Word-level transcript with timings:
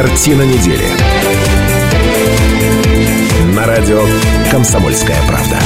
Картина 0.00 0.42
недели. 0.42 0.84
На 3.52 3.66
радио 3.66 4.00
«Комсомольская 4.48 5.20
правда». 5.26 5.58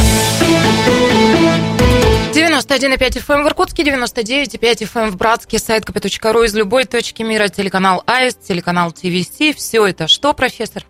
91,5 2.32 2.96
FM 2.96 3.34
эм 3.34 3.44
в 3.44 3.48
Иркутске, 3.48 3.82
99,5 3.82 4.58
FM 4.58 5.02
эм 5.02 5.10
в 5.10 5.16
Братске, 5.18 5.58
сайт 5.58 5.84
kp.ru 5.84 6.46
из 6.46 6.54
любой 6.54 6.86
точки 6.86 7.22
мира, 7.22 7.48
телеканал 7.48 8.02
АИС, 8.06 8.36
телеканал 8.36 8.92
ТВС. 8.92 9.54
Все 9.54 9.86
это 9.86 10.08
что, 10.08 10.32
профессор? 10.32 10.86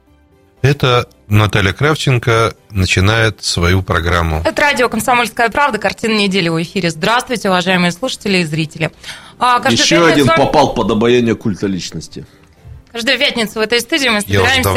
Это 0.61 1.09
Наталья 1.27 1.73
Кравченко 1.73 2.55
начинает 2.71 3.43
свою 3.43 3.83
программу. 3.83 4.43
Это 4.45 4.63
радио 4.63 4.89
«Комсомольская 4.89 5.49
правда», 5.49 5.79
картина 5.79 6.17
недели 6.17 6.49
в 6.49 6.63
эфире. 6.63 6.91
Здравствуйте, 6.91 7.49
уважаемые 7.49 7.91
слушатели 7.91 8.39
и 8.39 8.45
зрители. 8.45 8.93
А, 9.41 9.61
Еще 9.69 10.07
один 10.07 10.29
попал 10.29 10.75
под 10.75 10.93
обаяние 10.93 11.35
культа 11.35 11.67
личности. 11.67 12.25
Каждую 12.93 13.19
пятницу 13.19 13.55
в 13.55 13.63
этой 13.63 13.81
студии 13.81 14.09
мы 14.09 14.21
собираемся 14.21 14.73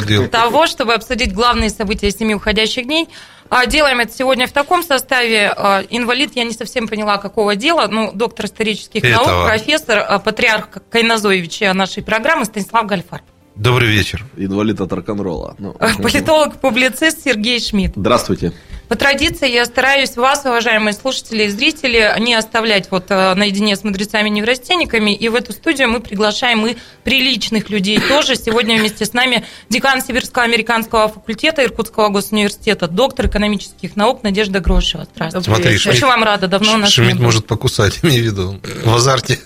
для 0.00 0.28
того, 0.28 0.66
чтобы 0.66 0.94
обсудить 0.94 1.34
главные 1.34 1.70
события 1.70 2.10
семи 2.10 2.34
уходящих 2.34 2.86
дней. 2.86 3.08
А, 3.48 3.66
делаем 3.66 4.00
это 4.00 4.12
сегодня 4.12 4.46
в 4.46 4.52
таком 4.52 4.82
составе. 4.82 5.52
А, 5.56 5.82
инвалид, 5.90 6.32
я 6.34 6.44
не 6.44 6.52
совсем 6.52 6.88
поняла, 6.88 7.18
какого 7.18 7.56
дела. 7.56 7.86
Ну, 7.88 8.12
доктор 8.12 8.46
исторических 8.46 9.04
Этого. 9.04 9.26
наук, 9.26 9.48
профессор, 9.48 10.20
патриарх 10.20 10.68
Кайназоевича 10.90 11.72
нашей 11.72 12.02
программы 12.02 12.44
Станислав 12.44 12.86
Гальфарб. 12.86 13.24
Добрый 13.56 13.88
вечер. 13.88 14.24
Инвалид 14.36 14.80
от 14.82 14.92
рок-н-ролла. 14.92 15.56
Ну, 15.58 15.74
Политолог-публицист 16.02 17.24
Сергей 17.24 17.58
Шмидт. 17.58 17.94
Здравствуйте. 17.96 18.52
По 18.88 18.96
традиции 18.96 19.50
я 19.50 19.64
стараюсь 19.64 20.14
вас, 20.16 20.44
уважаемые 20.44 20.92
слушатели 20.92 21.44
и 21.44 21.48
зрители, 21.48 22.14
не 22.20 22.34
оставлять 22.34 22.88
вот 22.90 23.06
э, 23.08 23.34
наедине 23.34 23.74
с 23.74 23.82
мудрецами-неврастенниками. 23.82 25.12
И 25.12 25.28
в 25.28 25.34
эту 25.34 25.52
студию 25.52 25.88
мы 25.88 26.00
приглашаем 26.00 26.64
и 26.66 26.76
приличных 27.02 27.68
людей 27.70 27.98
тоже. 27.98 28.36
Сегодня 28.36 28.76
вместе 28.76 29.04
с 29.06 29.12
нами 29.14 29.44
декан 29.70 30.02
Сибирского 30.02 30.44
американского 30.44 31.08
факультета 31.08 31.64
Иркутского 31.64 32.10
госуниверситета, 32.10 32.86
доктор 32.86 33.26
экономических 33.26 33.96
наук 33.96 34.22
Надежда 34.22 34.60
Грошева. 34.60 35.08
Здравствуйте. 35.14 35.50
Смотри, 35.50 35.74
Очень 35.74 36.06
вам 36.06 36.22
рада, 36.22 36.46
давно 36.46 36.76
нас 36.76 36.90
Шмидт 36.90 37.18
может 37.18 37.46
покусать, 37.46 38.00
имею 38.02 38.22
в 38.22 38.26
виду, 38.26 38.60
в 38.84 38.94
азарте 38.94 39.40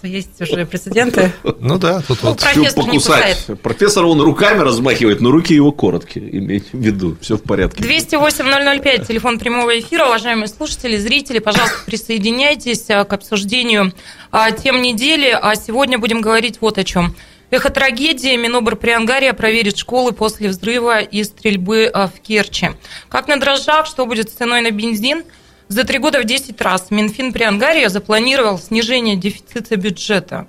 что 0.00 0.06
есть 0.06 0.40
уже 0.40 0.64
прецеденты. 0.64 1.32
Ну 1.60 1.78
да, 1.78 2.00
тут 2.00 2.22
ну, 2.22 2.30
вот. 2.30 2.40
Профессор 2.40 2.84
покусать. 2.84 3.46
Профессор 3.62 4.04
он 4.06 4.20
руками 4.22 4.60
размахивает, 4.60 5.20
но 5.20 5.30
руки 5.30 5.54
его 5.54 5.72
короткие, 5.72 6.38
имейте 6.38 6.68
в 6.72 6.78
виду, 6.78 7.18
все 7.20 7.36
в 7.36 7.42
порядке. 7.42 7.82
208-005, 7.84 9.06
телефон 9.06 9.38
прямого 9.38 9.78
эфира, 9.78 10.06
уважаемые 10.06 10.48
слушатели, 10.48 10.96
зрители, 10.96 11.38
пожалуйста, 11.38 11.76
присоединяйтесь 11.84 12.88
а, 12.88 13.04
к 13.04 13.12
обсуждению 13.12 13.92
а, 14.30 14.50
тем 14.52 14.80
недели, 14.80 15.38
а 15.38 15.54
сегодня 15.54 15.98
будем 15.98 16.22
говорить 16.22 16.58
вот 16.62 16.78
о 16.78 16.84
чем. 16.84 17.14
Эхо 17.50 17.68
трагедии. 17.68 18.36
Минобр 18.36 18.76
Приангария 18.76 19.34
проверит 19.34 19.76
школы 19.76 20.12
после 20.12 20.48
взрыва 20.48 21.00
и 21.00 21.24
стрельбы 21.24 21.90
а, 21.92 22.06
в 22.06 22.20
Керчи. 22.20 22.70
Как 23.10 23.28
на 23.28 23.38
дрожжах, 23.38 23.86
что 23.86 24.06
будет 24.06 24.30
с 24.30 24.32
ценой 24.32 24.62
на 24.62 24.70
бензин– 24.70 25.24
за 25.70 25.84
три 25.84 25.98
года 25.98 26.20
в 26.20 26.24
10 26.24 26.60
раз 26.60 26.90
Минфин 26.90 27.32
при 27.32 27.44
Ангарии 27.44 27.86
запланировал 27.86 28.58
снижение 28.58 29.14
дефицита 29.14 29.76
бюджета. 29.76 30.48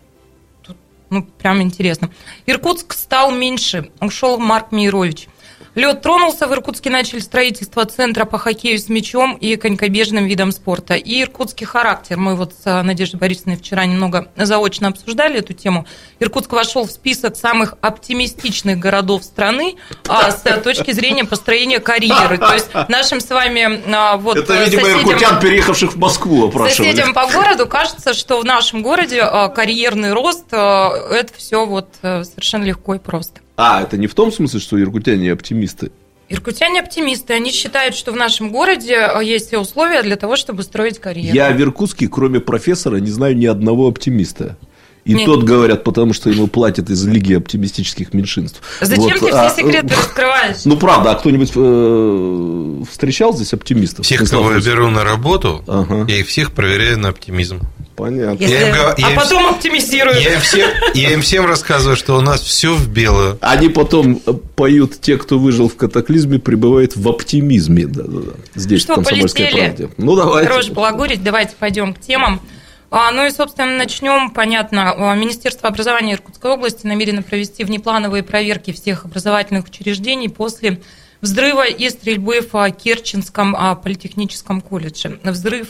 Тут, 0.64 0.76
ну, 1.12 1.24
прям 1.24 1.62
интересно. 1.62 2.10
Иркутск 2.48 2.94
стал 2.94 3.32
меньше. 3.32 3.92
Ушел 4.02 4.40
Марк 4.40 4.72
Мейрович. 4.72 5.28
Лед 5.74 6.02
тронулся, 6.02 6.48
в 6.48 6.54
Иркутске 6.54 6.90
начали 6.90 7.20
строительство 7.20 7.86
центра 7.86 8.26
по 8.26 8.38
хоккею 8.38 8.78
с 8.78 8.90
мячом 8.90 9.36
и 9.36 9.56
конькобежным 9.56 10.26
видом 10.26 10.52
спорта. 10.52 10.96
И 10.96 11.22
иркутский 11.22 11.66
характер. 11.66 12.18
Мы 12.18 12.36
вот 12.36 12.54
с 12.62 12.84
Надеждой 12.84 13.18
Борисовной 13.18 13.56
вчера 13.56 13.86
немного 13.86 14.28
заочно 14.36 14.90
обсуждали 14.90 15.40
эту 15.40 15.54
тему. 15.54 15.86
Иркутск 16.20 16.52
вошел 16.52 16.86
в 16.86 16.92
список 16.92 17.38
самых 17.38 17.76
оптимистичных 17.80 18.80
городов 18.80 19.24
страны 19.24 19.78
а, 20.10 20.32
с 20.32 20.42
точки 20.62 20.92
зрения 20.92 21.24
построения 21.24 21.80
карьеры. 21.80 22.38
То 22.38 22.54
есть 22.54 22.70
нашим 22.90 23.22
с 23.22 23.30
вами 23.30 23.82
а, 23.96 24.18
вот 24.18 24.36
Это, 24.38 24.66
видимо, 24.66 24.84
соседям, 24.84 25.10
иркутян, 25.10 25.40
переехавших 25.40 25.94
в 25.94 25.98
Москву, 25.98 26.48
опрашивали. 26.50 26.90
Соседям 26.90 27.14
по 27.14 27.28
городу 27.28 27.66
кажется, 27.66 28.14
что 28.14 28.42
в 28.42 28.46
нашем 28.46 28.82
городе 28.82 29.22
а, 29.22 29.48
карьерный 29.48 30.12
рост– 30.12 30.48
это 30.52 31.30
все 31.38 31.66
вот 31.66 31.88
э, 32.02 32.24
совершенно 32.26 32.66
легко 32.66 32.96
и 32.96 33.00
просто. 33.00 33.40
А, 33.64 33.84
это 33.84 33.96
не 33.96 34.08
в 34.08 34.16
том 34.16 34.32
смысле, 34.32 34.60
что 34.60 34.82
иркутяне 34.82 35.32
оптимисты? 35.32 35.92
Иркутяне 36.30 36.80
оптимисты. 36.80 37.34
Они 37.34 37.52
считают, 37.52 37.94
что 37.94 38.12
в 38.12 38.16
нашем 38.16 38.52
городе 38.52 38.96
э, 38.96 39.24
есть 39.24 39.50
все 39.50 39.60
условия 39.60 40.02
для 40.02 40.16
того, 40.16 40.36
чтобы 40.36 40.64
строить 40.64 40.98
карьеру. 40.98 41.36
Я 41.36 41.52
в 41.52 41.62
Иркутске, 41.62 42.08
кроме 42.08 42.40
профессора, 42.40 42.96
не 42.96 43.12
знаю 43.12 43.38
ни 43.38 43.46
одного 43.46 43.88
оптимиста. 43.88 44.58
И 45.06 45.14
Нет. 45.14 45.28
тот 45.28 45.44
говорят, 45.44 45.84
потому 45.84 46.14
что 46.14 46.32
ему 46.32 46.48
платят 46.48 46.90
из 46.90 47.06
Лиги 47.06 47.36
оптимистических 47.36 48.16
меньшинств. 48.16 48.62
Зачем 48.82 49.20
вот. 49.20 49.30
ты 49.30 49.30
а, 49.30 49.50
все 49.50 49.64
секреты 49.64 49.94
раскрываешь? 49.96 50.66
Ну, 50.66 50.78
правда, 50.78 51.12
а 51.12 51.16
кто-нибудь 51.16 51.52
э, 51.56 52.84
встречал 52.90 53.36
здесь 53.36 53.54
оптимистов? 53.54 54.06
Всех, 54.06 54.28
кого 54.28 54.54
я 54.54 54.60
беру 54.60 54.90
на 54.90 55.04
работу, 55.04 55.64
ага. 55.68 56.06
я 56.08 56.18
их 56.18 56.28
всех 56.28 56.52
проверяю 56.52 56.98
на 56.98 57.10
оптимизм. 57.10 57.62
Понятно. 58.02 58.44
Если... 58.44 58.56
Я 58.56 58.70
им, 58.70 58.76
я 58.76 58.90
а 58.90 59.12
им, 59.12 59.16
потом 59.16 59.46
оптимизирую. 59.46 60.20
Я 60.20 60.34
им, 60.34 60.42
всем, 60.42 60.70
я 60.96 61.14
им 61.14 61.22
всем 61.22 61.46
рассказываю, 61.46 61.96
что 61.96 62.18
у 62.18 62.22
нас 62.22 62.42
все 62.42 62.74
в 62.74 62.90
белую. 62.90 63.38
Они 63.42 63.70
потом 63.70 64.20
э, 64.26 64.34
поют, 64.56 65.00
те, 65.00 65.20
кто 65.20 65.38
выжил 65.38 65.70
в 65.70 65.76
катаклизме, 65.76 66.40
пребывают 66.40 66.96
в 66.96 67.08
оптимизме. 67.08 67.86
Да, 67.86 68.02
да, 68.02 68.20
да. 68.22 68.32
Здесь, 68.56 68.82
что, 68.82 68.94
в 68.94 68.96
Комсомольской 68.96 69.46
полетели? 69.46 69.66
правде. 69.68 69.90
Ну, 69.98 70.16
давайте. 70.16 70.50
Хорош 70.50 70.70
балагурить, 70.72 71.24
давайте 71.24 71.56
пойдем 71.60 71.94
к 71.94 72.00
темам. 72.00 72.42
А, 72.90 73.12
ну 73.12 73.24
и, 73.24 73.30
собственно, 73.30 73.78
начнем. 73.78 74.32
Понятно, 74.32 75.12
а, 75.12 75.14
Министерство 75.14 75.70
образования 75.70 76.14
Иркутской 76.14 76.50
области 76.50 76.88
намерено 76.88 77.22
провести 77.22 77.64
внеплановые 77.64 78.24
проверки 78.24 78.72
всех 78.72 79.06
образовательных 79.06 79.68
учреждений 79.68 80.28
после 80.28 80.82
взрыва 81.22 81.68
и 81.68 81.88
стрельбы 81.92 82.42
в 82.52 82.72
Керченском 82.72 83.56
а, 83.56 83.76
политехническом 83.76 84.60
колледже. 84.60 85.20
Взрыв 85.24 85.68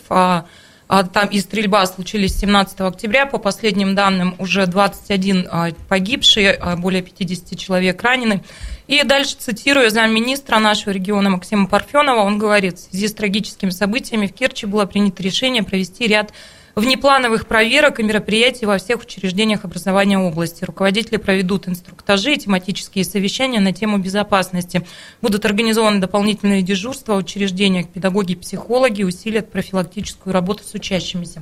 там 1.14 1.30
и 1.30 1.40
стрельба 1.40 1.86
случились 1.86 2.38
17 2.38 2.82
октября. 2.82 3.26
По 3.26 3.38
последним 3.38 3.96
данным, 3.96 4.36
уже 4.40 4.68
21 4.68 5.48
погибшие, 5.88 6.60
более 6.78 7.02
50 7.02 7.58
человек 7.58 8.04
ранены. 8.04 8.44
И 8.88 9.02
дальше 9.04 9.36
цитирую 9.40 9.90
замминистра 9.90 10.60
нашего 10.60 10.92
региона 10.92 11.30
Максима 11.30 11.68
Парфенова. 11.68 12.20
Он 12.20 12.38
говорит, 12.38 12.78
в 12.78 12.90
связи 12.90 13.08
с 13.08 13.14
трагическими 13.14 13.70
событиями 13.70 14.28
в 14.28 14.34
Керчи 14.34 14.66
было 14.66 14.86
принято 14.86 15.24
решение 15.24 15.64
провести 15.64 16.08
ряд 16.08 16.34
внеплановых 16.76 17.48
проверок 17.48 18.00
и 18.00 18.04
мероприятий 18.04 18.66
во 18.66 18.78
всех 18.78 19.02
учреждениях 19.02 19.66
образования 19.66 20.18
области. 20.18 20.64
Руководители 20.64 21.18
проведут 21.18 21.68
инструктажи 21.68 22.34
и 22.34 22.38
тематические 22.38 23.04
совещания 23.04 23.60
на 23.60 23.74
тему 23.74 23.98
безопасности. 23.98 24.86
Будут 25.22 25.46
организованы 25.46 26.00
дополнительные 26.00 26.62
дежурства 26.62 27.16
в 27.16 27.18
учреждениях. 27.18 27.88
Педагоги, 27.90 28.36
психологи 28.36 29.04
усилят 29.04 29.52
профилактическую 29.52 30.34
работу 30.34 30.64
с 30.64 30.74
учащимися. 30.74 31.42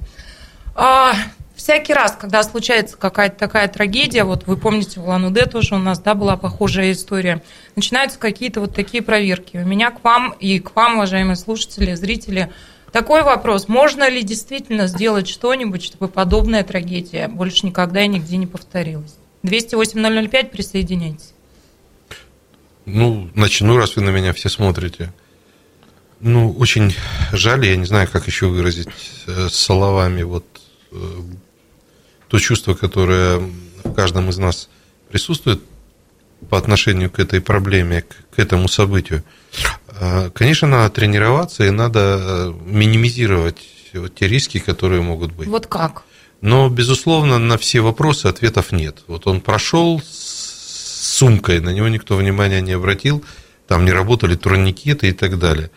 А, 0.76 1.14
всякий 1.56 1.94
раз, 1.94 2.16
когда 2.20 2.42
случается 2.44 2.98
какая-то 2.98 3.38
такая 3.38 3.68
трагедия, 3.68 4.24
вот 4.24 4.48
вы 4.48 4.56
помните, 4.56 5.00
в 5.00 5.04
Улан-Удэ 5.04 5.46
тоже 5.46 5.76
у 5.76 5.78
нас 5.78 6.00
да, 6.00 6.16
была 6.16 6.38
похожая 6.38 6.94
история, 6.94 7.44
начинаются 7.76 8.18
какие-то 8.18 8.62
вот 8.62 8.74
такие 8.74 9.04
проверки. 9.04 9.58
У 9.58 9.68
меня 9.68 9.92
к 9.92 10.04
вам 10.04 10.34
и 10.40 10.60
к 10.60 10.76
вам, 10.76 10.96
уважаемые 10.96 11.36
слушатели, 11.36 11.96
зрители, 11.96 12.52
такой 12.92 13.24
вопрос. 13.24 13.68
Можно 13.68 14.10
ли 14.10 14.24
действительно 14.24 14.88
сделать 14.88 15.28
что-нибудь, 15.28 15.84
чтобы 15.84 16.08
подобная 16.08 16.64
трагедия 16.64 17.28
больше 17.28 17.66
никогда 17.66 18.04
и 18.04 18.08
нигде 18.08 18.38
не 18.38 18.48
повторилась? 18.48 19.16
208-005, 19.44 20.50
присоединяйтесь. 20.50 21.34
Ну, 22.86 23.30
начну, 23.36 23.78
раз 23.78 23.96
вы 23.96 24.02
на 24.02 24.10
меня 24.10 24.34
все 24.34 24.50
смотрите. 24.50 25.14
Ну, 26.20 26.52
очень 26.52 26.94
жаль, 27.32 27.66
я 27.66 27.76
не 27.78 27.86
знаю, 27.86 28.08
как 28.12 28.28
еще 28.28 28.48
выразить 28.48 28.90
э, 29.28 29.48
словами 29.50 30.24
вот 30.24 30.46
э, 30.92 30.96
то 32.28 32.40
чувство, 32.40 32.74
которое 32.74 33.40
в 33.84 33.94
каждом 33.94 34.30
из 34.30 34.38
нас 34.38 34.70
присутствует 35.10 35.62
по 36.50 36.58
отношению 36.58 37.10
к 37.10 37.20
этой 37.20 37.42
проблеме, 37.42 38.06
к 38.32 38.40
этому 38.40 38.68
событию. 38.68 39.24
А, 39.88 40.30
конечно, 40.30 40.68
надо 40.68 40.90
тренироваться 40.90 41.66
и 41.66 41.70
надо 41.72 42.20
э, 42.20 42.54
минимизировать 42.66 43.58
те 44.16 44.28
риски, 44.28 44.60
которые 44.60 45.02
могут 45.02 45.32
быть. 45.32 45.48
Вот 45.48 45.68
как? 45.68 46.04
Но, 46.42 46.70
безусловно, 46.70 47.38
на 47.38 47.58
все 47.58 47.82
вопросы 47.82 48.28
ответов 48.28 48.72
нет. 48.72 49.04
Вот 49.08 49.28
он 49.28 49.42
прошел 49.42 50.02
с 50.02 51.18
сумкой, 51.18 51.60
на 51.60 51.72
него 51.72 51.88
никто 51.90 52.16
внимания 52.16 52.62
не 52.62 52.74
обратил, 52.74 53.24
там 53.68 53.84
не 53.84 53.92
работали 53.92 54.36
турникеты 54.36 55.10
и 55.10 55.12
так 55.12 55.38
далее. 55.38 55.70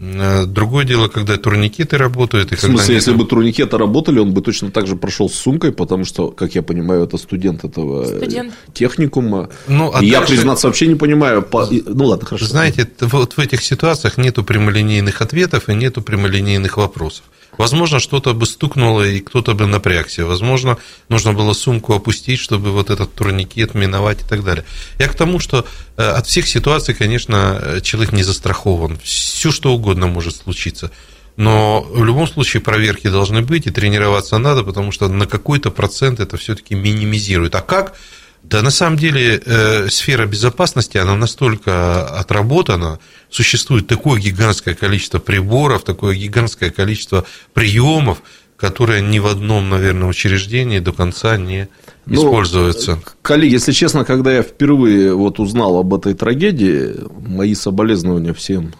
Э, 0.00 0.46
другое 0.46 0.86
дело, 0.86 1.08
когда 1.08 1.36
турникеты 1.36 1.98
работают. 1.98 2.52
И 2.52 2.56
в 2.56 2.60
смысле, 2.60 2.94
если 2.94 3.12
бы 3.12 3.26
турникеты 3.26 3.76
работали, 3.76 4.18
он 4.18 4.32
бы 4.32 4.40
точно 4.40 4.70
так 4.70 4.86
же 4.86 4.96
прошел 4.96 5.28
с 5.28 5.34
сумкой, 5.34 5.72
потому 5.72 6.06
что, 6.06 6.28
как 6.28 6.54
я 6.54 6.62
понимаю, 6.62 7.04
это 7.04 7.18
студент 7.18 7.64
этого 7.64 8.06
студент. 8.06 8.54
техникума. 8.72 9.50
Ну, 9.68 9.90
а 9.92 10.02
и 10.02 10.10
дальше... 10.10 10.32
я, 10.32 10.36
признаться, 10.36 10.68
вообще 10.68 10.86
не 10.86 10.94
понимаю. 10.94 11.42
По... 11.42 11.68
Ну 11.70 12.06
ладно, 12.06 12.26
хорошо. 12.26 12.46
Знаете, 12.46 12.88
вот 13.00 13.34
в 13.34 13.38
этих 13.38 13.62
ситуациях 13.62 14.16
нету 14.16 14.42
прямолинейных 14.42 15.20
ответов 15.20 15.68
и 15.68 15.74
нету 15.74 16.00
прямолинейных 16.00 16.78
вопросов. 16.78 17.24
Возможно, 17.58 17.98
что-то 17.98 18.32
бы 18.32 18.46
стукнуло, 18.46 19.06
и 19.06 19.20
кто-то 19.20 19.54
бы 19.54 19.66
напрягся. 19.66 20.24
Возможно, 20.24 20.78
нужно 21.10 21.34
было 21.34 21.52
сумку 21.52 21.92
опустить, 21.92 22.38
чтобы 22.38 22.70
вот 22.70 22.88
этот 22.88 23.12
турникет 23.12 23.74
миновать 23.74 24.22
и 24.22 24.26
так 24.26 24.44
далее. 24.44 24.64
Я 24.98 25.08
к 25.08 25.14
тому, 25.14 25.40
что 25.40 25.66
э, 25.98 26.02
от 26.02 26.26
всех 26.26 26.48
ситуаций, 26.48 26.94
конечно, 26.94 27.80
человек 27.82 28.12
не 28.12 28.22
застрахован. 28.22 28.98
Все, 29.02 29.50
что 29.50 29.74
угодно 29.74 29.89
может 29.98 30.36
случиться. 30.36 30.90
Но 31.36 31.80
в 31.82 32.04
любом 32.04 32.26
случае 32.26 32.60
проверки 32.60 33.08
должны 33.08 33.42
быть, 33.42 33.66
и 33.66 33.70
тренироваться 33.70 34.38
надо, 34.38 34.62
потому 34.62 34.92
что 34.92 35.08
на 35.08 35.26
какой-то 35.26 35.70
процент 35.70 36.20
это 36.20 36.36
все-таки 36.36 36.74
минимизирует. 36.74 37.54
А 37.54 37.62
как? 37.62 37.94
Да 38.42 38.62
на 38.62 38.70
самом 38.70 38.96
деле 38.96 39.40
э, 39.44 39.88
сфера 39.90 40.26
безопасности, 40.26 40.96
она 40.96 41.14
настолько 41.14 42.06
отработана, 42.06 42.98
существует 43.28 43.86
такое 43.86 44.20
гигантское 44.20 44.74
количество 44.74 45.18
приборов, 45.18 45.84
такое 45.84 46.14
гигантское 46.14 46.70
количество 46.70 47.24
приемов, 47.52 48.22
которые 48.56 49.02
ни 49.02 49.18
в 49.18 49.26
одном, 49.26 49.68
наверное, 49.70 50.08
учреждении 50.08 50.78
до 50.78 50.92
конца 50.92 51.36
не 51.36 51.68
ну, 52.06 52.16
используются. 52.16 53.00
Коллеги, 53.22 53.54
если 53.54 53.72
честно, 53.72 54.04
когда 54.04 54.32
я 54.32 54.42
впервые 54.42 55.14
вот 55.14 55.38
узнал 55.38 55.78
об 55.78 55.94
этой 55.94 56.14
трагедии, 56.14 56.94
мои 57.26 57.54
соболезнования 57.54 58.34
всем 58.34 58.74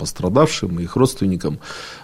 пострадавшим 0.00 0.80
и 0.80 0.84
их 0.84 0.96
родственникам. 0.96 1.58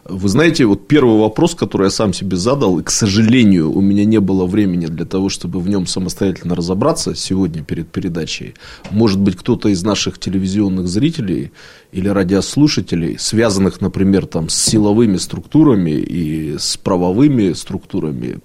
Вы 0.05 0.29
знаете, 0.29 0.67
вот 0.67 0.87
первый 0.87 1.19
вопрос, 1.19 1.55
который 1.55 1.85
я 1.85 1.91
сам 1.91 2.13
себе 2.13 2.37
задал, 2.37 2.79
и, 2.79 2.83
к 2.83 2.91
сожалению, 2.91 3.73
у 3.73 3.81
меня 3.81 4.05
не 4.05 4.21
было 4.21 4.45
времени 4.45 4.87
для 4.87 5.07
того, 5.07 5.31
чтобы 5.31 5.61
в 5.61 5.69
нем 5.69 5.87
самостоятельно 5.87 6.55
разобраться 6.55 7.15
сегодня 7.15 7.65
перед 7.65 7.89
передачей. 7.89 8.55
Может 8.91 9.19
быть, 9.19 9.37
кто-то 9.37 9.71
из 9.71 9.83
наших 9.83 10.19
телевизионных 10.19 10.87
зрителей 10.89 11.53
или 11.93 12.09
радиослушателей, 12.09 13.17
связанных, 13.19 13.81
например, 13.81 14.27
там, 14.27 14.51
с 14.51 14.55
силовыми 14.55 15.17
структурами 15.17 15.93
и 15.93 16.57
с 16.59 16.77
правовыми 16.77 17.55
структурами, 17.55 18.41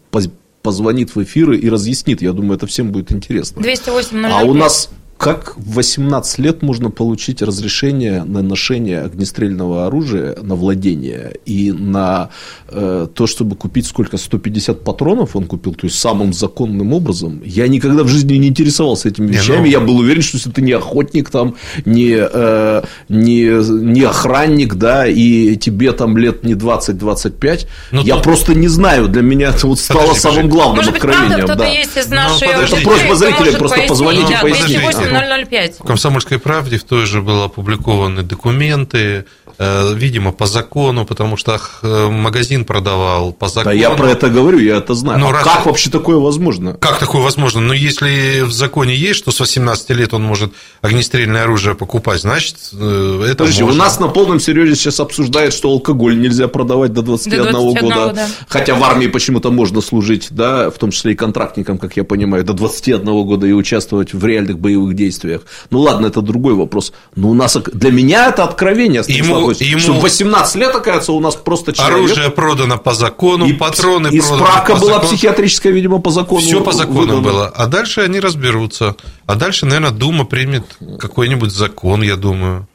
позвонит 0.62 1.16
в 1.16 1.22
эфиры 1.22 1.58
и 1.58 1.70
разъяснит. 1.70 2.22
Я 2.22 2.32
думаю, 2.34 2.56
это 2.56 2.68
всем 2.68 2.92
будет 2.92 3.12
интересно. 3.12 3.62
208 3.62 4.26
А 4.28 4.44
у 4.44 4.54
нас 4.54 4.90
как 5.22 5.54
в 5.56 5.76
18 5.76 6.40
лет 6.40 6.64
можно 6.64 6.90
получить 6.90 7.44
разрешение 7.44 8.24
на 8.24 8.42
ношение 8.42 9.02
огнестрельного 9.02 9.86
оружия, 9.86 10.36
на 10.42 10.56
владение 10.56 11.36
и 11.46 11.72
на 11.72 12.32
э, 12.70 13.08
то, 13.14 13.28
чтобы 13.28 13.56
купить 13.56 13.86
сколько? 13.86 14.18
150 14.18 14.84
патронов 14.84 15.36
он 15.36 15.44
купил, 15.44 15.76
то 15.76 15.86
есть 15.86 16.00
самым 16.00 16.34
законным 16.34 16.92
образом. 16.92 17.44
Я 17.46 17.68
никогда 17.68 18.02
в 18.04 18.08
жизни 18.08 18.34
не 18.34 18.48
интересовался 18.48 19.10
этими 19.10 19.28
вещами. 19.28 19.58
Не, 19.58 19.62
ну... 19.62 19.66
Я 19.68 19.80
был 19.80 19.98
уверен, 20.00 20.24
что 20.24 20.38
если 20.38 20.50
ты 20.50 20.64
не 20.64 20.72
охотник, 20.72 21.30
там, 21.30 21.56
не, 21.86 22.18
э, 22.18 22.82
не, 23.08 23.94
не 23.94 24.02
охранник, 24.02 24.74
да, 24.74 25.06
и 25.06 25.56
тебе 25.56 25.92
там 25.92 26.18
лет 26.18 26.44
не 26.44 26.54
20-25, 26.54 27.68
ну, 27.92 28.02
я 28.02 28.16
тут... 28.16 28.24
просто 28.24 28.56
не 28.56 28.70
знаю. 28.70 29.08
Для 29.08 29.22
меня 29.22 29.50
это 29.50 29.68
вот 29.68 29.80
стало 29.80 30.00
подожди, 30.00 30.20
самым 30.20 30.50
главным 30.50 30.78
Может 30.78 30.96
откровением. 30.96 31.30
Быть, 31.30 31.38
правда, 31.38 31.54
кто-то 31.54 31.70
да. 31.70 31.78
есть 31.78 31.96
из 31.96 32.08
нашей 32.10 32.48
ну, 32.48 32.62
Это 32.62 32.76
просьба 32.78 33.16
зрителям, 33.16 33.56
просто 33.60 33.82
позвоните 33.88 34.34
и 34.34 34.42
поясните. 34.42 35.11
005. 35.12 35.80
В 35.80 35.84
«Комсомольской 35.84 36.40
правде» 36.40 36.78
в 36.78 36.84
той 36.84 37.06
же 37.06 37.22
были 37.22 37.46
опубликованы 37.46 38.24
документы, 38.24 39.26
э, 39.58 39.94
видимо, 39.96 40.32
по 40.32 40.46
закону, 40.46 41.06
потому 41.06 41.38
что 41.38 41.60
э, 41.82 42.10
магазин 42.10 42.66
продавал 42.66 43.34
по 43.34 43.48
закону. 43.48 43.66
Да, 43.66 43.72
я 43.74 43.92
про 43.92 44.10
это 44.10 44.30
говорю, 44.30 44.60
я 44.60 44.78
это 44.78 44.94
знаю. 44.94 45.20
Но 45.20 45.30
а 45.30 45.34
раз... 45.34 45.44
как 45.44 45.66
вообще 45.66 45.90
такое 45.90 46.18
возможно? 46.18 46.74
Как 46.74 47.00
такое 47.00 47.22
возможно? 47.22 47.62
Ну, 47.62 47.74
если 47.74 48.42
в 48.42 48.52
законе 48.52 48.96
есть, 48.96 49.20
что 49.20 49.32
с 49.32 49.40
18 49.40 49.90
лет 49.92 50.14
он 50.14 50.24
может 50.24 50.54
огнестрельное 50.82 51.44
оружие 51.44 51.76
покупать, 51.76 52.22
значит, 52.22 52.56
э, 52.74 53.26
это 53.28 53.44
Подожди, 53.44 53.64
можно. 53.64 53.82
у 53.82 53.86
нас 53.86 54.00
на 54.00 54.08
полном 54.08 54.40
серьезе 54.40 54.76
сейчас 54.76 55.00
обсуждают, 55.00 55.54
что 55.54 55.70
алкоголь 55.70 56.20
нельзя 56.20 56.48
продавать 56.48 56.94
до 56.94 57.02
21, 57.02 57.44
до 57.44 57.52
21 57.52 57.84
года. 57.84 58.14
Да. 58.14 58.28
Хотя 58.48 58.76
в 58.76 58.84
армии 58.84 59.08
почему-то 59.08 59.52
можно 59.52 59.82
служить, 59.82 60.28
да, 60.32 60.70
в 60.70 60.78
том 60.78 60.92
числе 60.92 61.14
и 61.14 61.16
контрактникам, 61.16 61.78
как 61.78 61.98
я 61.98 62.04
понимаю, 62.04 62.44
до 62.44 62.54
21 62.54 63.04
года 63.24 63.48
и 63.48 63.52
участвовать 63.52 64.14
в 64.14 64.26
реальных 64.26 64.60
боевых 64.60 64.96
действиях. 64.96 65.01
Ну 65.70 65.80
ладно, 65.80 66.08
это 66.08 66.22
другой 66.22 66.54
вопрос. 66.54 66.94
Но 67.16 67.30
у 67.30 67.34
нас 67.34 67.58
для 67.74 67.92
меня 67.92 68.30
это 68.30 68.44
откровение, 68.44 69.04
ему, 69.08 69.52
ему... 69.52 69.80
что 69.80 69.94
в 69.94 70.02
18 70.02 70.56
лет, 70.56 70.76
оказывается, 70.76 71.14
у 71.14 71.20
нас 71.20 71.36
просто 71.36 71.74
человек... 71.74 71.98
Оружие 71.98 72.30
продано 72.30 72.78
по 72.78 72.94
закону, 72.94 73.46
и, 73.46 73.54
патроны 73.54 74.08
и 74.08 74.20
проданы 74.20 74.46
справка 74.46 74.74
по 74.74 74.80
была 74.80 74.94
закону. 74.94 75.08
психиатрическая, 75.08 75.74
видимо, 75.74 76.00
по 76.00 76.12
закону. 76.12 76.42
Все 76.42 76.62
по 76.62 76.72
закону 76.72 77.00
выдано. 77.00 77.22
было. 77.22 77.48
А 77.48 77.68
дальше 77.68 78.02
они 78.02 78.20
разберутся. 78.20 78.96
А 79.26 79.36
дальше, 79.36 79.66
наверное, 79.66 79.92
Дума 79.92 80.26
примет 80.26 80.66
какой-нибудь 81.00 81.52
закон, 81.52 82.02
я 82.02 82.16
думаю. 82.16 82.68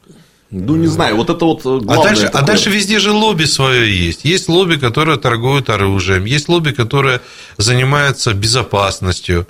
Ну, 0.49 0.77
не 0.77 0.87
знаю, 0.87 1.17
вот 1.17 1.29
это 1.29 1.43
вот 1.43 1.65
а 1.65 2.03
дальше, 2.03 2.23
такое... 2.23 2.41
а 2.41 2.45
дальше 2.45 2.69
везде 2.69 2.99
же 2.99 3.11
лобби 3.11 3.43
свое 3.43 4.05
есть. 4.05 4.23
Есть 4.23 4.47
лобби, 4.47 4.77
которое 4.77 5.17
торгует 5.17 5.69
оружием, 5.69 6.23
есть 6.23 6.47
лобби, 6.47 6.71
которое 6.71 7.19
занимается 7.57 8.33
безопасностью, 8.33 9.45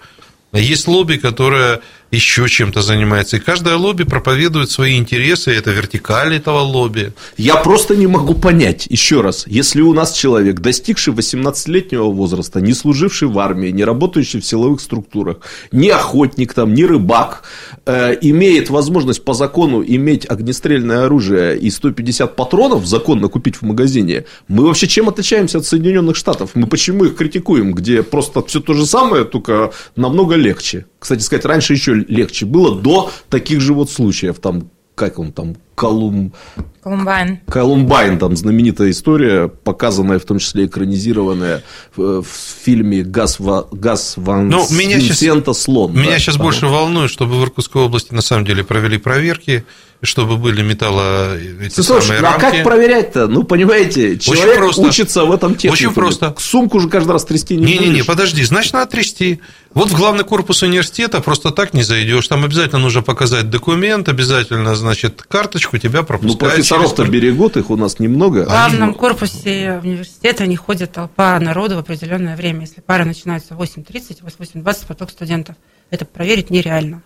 есть 0.53 0.87
лобби, 0.87 1.17
которое 1.17 1.81
еще 2.11 2.47
чем-то 2.47 2.81
занимается. 2.81 3.37
И 3.37 3.39
каждое 3.39 3.75
лобби 3.75 4.03
проповедует 4.03 4.69
свои 4.69 4.97
интересы, 4.97 5.51
это 5.51 5.71
вертикаль 5.71 6.35
этого 6.35 6.59
лобби. 6.59 7.13
Я 7.37 7.55
просто 7.55 7.95
не 7.95 8.07
могу 8.07 8.33
понять, 8.33 8.87
еще 8.89 9.21
раз, 9.21 9.45
если 9.47 9.81
у 9.81 9.93
нас 9.93 10.13
человек, 10.13 10.59
достигший 10.59 11.13
18-летнего 11.13 12.05
возраста, 12.05 12.61
не 12.61 12.73
служивший 12.73 13.27
в 13.27 13.37
армии, 13.39 13.69
не 13.69 13.83
работающий 13.83 14.39
в 14.39 14.45
силовых 14.45 14.79
структурах, 14.79 15.37
не 15.71 15.89
охотник, 15.89 16.53
там, 16.53 16.73
не 16.73 16.85
рыбак, 16.85 17.43
э, 17.85 18.15
имеет 18.21 18.69
возможность 18.69 19.23
по 19.25 19.33
закону 19.33 19.83
иметь 19.85 20.25
огнестрельное 20.29 21.05
оружие 21.05 21.57
и 21.57 21.69
150 21.69 22.35
патронов 22.35 22.85
законно 22.85 23.27
купить 23.27 23.57
в 23.57 23.61
магазине, 23.63 24.25
мы 24.47 24.65
вообще 24.65 24.87
чем 24.87 25.09
отличаемся 25.09 25.57
от 25.57 25.65
Соединенных 25.65 26.15
Штатов? 26.15 26.51
Мы 26.53 26.67
почему 26.67 27.05
их 27.05 27.15
критикуем, 27.15 27.73
где 27.73 28.03
просто 28.03 28.41
все 28.43 28.59
то 28.59 28.73
же 28.73 28.85
самое, 28.85 29.25
только 29.25 29.71
намного 29.95 30.35
легче? 30.35 30.85
Кстати 30.99 31.21
сказать, 31.21 31.45
раньше 31.45 31.73
еще 31.73 31.96
легче 32.07 32.45
было 32.45 32.79
до 32.79 33.11
таких 33.29 33.61
же 33.61 33.73
вот 33.73 33.89
случаев. 33.89 34.39
Там, 34.39 34.69
как 34.95 35.19
он 35.19 35.31
там, 35.31 35.55
Колум... 35.77 36.33
Колумбайн. 36.81 37.39
Колумбайн, 37.47 38.17
там 38.17 38.35
знаменитая 38.35 38.89
история, 38.89 39.47
показанная, 39.47 40.17
в 40.17 40.25
том 40.25 40.39
числе 40.39 40.65
экранизированная 40.65 41.63
в, 41.95 42.23
в 42.23 42.27
фильме 42.63 43.03
Газ, 43.03 43.37
Газ 43.71 44.13
Ван 44.15 44.47
ну, 44.47 44.65
меня 44.71 44.97
Винсента 44.97 45.53
сейчас, 45.53 45.63
Слон. 45.63 45.93
Меня 45.93 46.11
да? 46.11 46.19
сейчас 46.19 46.35
ага. 46.35 46.45
больше 46.45 46.67
волнует, 46.67 47.11
чтобы 47.11 47.39
в 47.39 47.43
Иркутской 47.43 47.83
области 47.83 48.13
на 48.13 48.21
самом 48.21 48.45
деле 48.45 48.63
провели 48.63 48.97
проверки, 48.97 49.65
чтобы 50.01 50.37
были 50.37 50.61
металло 50.61 51.35
эти 51.37 51.81
Слушай, 51.81 52.07
самые 52.07 52.21
ну, 52.21 52.27
а 52.27 52.39
как 52.39 52.63
проверять-то? 52.63 53.27
Ну, 53.27 53.43
понимаете, 53.43 54.17
человек 54.17 54.47
Очень 54.47 54.59
просто. 54.59 54.81
учится 54.83 55.25
в 55.25 55.31
этом 55.31 55.55
технике. 55.55 55.87
Очень 55.87 55.93
просто. 55.93 56.35
Сумку 56.37 56.79
же 56.79 56.87
каждый 56.87 57.11
раз 57.11 57.25
трясти 57.25 57.57
не 57.57 57.65
Не-не-не, 57.65 58.03
подожди, 58.03 58.43
значит, 58.43 58.73
надо 58.73 58.91
трясти. 58.91 59.41
Вот 59.73 59.89
в 59.89 59.97
главный 59.97 60.23
корпус 60.23 60.63
университета 60.63 61.19
просто 61.19 61.51
так 61.51 61.73
не 61.73 61.83
зайдешь. 61.83 62.27
Там 62.27 62.45
обязательно 62.45 62.79
нужно 62.79 63.01
показать 63.01 63.49
документ, 63.49 64.07
обязательно, 64.07 64.75
значит, 64.75 65.23
карточку 65.27 65.66
тебя 65.75 66.03
пропускают. 66.03 66.41
Ну, 66.41 66.49
профессоров-то 66.49 67.03
через... 67.03 67.13
берегут, 67.13 67.57
их 67.57 67.69
у 67.69 67.75
нас 67.75 67.99
немного. 67.99 68.43
В 68.43 68.47
главном 68.47 68.93
корпусе 68.93 69.81
университета 69.83 70.47
не 70.47 70.55
ходит 70.55 70.93
толпа 70.93 71.37
народу 71.39 71.75
в 71.75 71.79
определенное 71.79 72.35
время. 72.35 72.61
Если 72.61 72.81
пара 72.81 73.03
начинается 73.03 73.55
в 73.55 73.61
8.30, 73.61 74.23
в 74.23 74.39
8.20 74.39 74.87
поток 74.87 75.11
студентов. 75.11 75.55
Это 75.89 76.05
проверить 76.05 76.49
нереально. 76.49 77.01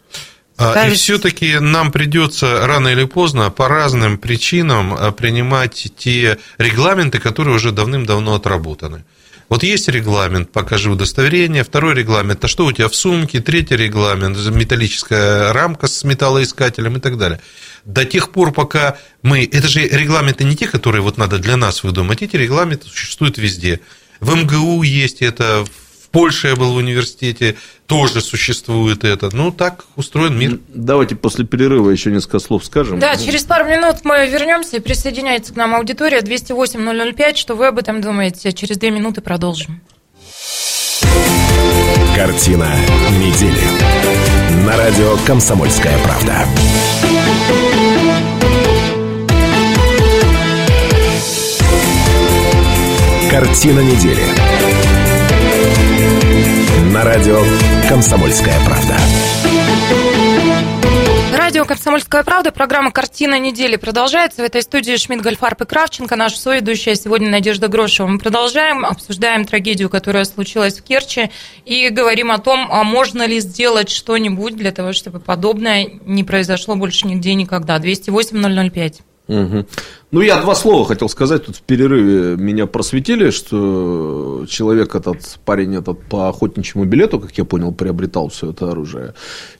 Ставить... 0.53 0.93
И 0.93 0.95
все-таки 0.95 1.59
нам 1.59 1.91
придется 1.91 2.67
рано 2.67 2.89
или 2.89 3.05
поздно 3.05 3.49
по 3.49 3.67
разным 3.67 4.17
причинам 4.17 4.93
а, 4.93 5.11
принимать 5.11 5.91
те 5.97 6.37
регламенты, 6.57 7.19
которые 7.19 7.55
уже 7.55 7.71
давным-давно 7.71 8.35
отработаны. 8.35 9.03
Вот 9.51 9.63
есть 9.63 9.89
регламент, 9.89 10.49
покажи 10.53 10.89
удостоверение, 10.89 11.65
второй 11.65 11.93
регламент, 11.93 12.41
а 12.41 12.47
что 12.47 12.67
у 12.67 12.71
тебя 12.71 12.87
в 12.87 12.95
сумке, 12.95 13.41
третий 13.41 13.75
регламент, 13.75 14.37
металлическая 14.49 15.51
рамка 15.51 15.87
с 15.87 16.05
металлоискателем 16.05 16.95
и 16.95 16.99
так 17.01 17.17
далее. 17.17 17.41
До 17.83 18.05
тех 18.05 18.31
пор, 18.31 18.53
пока 18.53 18.97
мы... 19.23 19.43
Это 19.43 19.67
же 19.67 19.85
регламенты 19.85 20.45
не 20.45 20.55
те, 20.55 20.67
которые 20.67 21.01
вот 21.01 21.17
надо 21.17 21.37
для 21.37 21.57
нас 21.57 21.83
выдумать, 21.83 22.21
эти 22.21 22.37
регламенты 22.37 22.87
существуют 22.87 23.37
везде. 23.37 23.81
В 24.21 24.33
МГУ 24.33 24.83
есть 24.83 25.21
это, 25.21 25.65
Польше 26.11 26.49
я 26.49 26.55
был 26.55 26.73
в 26.73 26.75
университете, 26.75 27.55
тоже 27.87 28.19
существует 28.21 29.05
это. 29.05 29.29
Ну, 29.33 29.51
так 29.51 29.85
устроен 29.95 30.37
мир. 30.37 30.59
Давайте 30.67 31.15
после 31.15 31.45
перерыва 31.45 31.89
еще 31.89 32.11
несколько 32.11 32.39
слов 32.39 32.65
скажем. 32.65 32.99
Да, 32.99 33.15
через 33.15 33.43
пару 33.43 33.65
минут 33.65 33.97
мы 34.03 34.27
вернемся 34.27 34.77
и 34.77 34.79
присоединяется 34.81 35.53
к 35.53 35.55
нам 35.55 35.73
аудитория 35.73 36.19
208-005. 36.19 37.35
Что 37.35 37.55
вы 37.55 37.67
об 37.67 37.77
этом 37.77 38.01
думаете? 38.01 38.51
Через 38.51 38.77
две 38.77 38.91
минуты 38.91 39.21
продолжим. 39.21 39.81
Картина 42.15 42.67
недели. 43.17 44.65
На 44.65 44.75
радио 44.75 45.17
«Комсомольская 45.25 45.97
правда». 46.03 46.45
Картина 53.29 53.79
недели. 53.79 54.80
На 56.91 57.05
радио 57.05 57.39
«Комсомольская 57.87 58.59
правда». 58.65 58.97
Радио 61.33 61.63
«Комсомольская 61.63 62.21
правда». 62.23 62.51
Программа 62.51 62.91
«Картина 62.91 63.39
недели» 63.39 63.77
продолжается. 63.77 64.41
В 64.41 64.45
этой 64.45 64.61
студии 64.61 64.97
Шмидт, 64.97 65.21
Гольфарб 65.21 65.61
и 65.61 65.65
Кравченко. 65.65 66.17
Наша 66.17 66.37
соведущая 66.37 66.95
сегодня 66.95 67.29
Надежда 67.29 67.69
Грошева. 67.69 68.07
Мы 68.07 68.19
продолжаем, 68.19 68.85
обсуждаем 68.85 69.45
трагедию, 69.45 69.89
которая 69.89 70.25
случилась 70.25 70.79
в 70.79 70.83
Керчи, 70.83 71.31
и 71.63 71.87
говорим 71.87 72.29
о 72.29 72.39
том, 72.39 72.67
а 72.69 72.83
можно 72.83 73.25
ли 73.25 73.39
сделать 73.39 73.89
что-нибудь 73.89 74.57
для 74.57 74.73
того, 74.73 74.91
чтобы 74.91 75.21
подобное 75.21 75.87
не 76.05 76.25
произошло 76.25 76.75
больше 76.75 77.07
нигде 77.07 77.35
никогда. 77.35 77.79
208 77.79 78.69
005. 78.69 79.01
Угу. 79.31 79.65
Ну, 80.11 80.21
я 80.21 80.41
два 80.41 80.55
слова 80.55 80.85
хотел 80.85 81.07
сказать. 81.07 81.45
Тут 81.45 81.55
в 81.55 81.61
перерыве 81.61 82.35
меня 82.35 82.65
просветили, 82.67 83.29
что 83.29 84.45
человек 84.49 84.93
этот, 84.93 85.39
парень 85.45 85.75
этот 85.75 86.03
по 86.03 86.27
охотничьему 86.27 86.83
билету, 86.83 87.17
как 87.17 87.37
я 87.37 87.45
понял, 87.45 87.71
приобретал 87.71 88.27
все 88.27 88.49
это 88.49 88.71
оружие. 88.71 89.13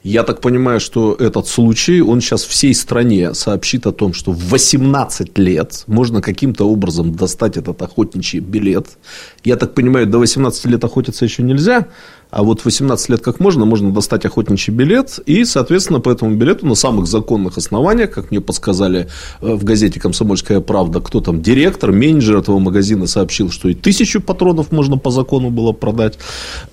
Я 0.04 0.24
так 0.24 0.42
понимаю, 0.42 0.82
что 0.82 1.14
этот 1.14 1.48
случай, 1.48 2.02
он 2.02 2.20
сейчас 2.20 2.44
всей 2.44 2.76
стране 2.76 3.34
сообщит 3.34 3.88
о 3.88 3.94
том, 3.94 4.14
что 4.14 4.34
в 4.34 4.50
18 4.50 5.38
лет 5.38 5.84
можно 5.88 6.22
каким-то 6.22 6.68
образом 6.68 7.16
достать 7.16 7.56
этот 7.56 7.82
охотничий 7.82 8.40
билет. 8.40 8.88
Я 9.46 9.56
так 9.56 9.74
понимаю, 9.74 10.06
до 10.06 10.20
18 10.20 10.66
лет 10.66 10.84
охотиться 10.84 11.24
еще 11.24 11.44
нельзя, 11.44 11.88
а 12.32 12.44
вот 12.44 12.64
18 12.66 13.10
лет 13.10 13.22
как 13.22 13.40
можно, 13.40 13.66
можно 13.66 13.92
достать 13.92 14.26
охотничий 14.26 14.74
билет, 14.74 15.20
и, 15.26 15.46
соответственно, 15.46 16.00
по 16.00 16.10
этому 16.10 16.36
билету 16.36 16.66
на 16.66 16.76
самых 16.76 17.08
законных 17.08 17.58
основаниях, 17.58 18.12
как 18.12 18.32
мне 18.32 18.40
подсказали 18.40 19.10
э, 19.42 19.54
в 19.54 19.64
газете 19.64 20.00
«Комсомольская 20.00 20.62
правда», 20.62 21.02
кто 21.02 21.20
там, 21.20 21.42
директор, 21.42 21.92
менеджер 21.92 22.38
этого 22.38 22.60
магазина 22.60 23.06
сообщил, 23.06 23.52
что 23.52 23.68
и 23.68 23.74
тысячу 23.74 24.22
патронов 24.22 24.72
можно 24.72 24.98
по 24.98 25.12
закону 25.12 25.50
было 25.50 25.74
продать. 25.74 26.18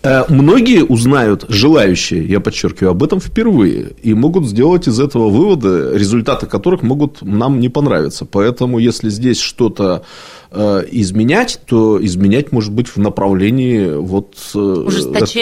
Э, 0.03 0.23
многие 0.29 0.85
узнают, 0.85 1.45
желающие, 1.49 2.25
я 2.25 2.41
подчеркиваю, 2.41 2.93
об 2.93 3.03
этом 3.03 3.21
впервые, 3.21 3.93
и 4.03 4.15
могут 4.15 4.47
сделать 4.47 4.87
из 4.87 5.01
этого 5.01 5.29
выводы, 5.29 5.91
результаты 5.95 6.47
которых 6.47 6.83
могут 6.83 7.23
нам 7.23 7.59
не 7.59 7.69
понравиться. 7.69 8.25
Поэтому, 8.25 8.79
если 8.79 9.11
здесь 9.11 9.41
что-то 9.41 10.05
Э, 10.51 10.83
изменять, 10.91 11.61
то 11.67 12.03
изменять 12.03 12.53
может 12.53 12.73
быть 12.73 12.89
в 12.89 12.97
направлении 12.97 13.91
вот 13.91 14.35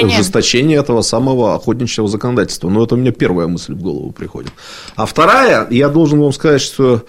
ужесточения 0.07 0.79
этого 0.79 1.03
самого 1.03 1.55
охотничьего 1.55 2.09
законодательства. 2.09 2.69
Но 2.69 2.85
это 2.85 2.95
у 2.95 2.99
меня 2.99 3.13
первая 3.13 3.47
мысль 3.47 3.75
в 3.75 3.83
голову 3.83 4.13
приходит. 4.13 4.53
А 4.95 5.07
вторая, 5.07 5.67
я 5.71 5.89
должен 5.89 6.21
вам 6.21 6.33
сказать, 6.33 6.61
что 6.61 7.05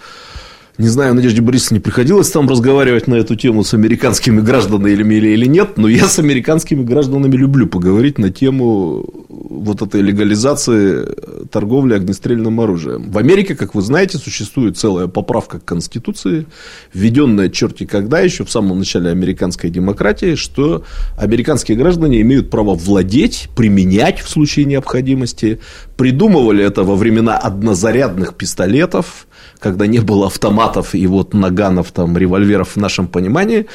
не 0.78 0.88
знаю, 0.88 1.14
Надежде 1.14 1.42
Борисовне 1.42 1.80
приходилось 1.80 2.30
там 2.30 2.48
разговаривать 2.48 3.08
на 3.08 3.16
эту 3.16 3.34
тему 3.34 3.64
с 3.64 3.74
американскими 3.74 4.40
гражданами 4.40 4.92
или, 4.92 5.28
или 5.28 5.46
нет, 5.46 5.76
но 5.76 5.88
я 5.88 6.06
с 6.06 6.20
американскими 6.20 6.84
гражданами 6.84 7.34
люблю 7.36 7.66
поговорить 7.66 8.18
на 8.18 8.30
тему 8.30 9.04
вот 9.28 9.82
этой 9.82 10.02
легализации 10.02 11.04
торговли 11.50 11.94
огнестрельным 11.94 12.60
оружием. 12.60 13.10
В 13.10 13.18
Америке, 13.18 13.56
как 13.56 13.74
вы 13.74 13.82
знаете, 13.82 14.18
существует 14.18 14.78
целая 14.78 15.08
поправка 15.08 15.58
к 15.58 15.64
Конституции, 15.64 16.46
введенная 16.94 17.48
черти 17.48 17.84
когда 17.84 18.20
еще 18.20 18.44
в 18.44 18.50
самом 18.50 18.78
начале 18.78 19.10
американской 19.10 19.70
демократии, 19.70 20.36
что 20.36 20.84
американские 21.16 21.76
граждане 21.76 22.20
имеют 22.20 22.50
право 22.50 22.74
владеть, 22.74 23.48
применять 23.56 24.20
в 24.20 24.28
случае 24.28 24.66
необходимости. 24.66 25.58
Придумывали 25.96 26.64
это 26.64 26.84
во 26.84 26.94
времена 26.94 27.36
однозарядных 27.36 28.34
пистолетов, 28.34 29.26
когда 29.58 29.86
не 29.86 29.98
было 29.98 30.28
автоматов 30.68 30.94
и 30.94 31.06
вот 31.06 31.34
наганов, 31.34 31.92
там, 31.92 32.16
револьверов 32.16 32.76
в 32.76 32.76
нашем 32.76 33.08
понимании. 33.08 33.66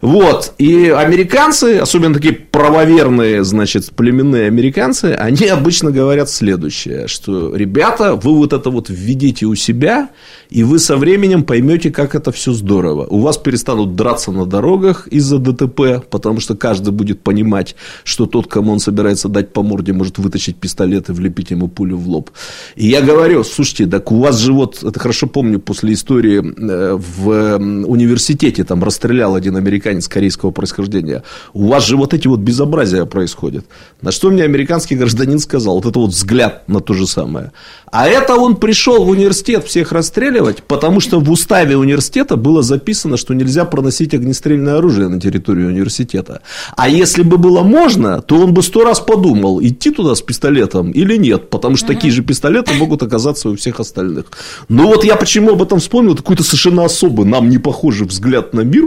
Вот. 0.00 0.54
И 0.58 0.88
американцы, 0.88 1.78
особенно 1.78 2.14
такие 2.14 2.34
правоверные, 2.34 3.44
значит, 3.44 3.90
племенные 3.92 4.46
американцы, 4.46 5.16
они 5.18 5.46
обычно 5.46 5.90
говорят 5.90 6.30
следующее, 6.30 7.08
что, 7.08 7.54
ребята, 7.56 8.14
вы 8.14 8.36
вот 8.36 8.52
это 8.52 8.70
вот 8.70 8.90
введите 8.90 9.46
у 9.46 9.54
себя, 9.54 10.08
и 10.50 10.64
вы 10.64 10.78
со 10.78 10.96
временем 10.96 11.44
поймете, 11.44 11.90
как 11.90 12.14
это 12.14 12.30
все 12.30 12.52
здорово. 12.52 13.06
У 13.08 13.20
вас 13.20 13.38
перестанут 13.38 13.96
драться 13.96 14.32
на 14.32 14.46
дорогах 14.46 15.08
из-за 15.08 15.38
ДТП, 15.38 16.04
потому 16.10 16.40
что 16.40 16.54
каждый 16.54 16.92
будет 16.92 17.20
понимать, 17.22 17.74
что 18.04 18.26
тот, 18.26 18.46
кому 18.46 18.72
он 18.72 18.78
собирается 18.78 19.28
дать 19.28 19.52
по 19.52 19.62
морде, 19.62 19.92
может 19.92 20.18
вытащить 20.18 20.56
пистолет 20.56 21.08
и 21.08 21.12
влепить 21.12 21.50
ему 21.50 21.68
пулю 21.68 21.96
в 21.96 22.08
лоб. 22.08 22.30
И 22.76 22.86
я 22.86 23.00
говорю, 23.00 23.44
слушайте, 23.44 23.86
так 23.86 24.12
у 24.12 24.20
вас 24.20 24.38
же 24.38 24.52
вот, 24.52 24.82
это 24.82 25.00
хорошо 25.00 25.26
помню, 25.26 25.58
после 25.58 25.92
истории 25.92 26.41
э, 26.42 26.98
в 26.98 27.56
университете 27.86 28.64
там 28.64 28.82
расстрелял 28.84 29.34
один 29.34 29.56
американец 29.56 30.08
корейского 30.08 30.50
происхождения. 30.50 31.22
У 31.54 31.68
вас 31.68 31.86
же 31.86 31.96
вот 31.96 32.14
эти 32.14 32.28
вот 32.28 32.40
безобразия 32.40 33.04
происходят. 33.04 33.64
На 34.00 34.12
что 34.12 34.30
мне 34.30 34.44
американский 34.44 34.96
гражданин 34.96 35.38
сказал? 35.38 35.76
Вот 35.76 35.86
это 35.86 35.98
вот 35.98 36.10
взгляд 36.10 36.68
на 36.68 36.80
то 36.80 36.94
же 36.94 37.06
самое. 37.06 37.52
А 37.90 38.08
это 38.08 38.36
он 38.36 38.56
пришел 38.56 39.04
в 39.04 39.08
университет 39.10 39.66
всех 39.66 39.92
расстреливать, 39.92 40.62
потому 40.62 41.00
что 41.00 41.20
в 41.20 41.30
уставе 41.30 41.76
университета 41.76 42.36
было 42.36 42.62
записано, 42.62 43.16
что 43.16 43.34
нельзя 43.34 43.64
проносить 43.64 44.14
огнестрельное 44.14 44.78
оружие 44.78 45.08
на 45.08 45.20
территорию 45.20 45.68
университета. 45.68 46.40
А 46.76 46.88
если 46.88 47.22
бы 47.22 47.36
было 47.36 47.62
можно, 47.62 48.22
то 48.22 48.38
он 48.38 48.54
бы 48.54 48.62
сто 48.62 48.84
раз 48.84 49.00
подумал, 49.00 49.62
идти 49.62 49.90
туда 49.90 50.14
с 50.14 50.22
пистолетом 50.22 50.90
или 50.90 51.16
нет, 51.16 51.50
потому 51.50 51.76
что 51.76 51.88
такие 51.88 52.12
же 52.12 52.22
пистолеты 52.22 52.72
могут 52.74 53.02
оказаться 53.02 53.50
у 53.50 53.56
всех 53.56 53.80
остальных. 53.80 54.26
Но 54.68 54.86
вот 54.86 55.04
я 55.04 55.16
почему 55.16 55.50
об 55.52 55.62
этом 55.62 55.78
вспомнил, 55.78 56.14
какой-то 56.32 56.44
совершенно 56.44 56.84
особый, 56.84 57.26
нам 57.26 57.50
не 57.50 57.58
похожий 57.58 58.06
взгляд 58.06 58.54
на 58.54 58.62
мир, 58.62 58.84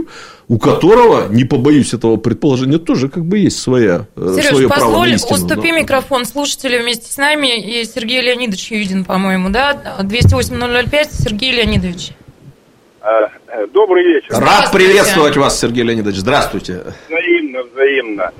у 0.48 0.58
которого, 0.58 1.28
не 1.28 1.44
побоюсь 1.44 1.94
этого 1.94 2.16
предположения, 2.16 2.78
тоже 2.78 3.08
как 3.08 3.24
бы 3.24 3.38
есть 3.38 3.60
своя, 3.60 4.06
э, 4.16 4.32
Сереж, 4.34 4.48
свое 4.48 4.68
право 4.68 4.80
позволь, 4.80 5.10
на 5.10 5.14
истину. 5.14 5.34
уступи 5.34 5.70
да. 5.70 5.78
микрофон 5.80 6.24
слушателю 6.24 6.82
вместе 6.82 7.12
с 7.12 7.16
нами, 7.16 7.60
и 7.60 7.84
Сергей 7.84 8.20
Леонидович 8.20 8.72
Юдин, 8.72 9.04
по-моему, 9.04 9.50
да? 9.50 9.80
208-005, 10.00 11.08
Сергей 11.12 11.52
Леонидович. 11.52 12.10
А, 13.00 13.30
э, 13.46 13.66
добрый 13.68 14.02
вечер. 14.02 14.30
Рад 14.30 14.72
приветствовать 14.72 15.36
вас, 15.36 15.60
Сергей 15.60 15.84
Леонидович. 15.84 16.16
Здравствуйте. 16.16 16.82
Взаимно, 17.08 17.62
взаимно. 17.62 18.32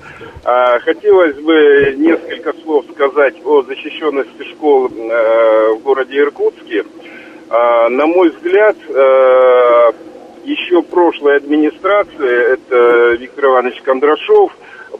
А, 0.43 0.81
хотелось 0.81 1.37
бы 1.37 1.95
несколько 1.97 2.53
слов 2.65 2.85
сказать 2.93 3.35
о 3.45 3.63
защищенности 3.63 4.43
школ 4.51 4.89
э, 4.89 5.75
в 5.75 5.83
городе 5.85 6.19
Иркутске. 6.19 6.83
А, 7.49 7.89
на 7.89 8.07
мой 8.07 8.31
взгляд, 8.31 8.77
еще 10.45 10.83
прошлой 10.83 11.37
администрации, 11.37 12.55
это 12.55 13.11
Виктор 13.15 13.47
Иванович 13.47 13.83
Кондрашов, 13.83 14.53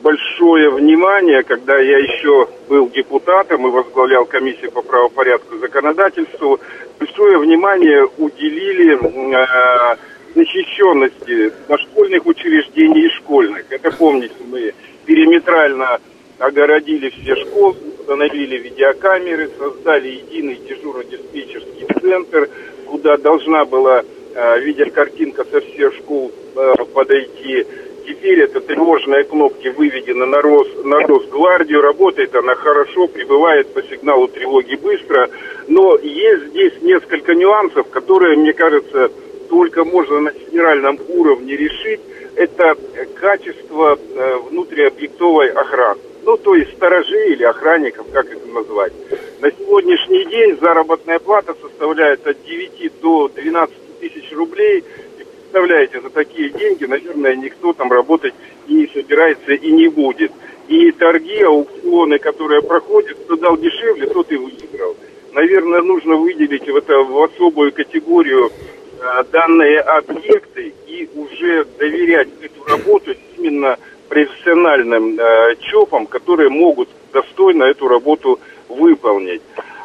большое 0.03 0.71
внимание, 0.71 1.43
когда 1.43 1.79
я 1.79 1.99
еще 1.99 2.49
был 2.69 2.89
депутатом 2.91 3.67
и 3.67 3.71
возглавлял 3.71 4.25
комиссию 4.25 4.73
по 4.73 4.83
правопорядку 4.83 5.57
и 5.57 5.61
законодательству, 5.61 6.61
большое 6.99 7.39
внимание 7.39 8.07
уделили 8.19 8.97
э, 8.97 9.97
защищенности 10.35 11.53
дошкольных 11.69 12.27
учреждений 12.27 13.07
и 13.07 13.11
школьных. 13.11 13.65
Это 13.71 13.91
помните, 13.93 14.35
мы 14.51 14.75
периметрально 15.07 16.01
огородили 16.39 17.11
все 17.11 17.37
школы, 17.37 17.77
установили 17.99 18.59
видеокамеры, 18.59 19.51
создали 19.59 20.09
единый 20.09 20.61
дежурно-диспетчерский 20.69 21.87
центр, 22.01 22.49
куда 22.87 23.17
должна 23.17 23.65
была 23.65 24.05
Э, 24.39 24.61
видя 24.61 24.85
картинка 24.91 25.47
со 25.51 25.63
всех 25.63 25.95
школ 25.95 26.31
э, 26.57 26.75
подойти. 26.93 27.67
Теперь 28.07 28.41
это 28.41 28.61
тревожные 28.61 29.25
кнопки 29.25 29.69
выведены 29.69 30.27
на, 30.27 30.43
Рос, 30.43 30.69
на 30.85 30.99
Росгвардию, 31.01 31.81
работает 31.81 32.35
она 32.35 32.55
хорошо, 32.55 33.09
прибывает 33.09 33.73
по 33.73 33.83
сигналу 33.83 34.29
тревоги 34.29 34.75
быстро, 34.75 35.31
но 35.69 35.97
есть 35.97 36.49
здесь 36.49 36.75
несколько 36.83 37.35
нюансов, 37.35 37.89
которые, 37.89 38.37
мне 38.37 38.53
кажется, 38.53 39.11
только 39.49 39.87
можно 39.87 40.21
на 40.21 40.31
федеральном 40.33 40.99
уровне 41.09 41.57
решить. 41.57 42.01
Это 42.35 42.77
качество 43.15 43.99
э, 43.99 44.37
внутриобъектовой 44.51 45.49
охраны. 45.49 46.01
Ну, 46.27 46.37
то 46.37 46.57
есть 46.57 46.73
сторожей 46.73 47.35
или 47.35 47.45
охранников, 47.45 48.09
как 48.13 48.27
это 48.27 48.49
назвать. 48.49 48.93
На 49.41 49.49
сегодняшний 49.53 50.25
день 50.25 50.59
заработная 50.61 51.21
плата 51.21 51.55
составляет 51.63 52.27
от 52.27 52.43
9 52.43 53.01
до 53.01 53.29
12 53.29 54.01
тысяч 54.01 54.33
рублей. 54.33 54.83
И 55.21 55.23
представляете, 55.23 56.01
за 56.01 56.11
такие 56.11 56.51
деньги, 56.51 56.85
наверное, 56.85 57.37
никто 57.37 57.73
там 57.75 57.93
работать 57.93 58.35
и 58.67 58.75
не 58.75 58.89
собирается 58.89 59.53
и 59.53 59.71
не 59.71 59.87
будет. 59.87 60.33
И 60.67 60.91
торги, 60.91 61.43
аукционы, 61.43 62.19
которые 62.19 62.61
проходят, 62.61 63.17
кто 63.19 63.37
дал 63.37 63.57
дешевле, 63.57 64.09
тот 64.09 64.33
и 64.33 64.37
выиграл. 64.37 64.97
Наверное, 65.33 65.81
нужно 65.81 66.17
выделить 66.17 66.69
в, 66.69 66.75
это, 66.75 67.05
в 67.05 67.23
особую 67.23 67.71
категорию 67.71 68.51
э, 68.51 69.25
данные 69.31 69.79
объекты 69.79 70.75
и 70.89 71.09
уже 71.15 71.65
доверять 71.79 72.31
эту 72.43 72.65
работу 72.65 73.15
именно 73.39 73.79
профессиональным 74.09 75.19
э, 75.19 75.57
ЧОПам, 75.61 76.07
которые 76.07 76.49
могут 76.49 76.89
достойно 77.13 77.65
эту 77.65 77.89
работу 77.89 78.41
выполнить. 78.69 79.43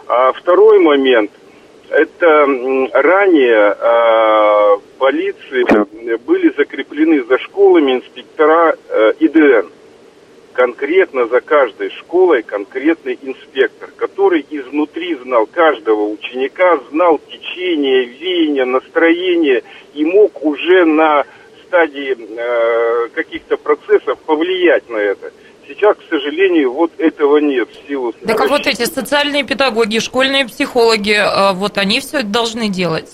А 0.08 0.34
второй 0.34 0.80
момент. 0.80 1.32
это 1.90 2.46
ранее 2.94 3.76
э, 3.78 4.78
полиции 4.98 6.18
были 6.18 6.54
закреплены 6.56 7.24
за 7.24 7.38
школами 7.40 7.94
инспектора 7.94 8.76
э, 8.90 9.14
ИДН. 9.20 9.68
Конкретно 10.54 11.28
за 11.28 11.40
каждой 11.42 11.90
школой 11.92 12.44
конкретный 12.44 13.18
инспектор, 13.22 13.90
который 13.96 14.46
изнутри 14.50 15.16
знал 15.16 15.46
каждого 15.46 16.10
ученика, 16.10 16.78
знал 16.92 17.20
течение, 17.30 18.06
веяние, 18.06 18.66
настроение 18.66 19.64
и 19.94 20.04
мог 20.04 20.44
уже 20.44 20.86
на 20.86 21.26
стадии 21.72 22.18
э, 22.20 23.10
каких-то 23.16 23.56
процессов 23.56 24.20
повлиять 24.26 24.90
на 24.90 24.98
это. 24.98 25.32
Сейчас, 25.68 25.96
к 25.96 26.10
сожалению, 26.10 26.74
вот 26.74 26.92
этого 26.98 27.38
нет 27.38 27.70
в 27.70 27.88
силу... 27.88 28.14
Да 28.22 28.34
как 28.34 28.50
вот 28.50 28.68
эти 28.68 28.84
социальные 28.84 29.44
педагоги, 29.46 30.00
школьные 30.00 30.46
психологи, 30.46 31.14
э, 31.14 31.54
вот 31.54 31.78
они 31.78 32.02
все 32.02 32.20
это 32.20 32.28
должны 32.28 32.68
делать. 32.68 33.10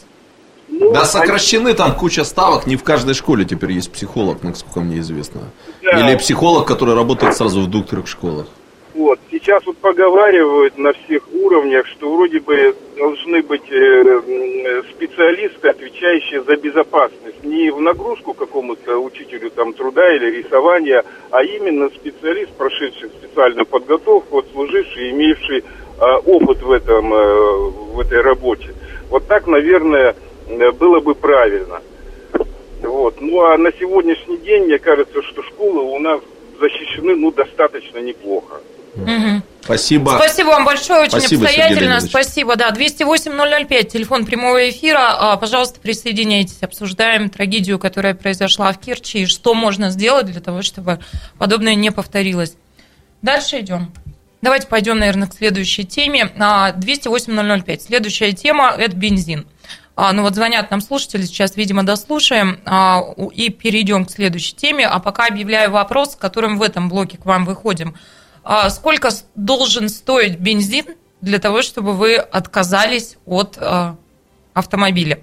Ну, 0.70 0.92
да, 0.92 1.06
сокращены 1.06 1.74
там 1.76 1.96
куча 1.96 2.24
ставок, 2.24 2.66
не 2.66 2.76
в 2.76 2.84
каждой 2.84 3.14
школе 3.14 3.46
теперь 3.46 3.72
есть 3.72 3.92
психолог, 3.92 4.44
насколько 4.44 4.80
мне 4.80 5.00
известно. 5.00 5.42
Да. 5.84 6.00
Или 6.00 6.18
психолог, 6.18 6.68
который 6.68 6.96
работает 6.96 7.38
сразу 7.38 7.62
в 7.62 7.70
двух-трех 7.70 8.08
школах. 8.08 8.48
Вот. 8.98 9.20
Сейчас 9.30 9.64
вот 9.68 9.78
поговаривают 9.78 10.76
на 10.80 10.92
всех 10.92 11.32
уровнях, 11.32 11.86
что 11.86 12.12
вроде 12.16 12.40
бы 12.40 12.76
должны 12.98 13.44
быть 13.44 13.72
э, 13.72 14.82
специалисты, 14.90 15.70
отвечающие 15.70 16.42
за 16.42 16.56
безопасность. 16.56 17.44
Не 17.44 17.70
в 17.70 17.80
нагрузку 17.80 18.34
какому-то 18.34 18.98
учителю 18.98 19.52
там 19.52 19.74
труда 19.74 20.16
или 20.16 20.42
рисования, 20.42 21.04
а 21.30 21.44
именно 21.44 21.90
специалист, 21.90 22.52
прошедший 22.54 23.10
специальную 23.10 23.68
подготовку, 23.68 24.38
вот, 24.38 24.48
служивший, 24.52 25.12
имеющий 25.12 25.60
э, 25.60 26.16
опыт 26.26 26.64
в, 26.64 26.72
этом, 26.72 27.14
э, 27.14 27.70
в 27.94 28.00
этой 28.00 28.22
работе. 28.22 28.74
Вот 29.12 29.28
так, 29.28 29.46
наверное, 29.46 30.16
было 30.80 31.02
бы 31.02 31.14
правильно. 31.14 31.84
Вот. 32.82 33.22
Ну 33.22 33.44
а 33.44 33.60
на 33.60 33.72
сегодняшний 33.74 34.38
день, 34.38 34.64
мне 34.64 34.80
кажется, 34.80 35.22
что 35.22 35.44
школы 35.44 35.84
у 35.84 36.00
нас 36.00 36.20
защищены 36.60 37.16
ну, 37.16 37.32
достаточно 37.32 38.00
неплохо. 38.00 38.60
Угу. 39.02 39.42
Спасибо. 39.68 40.12
Спасибо 40.16 40.48
вам 40.48 40.66
большое, 40.66 41.02
очень 41.02 41.20
Спасибо, 41.20 41.44
обстоятельно. 41.44 42.00
Спасибо, 42.00 42.56
да. 42.56 42.72
208-005, 42.72 43.84
телефон 43.90 44.26
прямого 44.26 44.70
эфира. 44.70 45.14
А, 45.18 45.36
пожалуйста, 45.36 45.80
присоединяйтесь. 45.82 46.64
Обсуждаем 46.64 47.30
трагедию, 47.30 47.78
которая 47.78 48.14
произошла 48.14 48.72
в 48.72 48.80
Керчи, 48.80 49.24
и 49.24 49.26
что 49.26 49.54
можно 49.54 49.90
сделать 49.90 50.28
для 50.28 50.40
того, 50.40 50.62
чтобы 50.62 51.00
подобное 51.38 51.76
не 51.76 51.92
повторилось. 51.92 52.56
Дальше 53.22 53.60
идем. 53.60 53.92
Давайте 54.42 54.68
пойдем, 54.68 55.00
наверное, 55.00 55.28
к 55.28 55.34
следующей 55.34 55.84
теме. 55.84 56.32
208-005. 56.38 57.64
А, 57.68 57.80
Следующая 57.80 58.32
тема– 58.32 58.74
это 58.78 58.96
бензин. 58.96 59.46
А, 59.98 60.14
ну 60.14 60.22
вот 60.22 60.36
звонят 60.36 60.72
нам 60.72 60.80
слушатели, 60.80 61.24
сейчас, 61.24 61.58
видимо, 61.58 61.84
дослушаем 61.84 62.60
и 63.34 63.50
перейдем 63.50 64.06
к 64.06 64.12
следующей 64.12 64.56
теме. 64.56 64.88
А 64.88 65.00
пока 65.00 65.26
объявляю 65.26 65.72
вопрос, 65.72 66.14
с 66.14 66.16
которым 66.16 66.58
в 66.58 66.62
этом 66.62 66.88
блоке 66.88 67.18
к 67.18 67.26
вам 67.26 67.44
выходим– 67.44 67.96
сколько 68.70 69.10
должен 69.36 69.90
стоить 69.90 70.40
бензин 70.40 70.86
для 71.22 71.40
того, 71.40 71.62
чтобы 71.62 71.94
вы 71.94 72.16
отказались 72.16 73.18
от 73.26 73.58
а, 73.60 73.96
автомобиля. 74.54 75.20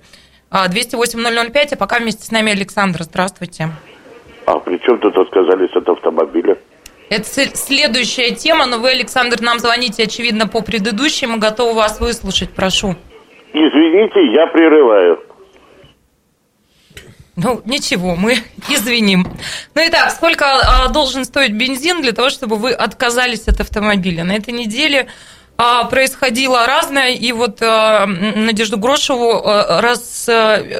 208-005, 0.50 1.74
а 1.74 1.76
пока 1.76 1.98
вместе 1.98 2.24
с 2.24 2.30
нами 2.30 2.52
Александр. 2.52 3.02
Здравствуйте. 3.02 3.70
А 4.46 4.58
при 4.60 4.78
чем 4.78 4.98
тут 4.98 5.16
отказались 5.16 5.74
от 5.74 5.88
автомобиля? 5.88 6.56
Это 7.10 7.24
следующая 7.24 8.30
тема, 8.34 8.66
но 8.66 8.78
вы, 8.78 8.90
Александр, 8.90 9.40
нам 9.40 9.58
звоните, 9.58 10.04
очевидно, 10.04 10.46
по 10.46 10.62
предыдущей. 10.62 11.26
Мы 11.26 11.38
готовы 11.38 11.74
вас 11.74 12.00
выслушать, 12.00 12.50
прошу. 12.54 12.94
Извините, 13.52 14.32
я 14.32 14.46
прерываю. 14.46 15.18
Ну, 17.36 17.62
ничего, 17.64 18.14
мы 18.14 18.38
извиним. 18.68 19.26
Ну 19.74 19.84
и 19.84 19.90
так, 19.90 20.10
сколько 20.12 20.46
а, 20.46 20.88
должен 20.88 21.24
стоить 21.24 21.52
бензин 21.52 22.02
для 22.02 22.12
того, 22.12 22.30
чтобы 22.30 22.56
вы 22.56 22.72
отказались 22.72 23.48
от 23.48 23.60
автомобиля? 23.60 24.22
На 24.24 24.32
этой 24.32 24.54
неделе 24.54 25.08
а, 25.56 25.84
происходило 25.84 26.64
разное, 26.64 27.10
и 27.10 27.32
вот 27.32 27.60
а, 27.60 28.06
Надежду 28.06 28.78
Грошеву 28.78 29.42
раз, 29.44 30.28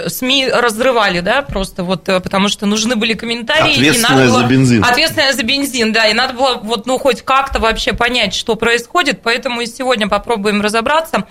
СМИ 0.09 0.49
разрывали, 0.49 1.21
да, 1.21 1.43
просто 1.43 1.83
вот, 1.83 2.05
потому 2.05 2.49
что 2.49 2.67
нужны 2.67 2.95
были 2.95 3.15
комментарии. 3.15 3.73
Ответственная 3.73 4.29
за 4.29 4.45
бензин. 4.45 4.85
Ответственная 4.85 5.33
за 5.33 5.43
бензин, 5.43 5.93
да, 5.93 6.07
и 6.07 6.15
надо 6.15 6.35
было 6.35 6.61
вот, 6.63 6.87
ну, 6.87 6.99
хоть 6.99 7.23
как-то 7.23 7.59
вообще 7.59 7.95
понять, 7.95 8.33
что 8.33 8.55
происходит, 8.55 9.23
поэтому 9.23 9.61
и 9.61 9.67
сегодня 9.67 10.09
попробуем 10.09 10.61
разобраться. 10.61 11.27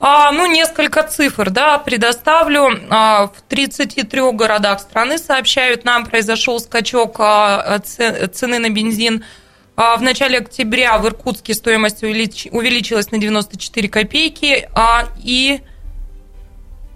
А, 0.00 0.32
ну, 0.32 0.46
несколько 0.46 1.02
цифр, 1.04 1.50
да, 1.50 1.78
предоставлю. 1.78 2.68
А, 2.90 3.28
в 3.28 3.42
33 3.48 4.32
городах 4.32 4.80
страны, 4.80 5.18
сообщают 5.18 5.84
нам, 5.84 6.04
произошел 6.04 6.58
скачок 6.60 7.16
а, 7.18 7.78
цены 7.80 8.58
на 8.58 8.70
бензин. 8.70 9.24
В 9.76 9.98
начале 10.02 10.38
октября 10.38 10.98
в 10.98 11.06
Иркутске 11.06 11.52
стоимость 11.52 12.04
увеличилась 12.04 13.10
на 13.10 13.18
94 13.18 13.88
копейки, 13.88 14.68
и 15.24 15.60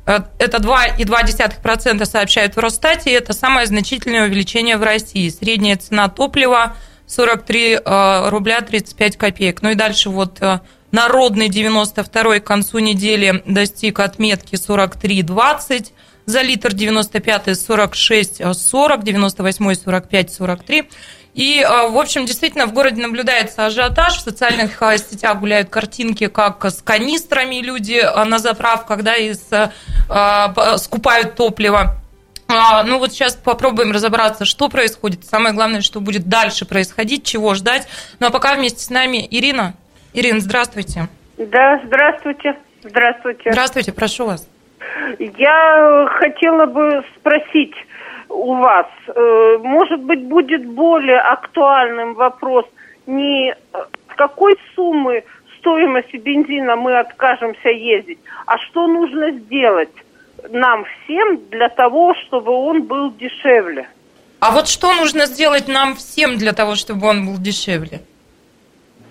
э, 0.06 0.18
это 0.38 0.58
2,2% 0.58 2.04
сообщают 2.04 2.54
в 2.54 2.60
Росстате, 2.60 3.10
это 3.10 3.32
самое 3.32 3.66
значительное 3.66 4.28
увеличение 4.28 4.76
в 4.76 4.84
России. 4.84 5.28
Средняя 5.28 5.76
цена 5.76 6.08
топлива 6.08 6.76
43 7.08 7.80
рубля 8.28 8.60
35 8.60 9.16
копеек. 9.16 9.60
Ну 9.62 9.70
и 9.70 9.74
дальше 9.74 10.08
вот 10.08 10.40
э, 10.40 10.60
Народный 10.90 11.48
92 11.48 12.40
к 12.40 12.44
концу 12.44 12.78
недели 12.78 13.42
достиг 13.46 14.00
отметки 14.00 14.54
43,20 14.54 15.88
за 16.24 16.42
литр, 16.42 16.72
95 16.72 17.58
46 17.58 18.42
40, 18.54 19.04
98 19.04 19.74
45 19.74 20.32
43. 20.32 20.88
И, 21.34 21.62
а, 21.62 21.88
в 21.88 21.96
общем, 21.96 22.26
действительно, 22.26 22.66
в 22.66 22.72
городе 22.72 23.00
наблюдается 23.00 23.66
ажиотаж. 23.66 24.16
В 24.16 24.20
социальных 24.22 24.82
а, 24.82 24.98
сетях 24.98 25.38
гуляют 25.38 25.68
картинки, 25.68 26.26
как 26.26 26.64
с 26.64 26.82
канистрами 26.82 27.56
люди 27.56 28.00
а, 28.02 28.24
на 28.24 28.38
заправках, 28.38 29.02
да, 29.02 29.14
и 29.14 29.34
с, 29.34 29.72
скупают 30.82 31.36
топливо. 31.36 31.96
Ну 32.48 32.98
вот 32.98 33.12
сейчас 33.12 33.36
попробуем 33.36 33.92
разобраться, 33.92 34.46
что 34.46 34.70
происходит. 34.70 35.26
Самое 35.26 35.54
главное, 35.54 35.82
что 35.82 36.00
будет 36.00 36.30
дальше 36.30 36.64
происходить, 36.64 37.22
чего 37.24 37.54
ждать. 37.54 37.86
Ну 38.20 38.26
а 38.26 38.30
пока 38.30 38.54
вместе 38.54 38.82
с 38.82 38.88
нами 38.88 39.28
Ирина. 39.30 39.74
Ирина, 40.12 40.40
здравствуйте. 40.40 41.08
Да, 41.36 41.80
здравствуйте. 41.84 42.56
Здравствуйте. 42.82 43.50
Здравствуйте, 43.50 43.92
прошу 43.92 44.26
вас. 44.26 44.48
Я 45.18 46.08
хотела 46.18 46.66
бы 46.66 47.04
спросить 47.16 47.74
у 48.28 48.54
вас, 48.54 48.86
э, 49.06 49.58
может 49.62 50.00
быть, 50.00 50.24
будет 50.24 50.66
более 50.66 51.18
актуальным 51.18 52.14
вопрос 52.14 52.66
не 53.06 53.54
с 53.72 54.16
какой 54.16 54.56
суммы 54.74 55.24
стоимости 55.58 56.16
бензина 56.16 56.76
мы 56.76 56.98
откажемся 56.98 57.68
ездить, 57.68 58.18
а 58.46 58.58
что 58.58 58.86
нужно 58.86 59.30
сделать 59.30 59.92
нам 60.50 60.84
всем 60.84 61.40
для 61.50 61.68
того, 61.68 62.14
чтобы 62.14 62.52
он 62.52 62.82
был 62.82 63.12
дешевле. 63.12 63.88
А 64.40 64.52
вот 64.52 64.68
что 64.68 64.92
нужно 64.94 65.26
сделать 65.26 65.68
нам 65.68 65.96
всем 65.96 66.36
для 66.36 66.52
того, 66.52 66.76
чтобы 66.76 67.08
он 67.08 67.26
был 67.26 67.38
дешевле? 67.38 68.00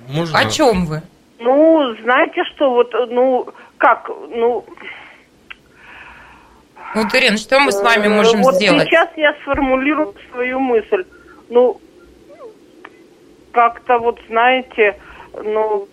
Можно... 0.08 0.40
О 0.40 0.46
чем 0.50 0.86
вы? 0.86 1.02
Ну, 1.40 1.96
знаете 2.02 2.44
что, 2.56 2.72
вот, 2.72 2.92
ну, 3.10 3.48
как, 3.78 4.10
ну... 4.10 4.66
Вот, 6.96 7.14
Ирина, 7.14 7.38
что 7.38 7.60
мы 7.60 7.72
с 7.72 7.82
вами 7.82 8.08
можем 8.08 8.42
вот 8.42 8.56
сделать? 8.56 8.84
Вот 8.84 8.88
сейчас 8.88 9.10
я 9.18 9.34
сформулирую 9.42 10.16
свою 10.32 10.60
мысль. 10.60 11.06
Ну, 11.50 11.80
как-то 13.52 14.00
вот, 14.00 14.20
знаете, 14.28 14.98
ну... 15.34 15.88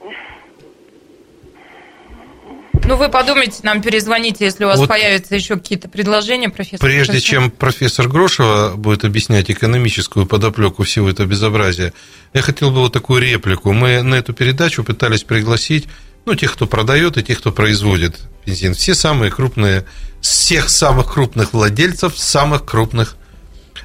Ну, 2.87 2.97
вы 2.97 3.09
подумайте, 3.09 3.61
нам 3.63 3.81
перезвоните, 3.81 4.45
если 4.45 4.65
у 4.65 4.69
вас 4.69 4.79
вот 4.79 4.89
появятся 4.89 5.35
еще 5.35 5.57
какие-то 5.57 5.89
предложения, 5.89 6.51
профессор. 6.51 6.81
Прежде 6.81 7.13
профессор. 7.13 7.31
чем 7.31 7.51
профессор 7.51 8.09
Грошева 8.09 8.75
будет 8.77 9.05
объяснять 9.05 9.51
экономическую 9.51 10.27
подоплеку 10.27 10.83
всего 10.83 11.09
этого 11.09 11.27
безобразия, 11.27 11.93
я 12.35 12.43
хотел 12.43 12.71
бы 12.71 12.81
вот 12.81 12.93
такую 12.93 13.23
реплику. 13.23 13.73
Мы 13.73 14.03
на 14.03 14.17
эту 14.17 14.35
передачу 14.35 14.85
пытались 14.85 15.23
пригласить 15.23 15.87
ну, 16.27 16.35
тех, 16.35 16.53
кто 16.53 16.67
продает, 16.67 17.17
и 17.17 17.23
тех, 17.23 17.39
кто 17.39 17.53
производит 17.53 18.21
бензин. 18.47 18.75
Все 18.75 18.95
самые 18.95 19.31
крупные, 19.31 19.85
всех 20.21 20.69
самых 20.69 21.13
крупных 21.13 21.53
владельцев 21.53 22.19
самых 22.19 22.65
крупных 22.65 23.17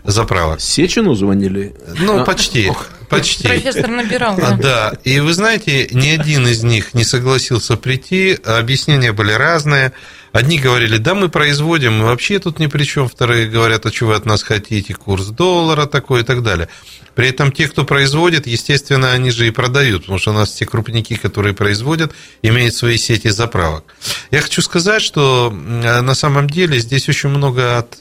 заправок. 0.03 0.61
Сечину 0.61 1.15
звонили? 1.15 1.75
Ну, 1.99 2.23
почти. 2.25 2.71
Почти. 3.09 3.47
Профессор 3.47 3.87
набирал. 3.87 4.37
Да. 4.37 4.51
да. 4.51 4.93
И 5.03 5.19
вы 5.19 5.33
знаете, 5.33 5.87
ни 5.91 6.09
один 6.09 6.47
из 6.47 6.63
них 6.63 6.93
не 6.93 7.03
согласился 7.03 7.75
прийти. 7.75 8.37
Объяснения 8.45 9.11
были 9.11 9.31
разные. 9.31 9.93
Одни 10.31 10.59
говорили, 10.59 10.97
да, 10.97 11.15
мы 11.15 11.29
производим, 11.29 11.97
мы 11.97 12.05
вообще 12.05 12.37
тут 12.37 12.59
ни 12.59 12.67
при 12.67 12.83
чем. 12.83 13.09
Вторые 13.09 13.47
говорят, 13.47 13.87
а 13.87 13.91
что 13.91 14.05
вы 14.05 14.13
от 14.13 14.27
нас 14.27 14.43
хотите, 14.43 14.93
курс 14.93 15.25
доллара 15.27 15.87
такой 15.87 16.21
и 16.21 16.23
так 16.23 16.43
далее. 16.43 16.69
При 17.15 17.29
этом 17.29 17.51
те, 17.51 17.67
кто 17.67 17.83
производит, 17.83 18.45
естественно, 18.45 19.11
они 19.11 19.31
же 19.31 19.47
и 19.47 19.51
продают, 19.51 20.03
потому 20.03 20.19
что 20.19 20.29
у 20.29 20.35
нас 20.35 20.51
те 20.51 20.67
крупники, 20.67 21.15
которые 21.15 21.55
производят, 21.55 22.13
имеют 22.43 22.75
свои 22.75 22.97
сети 22.97 23.29
заправок. 23.29 23.83
Я 24.29 24.41
хочу 24.41 24.61
сказать, 24.61 25.01
что 25.01 25.49
на 25.51 26.13
самом 26.13 26.47
деле 26.47 26.77
здесь 26.77 27.09
очень 27.09 27.29
много 27.29 27.79
от 27.79 27.97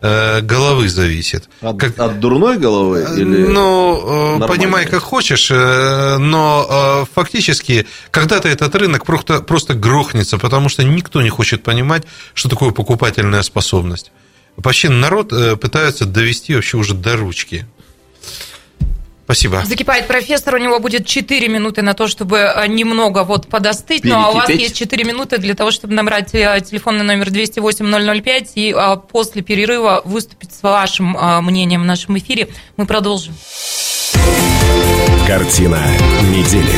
головы 0.00 0.88
зависит. 0.88 1.48
От, 1.60 1.78
как... 1.78 1.98
от 1.98 2.20
дурной 2.20 2.58
головы? 2.58 3.06
Или 3.16 3.46
ну, 3.46 4.38
нормальной? 4.38 4.48
понимай, 4.48 4.86
как 4.86 5.02
хочешь, 5.02 5.50
э, 5.50 6.16
но 6.18 6.66
э, 6.68 7.12
фактически 7.14 7.86
когда-то 8.10 8.48
этот 8.48 8.74
рынок 8.74 9.04
просто, 9.04 9.40
просто 9.40 9.74
грохнется, 9.74 10.38
потому 10.38 10.68
что 10.68 10.84
никто 10.84 11.22
не 11.22 11.28
хочет 11.30 11.62
понимать, 11.62 12.04
что 12.34 12.48
такое 12.48 12.70
покупательная 12.70 13.42
способность. 13.42 14.12
Почти 14.62 14.88
народ 14.88 15.30
пытается 15.60 16.04
довести 16.04 16.54
вообще 16.54 16.76
уже 16.76 16.94
до 16.94 17.16
ручки. 17.16 17.66
Спасибо. 19.30 19.62
Закипает 19.64 20.08
профессор, 20.08 20.56
у 20.56 20.58
него 20.58 20.80
будет 20.80 21.06
4 21.06 21.46
минуты 21.46 21.82
на 21.82 21.94
то, 21.94 22.08
чтобы 22.08 22.38
э, 22.38 22.66
немного 22.66 23.22
вот 23.22 23.46
подостыть. 23.46 24.02
Перекипеть. 24.02 24.12
Ну, 24.12 24.24
а 24.24 24.30
у 24.30 24.34
вас 24.34 24.50
есть 24.50 24.74
4 24.74 25.04
минуты 25.04 25.38
для 25.38 25.54
того, 25.54 25.70
чтобы 25.70 25.94
набрать 25.94 26.34
э, 26.34 26.60
телефонный 26.68 27.04
номер 27.04 27.28
208-005 27.28 28.48
и 28.56 28.74
а, 28.76 28.96
после 28.96 29.42
перерыва 29.42 30.02
выступить 30.04 30.52
с 30.52 30.60
вашим 30.64 31.16
а, 31.16 31.40
мнением 31.42 31.82
в 31.82 31.84
нашем 31.84 32.18
эфире. 32.18 32.48
Мы 32.76 32.86
продолжим. 32.86 33.32
Картина 35.28 35.80
недели. 36.24 36.74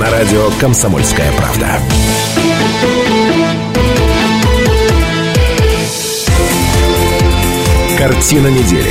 На 0.00 0.10
радио 0.10 0.48
«Комсомольская 0.58 1.30
правда». 1.32 1.78
Картина 7.98 8.46
недели 8.46 8.90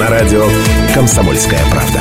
на 0.00 0.08
радио 0.08 0.48
«Комсомольская 0.94 1.60
правда». 1.70 2.00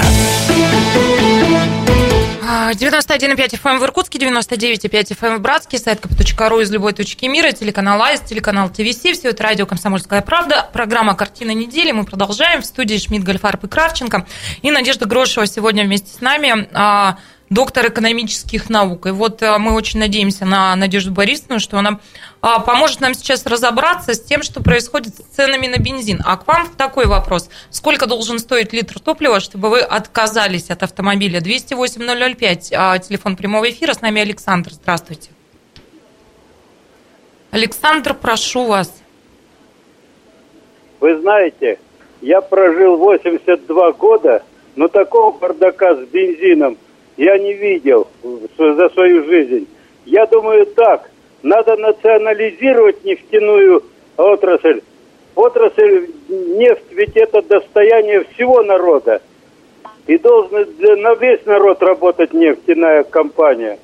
91,5 2.72 3.62
FM 3.62 3.80
в 3.80 3.84
Иркутске, 3.84 4.20
99,5 4.20 5.20
FM 5.20 5.38
в 5.38 5.42
Братске, 5.42 5.78
сайт 5.78 6.00
kp.ru 6.00 6.62
из 6.62 6.72
любой 6.72 6.94
точки 6.94 7.26
мира, 7.26 7.52
телеканал 7.52 8.02
АИС, 8.02 8.22
телеканал 8.22 8.70
ТВС, 8.70 9.00
все 9.00 9.30
это 9.30 9.44
радио 9.44 9.66
«Комсомольская 9.66 10.22
правда», 10.22 10.70
программа 10.72 11.14
«Картина 11.14 11.52
недели». 11.52 11.92
Мы 11.92 12.06
продолжаем 12.06 12.62
в 12.62 12.66
студии 12.66 12.98
Шмидт, 12.98 13.26
Гольфарб 13.26 13.66
и 13.66 13.68
Кравченко. 13.68 14.26
И 14.62 14.72
Надежда 14.72 15.06
Грошева 15.06 15.46
сегодня 15.46 15.84
вместе 15.84 16.14
с 16.14 16.22
нами 16.22 16.70
а, 16.72 17.18
доктор 17.50 17.88
экономических 17.88 18.70
наук. 18.70 19.08
И 19.08 19.12
вот 19.12 19.42
э, 19.42 19.58
мы 19.58 19.74
очень 19.74 20.00
надеемся 20.00 20.46
на 20.46 20.76
Надежду 20.76 21.12
Борисовну, 21.12 21.60
что 21.60 21.78
она 21.78 22.00
а, 22.42 22.60
поможет 22.60 23.02
нам 23.02 23.14
сейчас 23.14 23.46
разобраться 23.46 24.14
с 24.14 24.22
тем, 24.22 24.44
что 24.44 24.62
происходит 24.62 25.16
с 25.16 25.36
ценами 25.36 25.68
на 25.68 25.78
бензин. 25.78 26.22
А 26.24 26.38
к 26.38 26.48
вам 26.48 26.68
такой 26.78 27.06
вопрос. 27.08 27.50
Сколько 27.70 28.06
должен 28.06 28.40
стоить 28.40 28.72
литр 28.72 29.00
топлива, 29.00 29.40
чтобы 29.40 29.70
вы 29.70 29.80
отказались 29.80 30.70
от 30.70 30.84
автомобиля? 30.84 31.40
208-005, 31.40 32.74
а, 32.76 32.98
телефон 33.00 33.36
прямого 33.36 33.70
эфира. 33.70 33.94
С 33.94 34.02
нами 34.02 34.22
Александр. 34.22 34.72
Здравствуйте. 34.72 35.30
Александр, 37.52 38.14
прошу 38.14 38.68
вас. 38.68 38.94
Вы 41.00 41.20
знаете, 41.20 41.80
я 42.22 42.42
прожил 42.42 42.98
82 42.98 43.92
года, 43.94 44.44
но 44.76 44.88
такого 44.88 45.36
бардака 45.36 45.96
с 45.96 46.00
бензином– 46.10 46.78
я 47.20 47.38
не 47.38 47.54
видел 47.54 48.08
за 48.58 48.90
свою 48.90 49.26
жизнь. 49.26 49.68
Я 50.06 50.26
думаю 50.26 50.66
так, 50.68 51.10
надо 51.44 51.76
национализировать 51.76 53.04
нефтяную 53.04 53.84
отрасль. 54.16 54.82
Отрасль 55.36 56.08
нефть 56.30 56.92
ведь 56.92 57.18
это 57.18 57.42
достояние 57.42 58.24
всего 58.24 58.64
народа. 58.64 59.22
И 60.08 60.18
должна 60.18 60.60
на 60.80 61.14
весь 61.16 61.46
народ 61.46 61.84
работать 61.84 62.34
нефтяная 62.34 63.04
компания. 63.04 63.80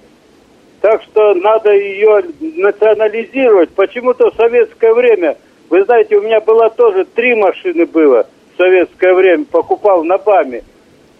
Так 0.79 1.03
что 1.03 1.33
надо 1.33 1.73
ее 1.73 2.23
национализировать. 2.39 3.69
Почему-то 3.71 4.31
в 4.31 4.35
советское 4.35 4.93
время, 4.93 5.37
вы 5.69 5.83
знаете, 5.83 6.15
у 6.15 6.21
меня 6.21 6.39
было 6.39 6.69
тоже 6.69 7.03
три 7.03 7.35
машины 7.35 7.85
было 7.85 8.27
в 8.53 8.57
советское 8.57 9.13
время, 9.13 9.43
покупал 9.43 10.05
на 10.05 10.17
БАМе. 10.17 10.63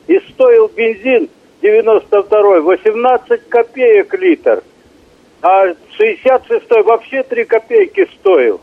И 0.07 0.17
стоил 0.29 0.71
бензин 0.73 1.29
92-й 1.65 2.61
18 2.61 3.49
копеек 3.49 4.13
литр, 4.13 4.63
а 5.41 5.67
66-й 5.99 6.83
вообще 6.83 7.23
3 7.23 7.45
копейки 7.45 8.07
стоил. 8.19 8.61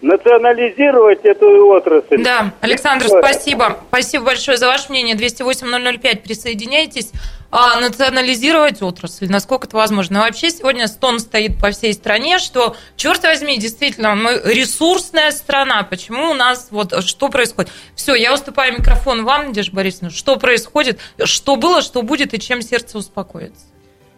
Национализировать 0.00 1.24
эту 1.24 1.66
отрасль. 1.68 2.22
Да, 2.22 2.52
Александр, 2.60 3.06
спасибо. 3.08 3.78
Спасибо 3.88 4.26
большое 4.26 4.58
за 4.58 4.66
ваше 4.66 4.90
мнение. 4.90 5.16
208-005, 5.16 6.22
присоединяйтесь 6.22 7.10
а, 7.56 7.78
национализировать 7.78 8.82
отрасль, 8.82 9.28
насколько 9.28 9.68
это 9.68 9.76
возможно. 9.76 10.18
Но 10.18 10.24
вообще 10.24 10.50
сегодня 10.50 10.88
стон 10.88 11.20
стоит 11.20 11.60
по 11.60 11.70
всей 11.70 11.94
стране, 11.94 12.40
что, 12.40 12.76
черт 12.96 13.22
возьми, 13.22 13.56
действительно, 13.60 14.16
мы 14.16 14.42
ресурсная 14.44 15.30
страна. 15.30 15.84
Почему 15.84 16.32
у 16.32 16.34
нас 16.34 16.66
вот 16.72 17.04
что 17.04 17.28
происходит? 17.28 17.70
Все, 17.94 18.16
я 18.16 18.34
уступаю 18.34 18.72
микрофон 18.72 19.24
вам, 19.24 19.46
Надежда 19.46 19.76
Борисовна. 19.76 20.10
Что 20.10 20.34
происходит, 20.34 20.98
что 21.22 21.54
было, 21.54 21.80
что 21.80 22.02
будет 22.02 22.34
и 22.34 22.40
чем 22.40 22.60
сердце 22.60 22.98
успокоится? 22.98 23.66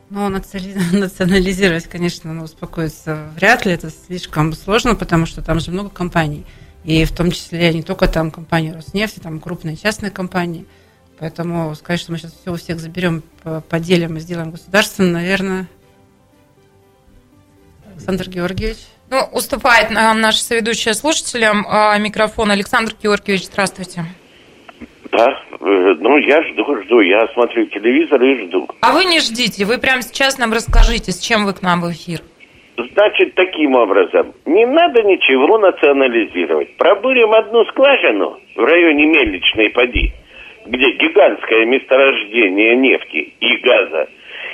Ну, 0.09 0.31
национализировать, 0.93 1.85
конечно, 1.89 2.33
ну, 2.33 2.45
успокоиться 2.45 3.29
вряд 3.37 3.67
ли, 3.67 3.73
это 3.73 3.91
слишком 3.91 4.55
сложно, 4.55 4.95
потому 4.95 5.27
что 5.27 5.43
там 5.43 5.61
же 5.61 5.73
много 5.73 5.91
компаний. 5.91 6.47
И 6.85 7.05
в 7.05 7.15
том 7.15 7.31
числе 7.31 7.75
не 7.75 7.83
только 7.83 8.09
там 8.09 8.31
компания 8.31 8.73
Роснефть, 8.73 9.21
там 9.21 9.41
крупные 9.41 9.77
частные 9.77 10.11
компании– 10.11 10.65
Поэтому 11.19 11.75
сказать, 11.75 12.01
что 12.01 12.13
мы 12.13 12.19
сейчас 12.19 12.33
все 12.33 12.53
у 12.53 12.57
всех 12.57 12.79
заберем, 12.79 13.23
поделим 13.71 14.17
и 14.17 14.21
сделаем 14.21 14.51
государственным, 14.51 15.13
наверное, 15.13 15.67
Александр 17.95 18.29
Георгиевич. 18.29 18.79
Ну, 19.09 19.19
уступает 19.33 19.91
нам 19.91 20.21
наш 20.21 20.37
соведущая 20.37 20.93
слушателям 20.93 21.65
а, 21.69 21.97
микрофон. 21.99 22.51
Александр 22.51 22.93
Георгиевич, 23.03 23.47
здравствуйте. 23.47 24.05
Да, 25.13 25.27
э, 25.29 25.95
ну 26.01 26.19
я 26.19 26.43
жду, 26.43 26.83
жду, 26.83 27.01
я 27.01 27.27
смотрю 27.33 27.65
телевизор 27.67 28.23
и 28.23 28.47
жду. 28.47 28.69
А 28.83 28.93
вы 28.93 29.05
не 29.07 29.21
ждите, 29.21 29.65
вы 29.65 29.79
прямо 29.79 30.03
сейчас 30.03 30.37
нам 30.37 30.53
расскажите, 30.53 31.13
с 31.13 31.21
чем 31.21 31.47
вы 31.47 31.55
к 31.55 31.63
нам 31.63 31.81
в 31.81 31.91
эфир. 31.93 32.21
Значит, 32.77 33.35
таким 33.37 33.75
образом, 33.75 34.35
не 34.45 34.67
надо 34.67 35.03
ничего 35.03 35.57
национализировать. 35.57 36.77
Пробурим 36.77 37.33
одну 37.33 37.65
скважину 37.67 38.39
в 38.55 38.61
районе 38.61 39.07
Мельничной 39.07 39.71
поди– 39.71 40.13
где 40.67 40.91
гигантское 40.93 41.65
месторождение 41.67 42.77
нефти 42.77 43.33
и 43.41 43.57
газа. 43.59 44.09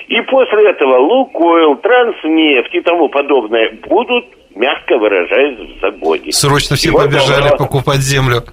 И 0.08 0.20
после 0.22 0.70
этого 0.70 0.98
Лукойл, 0.98 1.76
Транснефть 1.76 2.74
и 2.74 2.80
тому 2.80 3.08
подобное 3.08 3.70
будут, 3.88 4.26
мягко 4.54 4.98
выражаясь, 4.98 5.58
в 5.58 5.80
загоне. 5.80 6.32
Срочно 6.32 6.76
все 6.76 6.90
и 6.90 6.92
побежали 6.92 7.50
вот 7.50 7.58
покупать 7.58 8.00
землю. 8.00 8.44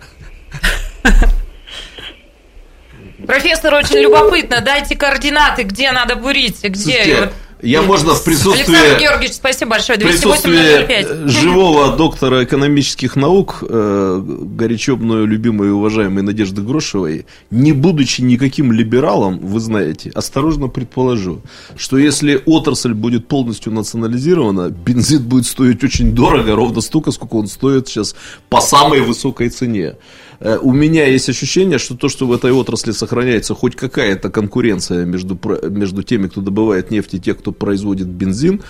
Профессор, 3.26 3.74
очень 3.74 4.00
любопытно. 4.00 4.62
Дайте 4.62 4.98
координаты, 4.98 5.64
где 5.64 5.92
надо 5.92 6.16
бурить, 6.16 6.64
где... 6.64 7.04
Слушайте, 7.04 7.30
я 7.62 7.82
можно 7.82 8.14
в 8.14 8.24
присутствии... 8.24 8.76
Александр 8.76 9.00
Георгиевич, 9.00 9.36
спасибо 9.36 9.72
большое. 9.72 10.00
208 10.00 11.30
живого 11.30 11.96
доктора 11.98 12.44
экономических 12.44 13.16
наук, 13.16 13.64
э, 13.68 14.22
горячо 14.24 14.96
мною 14.96 15.26
любимой 15.26 15.68
и 15.68 15.72
уважаемой 15.72 16.24
Надежды 16.24 16.62
Грошевой, 16.62 17.26
не 17.52 17.74
будучи 17.74 18.22
никаким 18.22 18.72
либералом, 18.72 19.40
вы 19.40 19.60
знаете, 19.60 20.12
осторожно 20.16 20.68
предположу, 20.68 21.42
что 21.76 21.98
если 21.98 22.42
отрасль 22.46 22.94
будет 22.94 23.28
полностью 23.28 23.74
национализирована, 23.74 24.70
бензин 24.70 25.24
будет 25.24 25.46
стоить 25.46 25.84
очень 25.84 26.14
дорого, 26.14 26.56
ровно 26.56 26.82
столько, 26.82 27.12
сколько 27.12 27.36
он 27.36 27.48
стоит 27.48 27.88
сейчас 27.88 28.16
по 28.50 28.62
самой 28.62 29.02
высокой 29.02 29.50
цене. 29.50 29.96
Э, 30.40 30.58
у 30.62 30.72
меня 30.72 31.06
есть 31.06 31.30
ощущение, 31.30 31.80
что 31.80 31.96
то, 31.96 32.08
что 32.08 32.26
в 32.26 32.34
этой 32.34 32.52
отрасли 32.52 32.92
сохраняется 32.92 33.56
хоть 33.56 33.76
какая-то 33.76 34.30
конкуренция 34.30 35.06
между, 35.06 35.38
между 35.70 36.04
теми, 36.04 36.28
кто 36.28 36.42
добывает 36.42 36.92
нефть 36.92 37.16
и 37.16 37.20
тех, 37.20 37.40
кто 37.40 37.52
производит 37.52 38.08
бензин, 38.08 38.62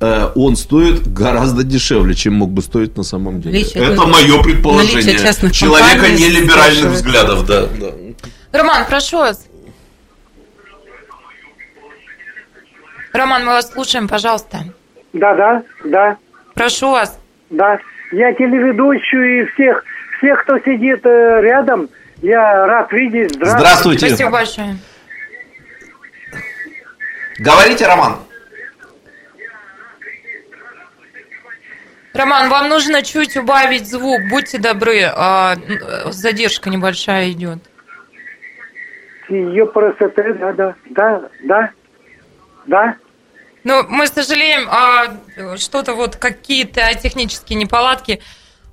э, 0.00 0.28
он 0.34 0.56
стоит 0.56 1.12
гораздо 1.12 1.64
дешевле, 1.64 2.14
чем 2.14 2.34
мог 2.34 2.50
бы 2.50 2.62
стоить 2.62 2.96
на 2.96 3.02
самом 3.02 3.40
деле. 3.40 3.58
Наличие, 3.58 3.84
Это 3.84 4.06
мое 4.06 4.42
предположение. 4.42 5.18
Человека 5.52 6.08
нелиберальных 6.08 6.92
взглядов, 6.92 7.46
да, 7.46 7.66
да. 7.66 7.92
Роман, 8.52 8.86
прошу 8.88 9.18
вас. 9.18 9.46
Роман, 13.12 13.44
мы 13.44 13.52
вас 13.52 13.70
слушаем, 13.72 14.08
пожалуйста. 14.08 14.58
Да, 15.12 15.34
да, 15.34 15.62
да. 15.84 16.16
Прошу 16.54 16.90
вас. 16.90 17.18
Да. 17.50 17.78
Я 18.12 18.32
телеведущую 18.32 19.42
и 19.42 19.46
всех 19.52 19.84
все, 20.18 20.34
кто 20.36 20.58
сидит 20.60 21.04
э, 21.06 21.40
рядом. 21.42 21.88
Я 22.22 22.66
рад 22.66 22.92
видеть. 22.92 23.34
Здравствуйте. 23.34 23.58
Здравствуйте. 23.58 24.08
Спасибо 24.08 24.30
большое. 24.30 24.76
Говорите, 27.38 27.86
Роман. 27.86 28.16
Роман, 32.12 32.48
вам 32.48 32.68
нужно 32.68 33.02
чуть 33.02 33.36
убавить 33.36 33.88
звук, 33.88 34.20
будьте 34.28 34.58
добры, 34.58 35.02
а, 35.04 35.54
задержка 36.06 36.68
небольшая 36.68 37.30
идет. 37.30 37.58
Ее 39.28 39.66
красоты, 39.68 40.34
да, 40.34 40.52
да, 40.52 40.74
да, 40.90 41.28
да, 41.44 41.70
да. 42.66 42.96
Ну, 43.62 43.84
мы 43.88 44.08
сожалеем, 44.08 44.66
а, 44.68 45.56
что-то 45.58 45.94
вот 45.94 46.16
какие-то 46.16 46.92
технические 47.00 47.56
неполадки. 47.56 48.20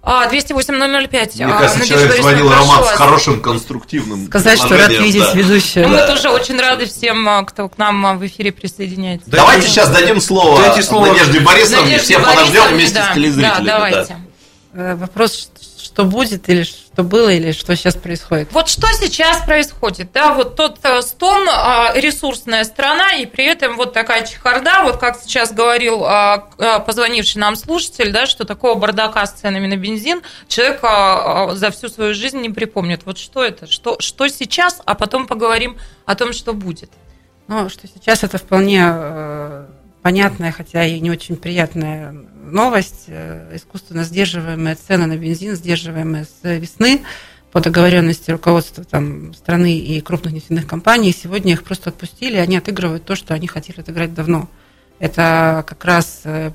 А, 0.07 0.27
208-005. 0.27 1.43
Мне 1.43 1.53
кажется, 1.53 1.81
а, 1.81 1.85
человек 1.85 2.21
звонил 2.21 2.49
Роман 2.49 2.85
с 2.85 2.89
хорошим 2.89 3.41
конструктивным 3.41 4.27
Сказать, 4.27 4.59
что 4.59 4.77
рад 4.77 4.89
видеть 4.89 5.23
да. 5.23 5.33
ведущего. 5.33 5.87
Ну, 5.87 5.89
мы 5.89 6.05
тоже 6.05 6.29
очень 6.29 6.59
рады 6.59 6.85
всем, 6.85 7.27
а, 7.27 7.43
кто 7.43 7.67
к 7.67 7.79
нам 7.79 8.19
в 8.19 8.25
эфире 8.27 8.51
присоединяется. 8.51 9.27
Давайте 9.29 9.67
сейчас 9.67 9.89
дадим 9.89 10.21
слово 10.21 10.61
Дайте 10.61 10.83
слово 10.83 11.07
Надежде 11.07 11.39
Борисовне, 11.39 11.97
все 11.97 12.19
подождем 12.19 12.67
вместе 12.73 12.95
да, 12.95 13.11
с 13.11 13.15
телезрителями. 13.15 13.65
Да, 13.65 13.73
давайте. 13.73 14.17
Да. 14.73 14.95
Вопрос, 14.95 15.49
что 15.81 16.03
будет 16.03 16.47
или 16.49 16.63
что 16.63 16.84
было, 17.03 17.29
или 17.29 17.51
что 17.51 17.75
сейчас 17.75 17.95
происходит. 17.95 18.49
Вот 18.51 18.69
что 18.69 18.87
сейчас 18.93 19.43
происходит, 19.45 20.11
да, 20.13 20.33
вот 20.33 20.55
тот 20.55 20.79
э, 20.83 21.01
стон, 21.01 21.47
а, 21.49 21.93
ресурсная 21.95 22.63
страна, 22.63 23.13
и 23.13 23.25
при 23.25 23.45
этом 23.45 23.75
вот 23.77 23.93
такая 23.93 24.25
чехарда, 24.25 24.83
вот 24.83 24.97
как 24.97 25.19
сейчас 25.21 25.51
говорил 25.51 26.03
а, 26.05 26.49
а, 26.57 26.79
позвонивший 26.79 27.41
нам 27.41 27.55
слушатель, 27.55 28.11
да, 28.11 28.25
что 28.25 28.45
такого 28.45 28.75
бардака 28.75 29.25
с 29.25 29.33
ценами 29.33 29.67
на 29.67 29.77
бензин 29.77 30.21
человек 30.47 30.81
за 31.57 31.71
всю 31.71 31.89
свою 31.89 32.13
жизнь 32.13 32.39
не 32.39 32.49
припомнит. 32.49 33.01
Вот 33.05 33.17
что 33.17 33.43
это, 33.43 33.67
что, 33.67 33.97
что 33.99 34.27
сейчас, 34.27 34.81
а 34.85 34.95
потом 34.95 35.27
поговорим 35.27 35.77
о 36.05 36.15
том, 36.15 36.33
что 36.33 36.53
будет. 36.53 36.91
Ну, 37.47 37.69
что 37.69 37.87
сейчас 37.87 38.23
это 38.23 38.37
вполне 38.37 38.83
э, 38.87 39.65
понятная, 40.01 40.51
хотя 40.51 40.83
и 40.85 40.99
не 40.99 41.11
очень 41.11 41.35
приятная 41.35 42.15
новость. 42.51 43.05
Э, 43.07 43.55
искусственно 43.55 44.03
сдерживаемые 44.03 44.75
цены 44.75 45.05
на 45.05 45.17
бензин, 45.17 45.55
сдерживаемые 45.55 46.25
с 46.25 46.43
весны 46.43 47.01
по 47.51 47.61
договоренности 47.61 48.31
руководства 48.31 48.83
там, 48.83 49.33
страны 49.33 49.77
и 49.77 50.01
крупных 50.01 50.33
нефтяных 50.33 50.67
компаний. 50.67 51.15
Сегодня 51.17 51.53
их 51.53 51.63
просто 51.63 51.89
отпустили, 51.89 52.35
и 52.35 52.39
они 52.39 52.57
отыгрывают 52.57 53.05
то, 53.05 53.15
что 53.15 53.33
они 53.33 53.47
хотели 53.47 53.79
отыграть 53.79 54.13
давно. 54.13 54.49
Это 54.97 55.65
как 55.67 55.83
раз 55.83 56.21
э, 56.23 56.51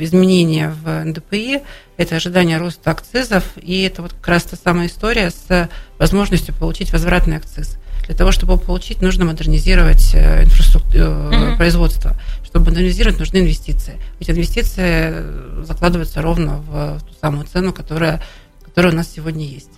изменения 0.00 0.70
в 0.70 1.04
НДПИ, 1.04 1.60
это 1.96 2.16
ожидание 2.16 2.58
роста 2.58 2.92
акцизов, 2.92 3.44
и 3.56 3.82
это 3.82 4.02
вот 4.02 4.12
как 4.12 4.28
раз 4.28 4.44
та 4.44 4.56
самая 4.56 4.86
история 4.86 5.30
с 5.30 5.68
возможностью 5.98 6.54
получить 6.54 6.92
возвратный 6.92 7.36
акциз. 7.36 7.78
Для 8.06 8.14
того, 8.14 8.32
чтобы 8.32 8.54
его 8.54 8.62
получить, 8.62 9.02
нужно 9.02 9.24
модернизировать 9.24 10.14
э, 10.14 10.44
инфраструктуру, 10.44 11.04
mm-hmm. 11.04 11.56
производство. 11.56 12.16
Чтобы 12.44 12.66
модернизировать, 12.66 13.18
нужны 13.18 13.38
инвестиции. 13.38 14.00
Ведь 14.18 14.30
инвестиции 14.30 15.64
закладываются 15.64 16.22
ровно 16.22 16.58
в 16.58 17.00
ту 17.00 17.14
самую 17.20 17.46
цену, 17.46 17.72
которая, 17.72 18.22
которая 18.64 18.92
у 18.92 18.96
нас 18.96 19.10
сегодня 19.14 19.44
есть. 19.44 19.70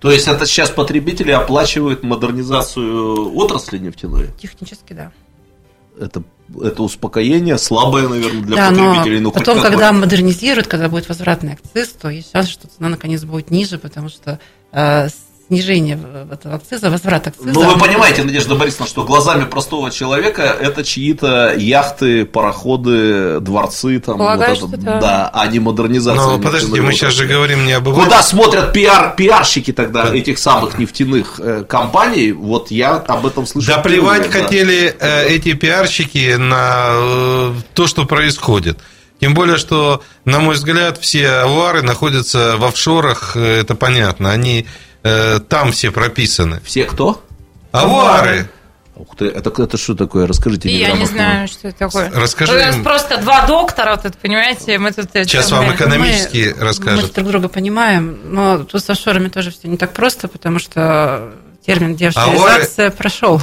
То 0.00 0.10
есть 0.10 0.28
это 0.28 0.46
сейчас 0.46 0.70
потребители 0.70 1.32
оплачивают 1.32 2.02
модернизацию 2.02 3.36
отрасли 3.36 3.78
нефтяной? 3.78 4.30
Технически, 4.40 4.92
да. 4.92 5.12
Это, 6.00 6.22
это 6.62 6.82
успокоение 6.82 7.58
слабое, 7.58 8.08
наверное, 8.08 8.42
для 8.42 8.56
да, 8.56 8.68
потребителей. 8.70 9.20
Но 9.20 9.30
потом, 9.30 9.60
когда 9.60 9.92
модернизируют, 9.92 10.66
когда 10.66 10.88
будет 10.88 11.08
возвратный 11.08 11.52
акциз, 11.52 11.88
то 12.00 12.08
есть 12.08 12.32
шанс, 12.32 12.48
что 12.48 12.68
цена 12.68 12.88
наконец 12.88 13.24
будет 13.24 13.50
ниже, 13.50 13.78
потому 13.78 14.08
что 14.08 14.38
э, 14.72 15.08
снижение 15.48 15.98
этого 16.30 16.56
акциза, 16.56 16.90
возврат 16.90 17.26
акциза. 17.26 17.50
Ну, 17.52 17.62
вы 17.62 17.78
понимаете, 17.78 18.22
Надежда 18.22 18.54
Борисовна, 18.54 18.86
что 18.86 19.04
глазами 19.04 19.44
простого 19.44 19.90
человека 19.90 20.42
это 20.42 20.84
чьи-то 20.84 21.54
яхты, 21.56 22.24
пароходы, 22.26 23.40
дворцы, 23.40 23.98
там, 24.00 24.18
Полагаю, 24.18 24.56
вот 24.60 24.74
это, 24.74 24.82
да. 24.82 25.00
да, 25.00 25.30
а 25.32 25.46
не 25.46 25.58
модернизация. 25.58 26.22
Но 26.22 26.38
подождите, 26.38 26.80
мы 26.82 26.92
сейчас 26.92 27.14
же 27.14 27.26
говорим 27.26 27.64
не 27.64 27.72
об 27.72 27.88
Куда 27.92 28.22
смотрят 28.22 28.72
пиар, 28.72 29.14
пиарщики 29.16 29.72
тогда 29.72 30.04
да. 30.04 30.14
этих 30.14 30.38
самых 30.38 30.78
нефтяных 30.78 31.40
э, 31.40 31.64
компаний, 31.66 32.32
вот 32.32 32.70
я 32.70 32.96
об 32.96 33.26
этом 33.26 33.46
слышал. 33.46 33.74
Да 33.74 33.82
плевать 33.82 34.30
да. 34.30 34.40
хотели 34.40 34.94
э, 34.98 35.28
эти 35.28 35.54
пиарщики 35.54 36.36
на 36.36 36.88
э, 36.90 37.54
то, 37.74 37.86
что 37.86 38.04
происходит. 38.04 38.78
Тем 39.20 39.34
более, 39.34 39.56
что, 39.56 40.02
на 40.24 40.38
мой 40.38 40.54
взгляд, 40.54 40.98
все 40.98 41.28
авары 41.28 41.82
находятся 41.82 42.56
в 42.56 42.64
офшорах, 42.64 43.36
э, 43.36 43.60
это 43.60 43.74
понятно. 43.74 44.30
Они 44.30 44.66
э, 45.02 45.40
там 45.40 45.72
все 45.72 45.90
прописаны. 45.90 46.60
Все 46.64 46.84
кто? 46.84 47.22
Авары. 47.72 48.48
Ух 48.98 49.14
ты, 49.16 49.26
это, 49.26 49.50
это 49.62 49.76
что 49.76 49.94
такое? 49.94 50.26
Расскажите 50.26 50.68
мне. 50.68 50.80
Я 50.80 50.92
не 50.92 51.06
знаю, 51.06 51.46
что 51.46 51.68
это 51.68 51.78
такое. 51.78 52.10
Расскажи. 52.12 52.52
У 52.52 52.56
нас 52.56 52.76
просто 52.82 53.18
два 53.18 53.46
доктора, 53.46 53.96
тут, 53.96 54.16
понимаете, 54.16 54.76
мы 54.78 54.90
тут... 54.90 55.10
Сейчас 55.12 55.52
вам 55.52 55.72
экономически 55.72 56.54
мы, 56.56 56.64
расскажут. 56.64 57.04
Мы 57.04 57.08
друг 57.22 57.28
друга 57.28 57.48
понимаем, 57.48 58.18
но 58.24 58.64
тут 58.64 58.82
с 58.82 58.90
офшорами 58.90 59.28
тоже 59.28 59.52
все 59.52 59.68
не 59.68 59.76
так 59.76 59.92
просто, 59.92 60.26
потому 60.26 60.58
что 60.58 61.32
термин 61.64 61.94
деофшоризация 61.94 62.86
авары... 62.86 62.96
прошел. 62.96 63.40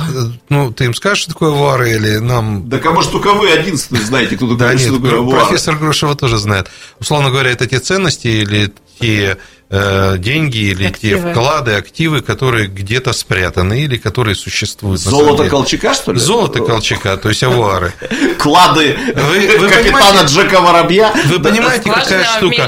Ну, 0.50 0.74
ты 0.74 0.86
им 0.86 0.94
скажешь, 0.94 1.24
что 1.24 1.34
такое 1.34 1.52
авары, 1.52 1.91
или 1.91 2.18
нам... 2.18 2.68
Да, 2.68 2.82
а 2.84 2.91
может, 2.91 3.13
только 3.13 3.32
вы 3.32 3.48
единственный 3.48 4.02
знаете, 4.02 4.36
кто 4.36 4.54
такой, 4.54 4.58
да, 4.58 4.74
нет, 4.74 5.30
профессор 5.30 5.78
Грушева 5.78 6.15
тоже 6.15 6.38
знает. 6.38 6.70
Условно 7.00 7.30
говоря, 7.30 7.52
это 7.52 7.65
те 7.65 7.80
ценности 7.80 8.28
или 8.28 8.74
те 9.00 9.06
Э, 9.22 9.36
деньги 9.69 10.58
или 10.58 10.86
активы. 10.86 11.21
те 11.21 11.32
вклады, 11.32 11.71
активы, 11.73 12.21
которые 12.21 12.67
где-то 12.67 13.13
спрятаны 13.13 13.82
или 13.82 13.97
которые 13.97 14.36
существуют. 14.36 15.01
Золото 15.01 15.49
Колчака, 15.49 15.93
что 15.93 16.12
ли? 16.12 16.19
Золото 16.19 16.60
Колчака, 16.60 17.17
то 17.17 17.30
есть 17.30 17.43
авуары. 17.43 17.93
Клады 18.38 18.95
вы, 19.15 19.58
вы 19.58 19.69
капитана 19.69 20.25
Джека 20.28 20.62
Воробья. 20.62 21.13
Вы 21.25 21.39
понимаете, 21.39 21.91
какая 21.91 22.23
штука? 22.23 22.67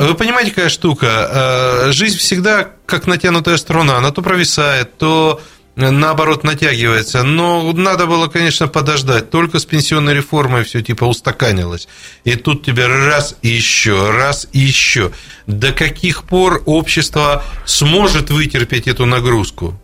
Вы 0.00 0.14
понимаете, 0.14 0.50
какая 0.50 0.68
штука? 0.68 1.86
Э, 1.88 1.92
жизнь 1.92 2.18
всегда 2.18 2.68
как 2.86 3.06
натянутая 3.06 3.56
струна, 3.56 3.98
она 3.98 4.10
то 4.10 4.22
провисает, 4.22 4.96
то 4.98 5.40
наоборот 5.78 6.44
натягивается. 6.44 7.22
Но 7.22 7.72
надо 7.72 8.06
было, 8.06 8.26
конечно, 8.26 8.68
подождать. 8.68 9.30
Только 9.30 9.58
с 9.58 9.64
пенсионной 9.64 10.14
реформой 10.14 10.64
все 10.64 10.82
типа 10.82 11.04
устаканилось. 11.04 11.88
И 12.24 12.34
тут 12.34 12.64
тебе 12.64 12.86
раз 12.86 13.36
и 13.42 13.48
еще, 13.48 14.10
раз 14.10 14.48
и 14.52 14.58
еще. 14.58 15.12
До 15.46 15.72
каких 15.72 16.24
пор 16.24 16.62
общество 16.66 17.44
сможет 17.64 18.30
вытерпеть 18.30 18.88
эту 18.88 19.06
нагрузку? 19.06 19.78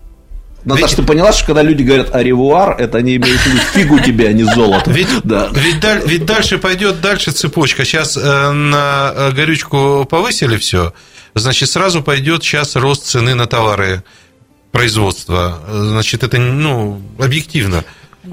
Наташа, 0.65 0.87
ведь... 0.87 0.97
ты 0.97 1.03
поняла, 1.03 1.33
что 1.33 1.47
когда 1.47 1.63
люди 1.63 1.83
говорят 1.83 2.15
«аревуар», 2.15 2.81
это 2.81 2.99
они 2.99 3.17
имеют 3.17 3.39
в 3.39 3.47
виду 3.47 3.59
фигу 3.75 3.99
тебе, 4.01 4.29
а 4.29 4.33
не 4.33 4.45
золото. 4.45 4.91
Ведь, 4.91 5.09
да. 5.23 5.51
ведь, 5.53 5.85
ведь 6.07 6.25
дальше 6.25 6.59
пойдет 6.59 7.03
дальше 7.03 7.33
цепочка. 7.33 7.85
Сейчас 7.85 8.17
э, 8.17 8.51
на 8.51 9.13
э, 9.15 9.33
горючку 9.33 10.07
повысили 10.09 10.57
все, 10.57 10.95
значит, 11.35 11.69
сразу 11.69 12.03
пойдет 12.03 12.43
сейчас 12.43 12.77
рост 12.77 13.05
цены 13.05 13.35
на 13.35 13.47
товары 13.47 14.03
производства. 14.75 15.63
Значит, 15.69 16.25
это 16.25 16.39
ну, 16.39 17.01
объективно. 17.21 17.85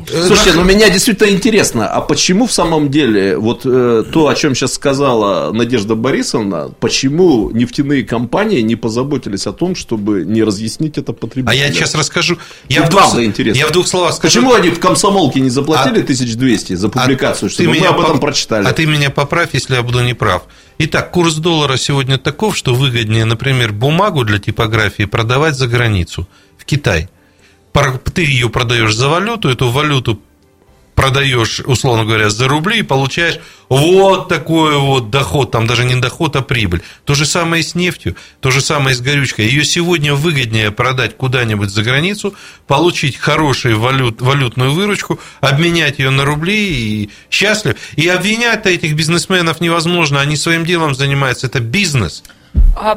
Слушайте, 0.08 0.54
ну 0.54 0.63
меня 0.63 0.89
действительно 0.89 1.30
интересно, 1.30 1.88
а 1.88 1.99
почему 1.99 2.47
в 2.47 2.51
самом 2.51 2.89
деле 2.89 3.38
вот 3.38 3.62
э, 3.65 4.04
то, 4.12 4.27
о 4.30 4.36
чем 4.36 4.56
сейчас 4.56 4.73
сказала 4.73 5.51
Надежда 5.51 5.95
Борисовна, 5.95 6.71
почему 6.80 7.49
нефтяные 7.51 8.04
компании 8.04 8.62
не 8.62 8.77
позаботились 8.77 9.47
о 9.47 9.51
том, 9.51 9.75
чтобы 9.75 10.23
не 10.23 10.43
разъяснить 10.43 10.97
это 10.97 11.12
потребителям? 11.12 11.49
А 11.49 11.54
я 11.54 11.73
сейчас 11.73 11.93
расскажу. 11.95 12.38
Я, 12.69 12.84
в 12.84 12.89
двух, 12.89 13.19
интересно. 13.19 13.60
я 13.60 13.67
в 13.67 13.71
двух 13.71 13.88
словах 13.88 14.13
скажу. 14.13 14.39
Почему 14.39 14.54
они 14.54 14.69
в 14.69 14.80
комсомолке 14.80 15.41
не 15.41 15.49
заплатили 15.49 15.99
а, 15.99 16.04
1200 16.04 16.73
за 16.73 16.88
публикацию, 16.88 17.47
а 17.47 17.49
чтобы 17.51 17.69
мы 17.69 17.86
об 17.86 17.99
этом 17.99 18.13
поп... 18.13 18.21
прочитали? 18.21 18.65
А 18.65 18.71
ты 18.71 18.86
меня 18.86 19.10
поправь, 19.10 19.49
если 19.54 19.75
я 19.75 19.84
буду 19.84 20.01
неправ. 20.01 20.43
Итак, 20.77 21.12
курс 21.12 21.36
доллара 21.36 21.75
сегодня 21.75 22.17
таков, 22.17 22.56
что 22.56 22.73
выгоднее, 22.73 23.25
например, 23.25 23.73
бумагу 23.73 24.23
для 24.23 24.39
типографии 24.39 25.04
продавать 25.04 25.56
за 25.56 25.67
границу, 25.67 26.27
в 26.58 26.63
Китай– 26.63 27.10
ты 28.14 28.24
ее 28.24 28.50
продаешь 28.50 28.96
за 28.96 29.10
валюту, 29.10 29.50
эту 29.50 29.70
валюту 29.70 30.22
продаешь, 31.02 31.62
условно 31.62 32.06
говоря, 32.06 32.30
за 32.30 32.48
рубли 32.48 32.80
и 32.80 32.84
получаешь 32.84 33.40
вот 33.70 34.28
такой 34.28 34.78
вот 34.78 35.10
доход, 35.10 35.50
там 35.52 35.66
даже 35.66 35.84
не 35.84 35.96
доход, 35.96 36.36
а 36.36 36.42
прибыль. 36.42 36.82
То 37.06 37.16
же 37.16 37.26
самое 37.26 37.64
и 37.64 37.66
с 37.66 37.74
нефтью, 37.74 38.16
то 38.40 38.52
же 38.52 38.62
самое 38.62 38.94
и 38.94 38.98
с 38.98 39.02
горючкой. 39.02 39.46
Ее 39.46 39.64
сегодня 39.64 40.14
выгоднее 40.14 40.72
продать 40.72 41.18
куда-нибудь 41.18 41.70
за 41.70 41.82
границу, 41.82 42.36
получить 42.68 43.18
хорошую 43.18 43.80
валют, 43.80 44.22
валютную 44.22 44.74
выручку, 44.74 45.20
обменять 45.40 46.00
ее 46.00 46.10
на 46.10 46.26
рубли 46.26 47.04
и 47.04 47.10
счастлив. 47.32 47.78
И 47.96 48.08
обвинять 48.08 48.66
этих 48.66 48.94
бизнесменов 48.94 49.62
невозможно, 49.62 50.20
они 50.20 50.36
своим 50.36 50.66
делом 50.66 50.94
занимаются, 50.94 51.48
это 51.48 51.60
бизнес– 51.60 52.24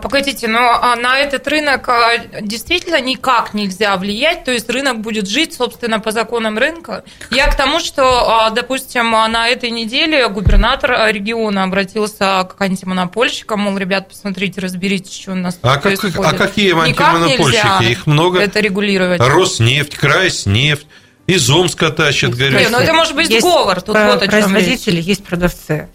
погодите, 0.03 0.49
но 0.49 0.79
а, 0.81 0.97
на 0.97 1.19
этот 1.19 1.47
рынок 1.49 1.89
а, 1.89 2.19
действительно 2.41 3.01
никак 3.01 3.55
нельзя 3.55 3.97
влиять, 3.97 4.45
то 4.45 4.53
есть 4.53 4.69
рынок 4.71 5.01
будет 5.01 5.29
жить, 5.29 5.55
собственно, 5.55 6.01
по 6.01 6.11
законам 6.11 6.59
рынка. 6.59 7.05
Я 7.31 7.49
к 7.49 7.57
тому, 7.57 7.81
что, 7.81 8.51
допустим, 8.55 9.11
на 9.11 9.49
этой 9.49 9.71
неделе 9.71 10.29
губернатор 10.29 11.13
региона 11.13 11.65
обратился 11.65 12.49
к 12.49 12.61
антимонопольщикам, 12.61 13.61
мол, 13.61 13.77
ребят, 13.77 14.09
посмотрите, 14.09 14.61
разберитесь, 14.61 15.21
что 15.21 15.33
у 15.33 15.37
нас 15.37 15.59
а 15.63 15.79
происходит. 15.79 16.17
Как, 16.17 16.33
а 16.33 16.37
какие 16.37 16.73
антимонопольщики? 16.79 17.91
Их 17.91 18.07
много. 18.07 18.41
Это 18.41 18.61
регулировать. 18.61 19.21
Роснефть, 19.21 19.97
Крайснефть. 19.97 20.87
Из 21.27 21.49
Омска 21.49 21.91
тащат 21.91 22.35
горючее. 22.35 22.65
Нет, 22.65 22.71
ну 22.71 22.79
это 22.79 22.93
может 22.93 23.15
быть 23.15 23.31
есть 23.31 23.47
сговор. 23.47 23.81
Тут 23.81 23.97
вот 23.97 24.27
производители, 24.27 25.01
есть 25.01 25.25
продавцы. 25.25 25.89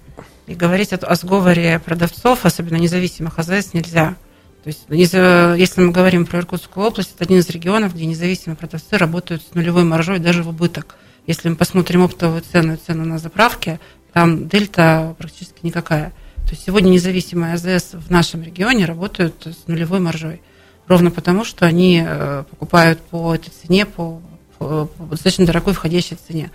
И 0.49 0.55
говорить 0.55 0.91
о, 0.93 1.15
сговоре 1.15 1.77
продавцов, 1.77 2.43
особенно 2.43 2.77
независимых 2.77 3.37
АЗС, 3.37 3.75
нельзя. 3.75 4.15
То 4.63 4.69
есть, 4.69 4.85
если 4.89 5.81
мы 5.81 5.91
говорим 5.91 6.25
про 6.25 6.39
Иркутскую 6.39 6.87
область, 6.87 7.13
это 7.13 7.23
один 7.23 7.37
из 7.37 7.49
регионов, 7.51 7.93
где 7.93 8.07
независимые 8.07 8.57
продавцы 8.57 8.97
работают 8.97 9.43
с 9.43 9.53
нулевой 9.53 9.83
маржой 9.83 10.17
даже 10.17 10.41
в 10.41 10.49
убыток. 10.49 10.95
Если 11.27 11.49
мы 11.49 11.55
посмотрим 11.55 12.01
оптовую 12.01 12.41
цену 12.41 12.73
и 12.73 12.77
цену 12.77 13.05
на 13.05 13.19
заправке, 13.19 13.79
там 14.11 14.47
дельта 14.47 15.15
практически 15.19 15.59
никакая. 15.61 16.13
То 16.45 16.49
есть 16.49 16.65
сегодня 16.65 16.89
независимые 16.89 17.53
АЗС 17.53 17.93
в 17.93 18.09
нашем 18.09 18.41
регионе 18.41 18.85
работают 18.85 19.45
с 19.45 19.67
нулевой 19.67 19.99
маржой. 19.99 20.41
Ровно 20.87 21.11
потому, 21.11 21.45
что 21.45 21.67
они 21.67 22.03
э, 22.03 22.43
покупают 22.49 22.99
по 23.01 23.35
этой 23.35 23.51
цене, 23.51 23.85
по, 23.85 24.19
по, 24.57 24.85
по 24.87 25.03
достаточно 25.05 25.45
дорогой 25.45 25.75
входящей 25.75 26.17
цене. 26.27 26.49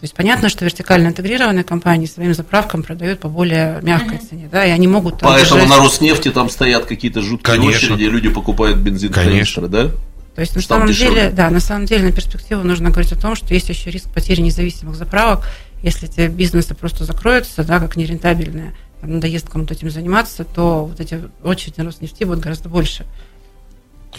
То 0.00 0.04
есть 0.04 0.14
понятно, 0.14 0.48
что 0.48 0.64
вертикально 0.64 1.08
интегрированные 1.08 1.64
компании 1.64 2.06
своим 2.06 2.32
заправкам 2.32 2.84
продают 2.84 3.18
по 3.18 3.28
более 3.28 3.80
мягкой 3.82 4.18
mm-hmm. 4.18 4.28
цене, 4.28 4.48
да, 4.50 4.64
и 4.64 4.70
они 4.70 4.86
могут. 4.86 5.18
Поэтому 5.20 5.62
держать... 5.62 5.76
на 5.76 5.84
Роснефти 5.84 6.30
там 6.30 6.48
стоят 6.50 6.84
какие-то 6.84 7.20
жуткие 7.20 7.56
Конечно. 7.56 7.94
очереди, 7.94 8.08
люди 8.08 8.28
покупают 8.28 8.78
бензин 8.78 9.12
Конечно. 9.12 9.32
канистры, 9.32 9.66
да? 9.66 9.90
То 10.36 10.42
есть 10.42 10.54
на 10.54 10.62
самом 10.62 10.86
дешевле. 10.86 11.22
деле, 11.22 11.30
да, 11.30 11.50
на 11.50 11.58
самом 11.58 11.86
деле 11.86 12.04
на 12.04 12.12
перспективу 12.12 12.62
нужно 12.62 12.90
говорить 12.90 13.10
о 13.10 13.20
том, 13.20 13.34
что 13.34 13.52
есть 13.52 13.68
еще 13.70 13.90
риск 13.90 14.08
потери 14.14 14.40
независимых 14.40 14.94
заправок, 14.94 15.44
если 15.82 16.08
эти 16.08 16.30
бизнесы 16.30 16.76
просто 16.76 17.04
закроются, 17.04 17.64
да, 17.64 17.80
как 17.80 17.96
нерентабельные, 17.96 18.76
там 19.00 19.14
надоест 19.14 19.48
кому-то 19.48 19.74
этим 19.74 19.90
заниматься, 19.90 20.44
то 20.44 20.84
вот 20.84 21.00
эти 21.00 21.20
очереди 21.42 21.78
на 21.78 21.86
Роснефти 21.86 22.22
будут 22.22 22.38
гораздо 22.38 22.68
больше. 22.68 23.04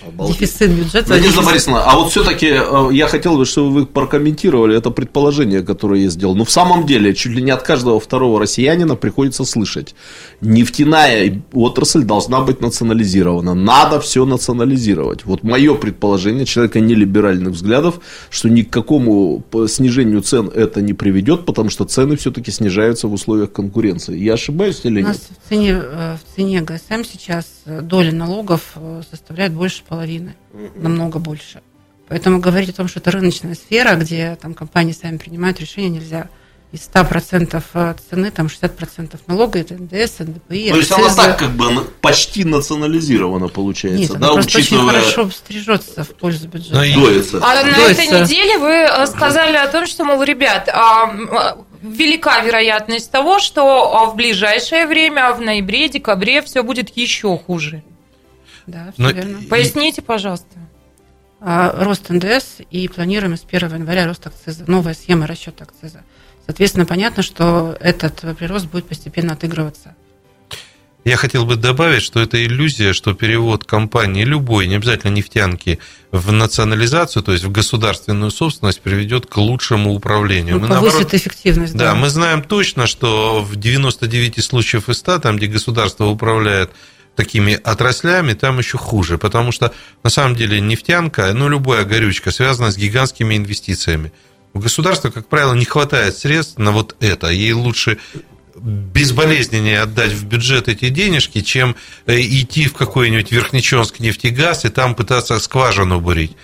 Обалдеть. 0.07 0.39
Дефицит 0.39 0.71
бюджета. 0.71 1.09
Надежда 1.09 1.41
Борисовна, 1.41 1.83
а 1.83 1.95
вот 1.97 2.11
все-таки 2.11 2.47
э, 2.47 2.89
я 2.91 3.07
хотел 3.07 3.37
бы, 3.37 3.45
чтобы 3.45 3.71
вы 3.71 3.85
прокомментировали 3.85 4.77
это 4.77 4.91
предположение, 4.91 5.61
которое 5.61 6.03
я 6.03 6.09
сделал. 6.09 6.35
Ну, 6.35 6.45
в 6.45 6.51
самом 6.51 6.85
деле, 6.85 7.13
чуть 7.13 7.33
ли 7.33 7.41
не 7.41 7.51
от 7.51 7.63
каждого 7.63 7.99
второго 7.99 8.39
россиянина 8.39 8.95
приходится 8.95 9.43
слышать. 9.45 9.95
Нефтяная 10.41 11.41
отрасль 11.53 12.03
должна 12.03 12.41
быть 12.41 12.61
национализирована. 12.61 13.53
Надо 13.53 13.99
все 13.99 14.25
национализировать. 14.25 15.25
Вот 15.25 15.43
мое 15.43 15.75
предположение 15.75 16.45
человека 16.45 16.79
нелиберальных 16.79 17.53
взглядов, 17.53 17.99
что 18.29 18.47
ни 18.49 18.61
к 18.61 18.69
какому 18.69 19.43
снижению 19.67 20.21
цен 20.21 20.49
это 20.53 20.81
не 20.81 20.93
приведет, 20.93 21.45
потому 21.45 21.69
что 21.69 21.85
цены 21.85 22.15
все-таки 22.15 22.51
снижаются 22.51 23.07
в 23.07 23.13
условиях 23.13 23.51
конкуренции. 23.51 24.17
Я 24.17 24.33
ошибаюсь 24.33 24.81
или 24.83 25.01
нет? 25.01 25.05
У 25.05 25.07
нас 25.09 25.17
в 25.17 25.49
цене, 25.49 25.81
э, 25.81 26.17
в 26.17 26.35
цене 26.35 26.61
ГСМ 26.61 27.03
сейчас 27.03 27.45
доля 27.81 28.11
налогов 28.11 28.75
составляет 29.09 29.53
больше 29.53 29.83
половины, 29.83 30.35
намного 30.75 31.19
больше. 31.19 31.61
Поэтому 32.09 32.39
говорить 32.39 32.69
о 32.69 32.73
том, 32.73 32.87
что 32.87 32.99
это 32.99 33.11
рыночная 33.11 33.53
сфера, 33.53 33.95
где 33.95 34.35
там 34.41 34.55
компании 34.55 34.93
сами 34.93 35.17
принимают 35.17 35.59
решения, 35.61 35.89
нельзя. 35.89 36.27
Из 36.71 36.87
100% 36.87 37.63
э, 37.73 37.95
цены 38.09 38.29
там 38.29 38.45
60% 38.45 39.19
налога, 39.25 39.57
это 39.57 39.73
НДС, 39.73 40.19
НДПИ, 40.19 40.69
То 40.69 40.77
есть 40.77 40.91
она 40.91 41.15
так 41.15 41.39
как 41.39 41.49
бы 41.53 41.83
почти 41.99 42.43
национализирована 42.43 43.47
получается, 43.47 43.99
Нет, 43.99 44.11
да, 44.11 44.27
она 44.27 44.33
просто 44.35 44.59
учитывая... 44.59 44.83
очень 44.83 45.11
хорошо 45.13 45.31
стрижется 45.31 46.03
в 46.03 46.09
пользу 46.09 46.47
бюджета. 46.47 46.75
Ну, 46.75 47.01
Доится. 47.05 47.39
А 47.41 47.63
на 47.63 47.73
Доится. 47.75 48.03
этой 48.03 48.21
неделе 48.21 48.59
вы 48.59 48.69
э, 48.69 49.07
сказали 49.07 49.57
о 49.57 49.67
том, 49.67 49.87
что, 49.87 50.05
мол, 50.05 50.21
ребят, 50.21 50.69
а, 50.71 51.57
велика 51.81 52.41
вероятность 52.41 53.11
того, 53.11 53.39
что 53.39 53.95
а, 53.95 54.05
в 54.05 54.15
ближайшее 54.15 54.85
время, 54.85 55.31
в 55.33 55.41
ноябре, 55.41 55.89
декабре 55.89 56.41
все 56.41 56.63
будет 56.63 56.95
еще 56.95 57.37
хуже. 57.37 57.83
Да, 58.67 58.91
все 58.93 59.01
Но... 59.01 59.11
верно. 59.11 59.39
Поясните, 59.49 60.01
пожалуйста. 60.01 60.57
А, 61.41 61.83
рост 61.83 62.09
НДС 62.09 62.57
и 62.69 62.87
планируем 62.87 63.37
с 63.37 63.45
1 63.49 63.73
января 63.75 64.07
рост 64.07 64.27
акциза, 64.27 64.65
новая 64.67 64.93
схема 64.93 65.25
расчета 65.25 65.63
акциза. 65.63 66.03
Соответственно, 66.45 66.85
понятно, 66.85 67.23
что 67.23 67.77
этот 67.79 68.19
прирост 68.37 68.65
будет 68.67 68.87
постепенно 68.87 69.33
отыгрываться. 69.33 69.95
Я 71.05 71.15
хотел 71.15 71.45
бы 71.45 71.55
добавить, 71.55 72.03
что 72.03 72.19
это 72.19 72.43
иллюзия, 72.43 72.93
что 72.93 73.13
перевод 73.13 73.63
компании 73.63 74.25
любой, 74.25 74.67
не 74.67 74.75
обязательно 74.75 75.11
нефтянки, 75.11 75.79
в 76.11 76.31
национализацию, 76.31 77.23
то 77.23 77.31
есть 77.31 77.45
в 77.45 77.51
государственную 77.51 78.31
собственность, 78.31 78.81
приведет 78.81 79.25
к 79.25 79.37
лучшему 79.37 79.93
управлению. 79.93 80.55
Ну, 80.55 80.61
мы 80.61 80.67
повысит 80.67 80.93
наоборот, 80.93 81.13
эффективность. 81.13 81.73
Да, 81.73 81.91
да, 81.91 81.95
мы 81.95 82.09
знаем 82.09 82.43
точно, 82.43 82.85
что 82.85 83.41
в 83.41 83.55
99 83.55 84.43
случаев 84.43 84.89
из 84.89 84.97
100, 84.97 85.19
там, 85.19 85.37
где 85.37 85.47
государство 85.47 86.05
управляет 86.05 86.71
такими 87.15 87.59
отраслями, 87.63 88.33
там 88.33 88.59
еще 88.59 88.77
хуже, 88.77 89.17
потому 89.17 89.51
что 89.51 89.73
на 90.03 90.09
самом 90.09 90.35
деле 90.35 90.61
нефтянка, 90.61 91.33
ну 91.33 91.49
любая 91.49 91.83
горючка 91.83 92.31
связана 92.31 92.71
с 92.71 92.77
гигантскими 92.77 93.35
инвестициями. 93.35 94.11
У 94.53 94.59
государства, 94.59 95.09
как 95.09 95.27
правило, 95.27 95.53
не 95.53 95.65
хватает 95.65 96.17
средств 96.17 96.57
на 96.57 96.71
вот 96.71 96.95
это. 96.99 97.27
Ей 97.27 97.53
лучше 97.53 97.97
безболезненнее 98.59 99.81
отдать 99.81 100.11
в 100.11 100.25
бюджет 100.25 100.67
эти 100.67 100.89
денежки, 100.89 101.41
чем 101.41 101.75
э, 102.05 102.19
идти 102.21 102.67
в 102.67 102.73
какой-нибудь 102.73 103.31
Верхнеченск 103.31 103.99
нефтегаз 103.99 104.65
и 104.65 104.69
там 104.69 104.95
пытаться 104.95 105.39
скважину 105.39 105.99
бурить. 105.99 106.35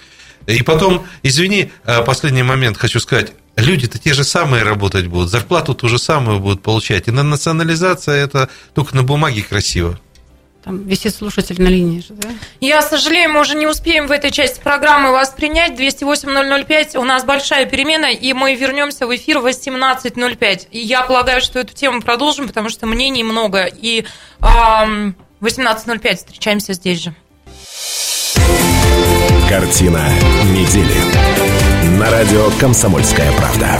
И 0.48 0.62
потом, 0.64 1.06
извини, 1.24 1.72
э, 1.86 2.04
последний 2.04 2.44
момент 2.44 2.78
хочу 2.78 3.00
сказать, 3.00 3.34
люди-то 3.56 3.98
те 3.98 4.14
же 4.14 4.24
самые 4.24 4.64
работать 4.64 5.08
будут, 5.08 5.30
зарплату 5.30 5.74
ту 5.74 5.90
же 5.90 5.98
самую 5.98 6.40
будут 6.40 6.62
получать. 6.62 7.08
И 7.08 7.12
на 7.12 7.24
национализация 7.24 8.24
это 8.24 8.50
только 8.74 8.96
на 8.96 9.04
бумаге 9.04 9.42
красиво. 9.42 10.00
Там 10.66 10.80
висит 10.80 11.14
слушатель 11.14 11.62
на 11.62 11.68
линии 11.68 12.00
же, 12.00 12.14
да? 12.14 12.30
Я 12.60 12.82
сожалею, 12.82 13.32
мы 13.32 13.42
уже 13.42 13.56
не 13.56 13.68
успеем 13.68 14.08
в 14.08 14.12
этой 14.12 14.32
части 14.32 14.60
программы 14.60 15.12
вас 15.12 15.30
принять. 15.30 15.80
208-005, 15.80 16.98
у 16.98 17.04
нас 17.04 17.24
большая 17.24 17.68
перемена, 17.68 18.12
и 18.12 18.34
мы 18.34 18.56
вернемся 18.56 19.06
в 19.06 19.16
эфир 19.16 19.38
в 19.38 19.46
18.05. 19.46 20.70
И 20.72 20.80
я 20.80 21.04
полагаю, 21.04 21.42
что 21.42 21.60
эту 21.60 21.76
тему 21.76 22.02
продолжим, 22.02 22.48
потому 22.48 22.70
что 22.70 22.88
мнений 22.88 23.24
много. 23.24 23.66
И 23.66 24.06
эм, 24.42 25.16
18.05 25.40 26.16
встречаемся 26.16 26.74
здесь 26.74 27.04
же. 27.04 27.16
Картина 29.48 30.10
недели. 30.46 32.00
На 32.00 32.10
радио 32.10 32.50
«Комсомольская 32.60 33.32
правда». 33.34 33.80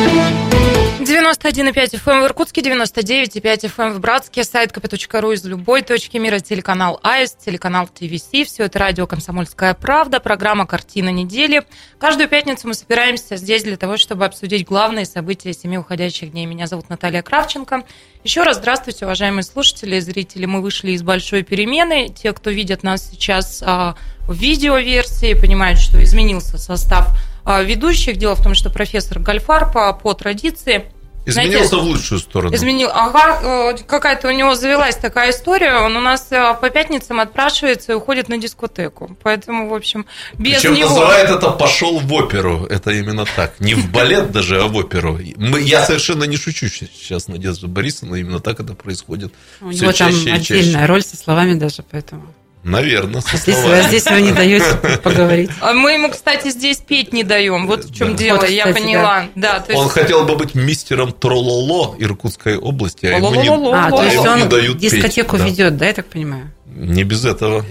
91,5 1.37 2.03
FM 2.03 2.21
в 2.21 2.25
Иркутске, 2.25 2.61
99,5 2.61 3.73
FM 3.73 3.93
в 3.93 3.99
Братске, 3.99 4.43
сайт 4.43 4.71
kp.ru 4.71 5.33
из 5.33 5.45
любой 5.45 5.81
точки 5.81 6.17
мира, 6.17 6.39
телеканал 6.39 6.99
АИС, 7.03 7.37
телеканал 7.45 7.87
ТВС. 7.87 8.29
Все 8.31 8.65
это 8.65 8.79
радио 8.79 9.07
«Комсомольская 9.07 9.73
правда», 9.73 10.19
программа 10.19 10.67
«Картина 10.67 11.09
недели». 11.09 11.63
Каждую 11.99 12.27
пятницу 12.27 12.67
мы 12.67 12.73
собираемся 12.73 13.37
здесь 13.37 13.63
для 13.63 13.77
того, 13.77 13.95
чтобы 13.95 14.25
обсудить 14.25 14.65
главные 14.65 15.05
события 15.05 15.53
семи 15.53 15.77
уходящих 15.77 16.31
дней. 16.31 16.45
Меня 16.45 16.67
зовут 16.67 16.89
Наталья 16.89 17.21
Кравченко. 17.21 17.85
Еще 18.25 18.43
раз 18.43 18.57
здравствуйте, 18.57 19.05
уважаемые 19.05 19.43
слушатели 19.43 19.95
и 19.95 20.01
зрители. 20.01 20.45
Мы 20.45 20.61
вышли 20.61 20.91
из 20.91 21.01
большой 21.01 21.43
перемены. 21.43 22.09
Те, 22.09 22.33
кто 22.33 22.49
видят 22.49 22.83
нас 22.83 23.09
сейчас 23.09 23.63
а, 23.65 23.95
в 24.27 24.33
видеоверсии, 24.33 25.33
понимают, 25.33 25.79
что 25.79 26.03
изменился 26.03 26.57
состав 26.57 27.07
а, 27.45 27.63
ведущих. 27.63 28.17
Дело 28.17 28.35
в 28.35 28.43
том, 28.43 28.53
что 28.53 28.69
профессор 28.69 29.19
Гальфар 29.19 29.71
по, 29.71 29.93
по 29.93 30.13
традиции 30.13 30.91
Изменился 31.23 31.67
Знаете, 31.69 31.75
в 31.75 31.83
лучшую 31.83 32.19
сторону. 32.19 32.55
Изменил. 32.55 32.89
Ага, 32.91 33.73
э, 33.73 33.77
какая-то 33.85 34.27
у 34.27 34.31
него 34.31 34.55
завелась 34.55 34.95
такая 34.95 35.29
история. 35.29 35.75
Он 35.75 35.95
у 35.95 36.01
нас 36.01 36.27
э, 36.31 36.55
по 36.59 36.69
пятницам 36.71 37.19
отпрашивается 37.19 37.91
и 37.91 37.95
уходит 37.95 38.27
на 38.27 38.37
дискотеку. 38.37 39.15
Поэтому, 39.21 39.69
в 39.69 39.73
общем, 39.73 40.07
без 40.33 40.61
Причем 40.61 40.73
него... 40.73 40.89
называет 40.89 41.29
это 41.29 41.51
«пошел 41.51 41.99
в 41.99 42.11
оперу». 42.13 42.65
Это 42.65 42.91
именно 42.91 43.25
так. 43.35 43.59
Не 43.59 43.75
в 43.75 43.91
балет 43.91 44.31
даже, 44.31 44.61
а 44.61 44.67
в 44.67 44.75
оперу. 44.75 45.19
Я 45.19 45.85
совершенно 45.85 46.23
не 46.23 46.37
шучу 46.37 46.67
сейчас, 46.67 47.27
Надежда 47.27 47.67
Борисовна. 47.67 48.15
Именно 48.15 48.39
так 48.39 48.59
это 48.59 48.73
происходит. 48.73 49.31
У 49.61 49.69
него 49.69 49.91
там 49.91 50.09
отдельная 50.09 50.87
роль 50.87 51.03
со 51.03 51.17
словами 51.17 51.53
даже, 51.53 51.83
поэтому... 51.83 52.33
Наверное. 52.63 53.23
А 53.31 53.37
здесь, 53.37 53.57
а 53.57 53.81
здесь 53.83 54.05
вы 54.05 54.21
не 54.21 54.31
даете 54.31 54.65
поговорить. 55.03 55.49
А 55.61 55.73
мы 55.73 55.93
ему, 55.93 56.09
кстати, 56.09 56.49
здесь 56.49 56.77
петь 56.77 57.11
не 57.11 57.23
даем. 57.23 57.65
Вот 57.65 57.85
в 57.85 57.93
чем 57.93 58.11
да. 58.11 58.17
дело, 58.17 58.35
вот, 58.37 58.45
кстати, 58.45 58.67
я 58.67 58.73
поняла. 58.73 59.25
Да. 59.35 59.59
Да, 59.59 59.65
есть... 59.67 59.79
Он 59.79 59.89
хотел 59.89 60.25
бы 60.25 60.35
быть 60.35 60.53
мистером 60.53 61.11
Трололо 61.11 61.95
Иркутской 61.97 62.57
области, 62.57 63.07
а 63.07 63.17
ему 63.17 63.33
не, 63.33 63.49
а, 63.73 63.89
то 63.89 64.03
есть 64.03 64.17
он 64.17 64.39
не 64.39 64.45
дают 64.45 64.77
дискотеку 64.77 65.37
петь. 65.37 65.47
ведет, 65.47 65.77
да, 65.77 65.87
я 65.87 65.93
так 65.93 66.05
понимаю? 66.05 66.51
Не 66.67 67.03
без 67.03 67.25
этого. 67.25 67.65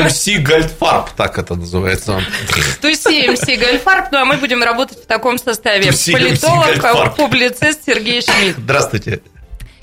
МС 0.00 0.28
Гальдфарб, 0.40 1.10
так 1.10 1.38
это 1.38 1.54
называется. 1.54 2.20
Туси 2.80 3.30
МС 3.30 3.46
Гальдфарб, 3.46 4.08
ну 4.10 4.18
а 4.18 4.24
мы 4.24 4.36
будем 4.38 4.62
работать 4.62 4.98
в 5.02 5.06
таком 5.06 5.38
составе. 5.38 5.92
Политолог, 5.92 7.16
публицист 7.16 7.80
Сергей 7.86 8.22
Шмидт. 8.22 8.56
Здравствуйте. 8.58 9.20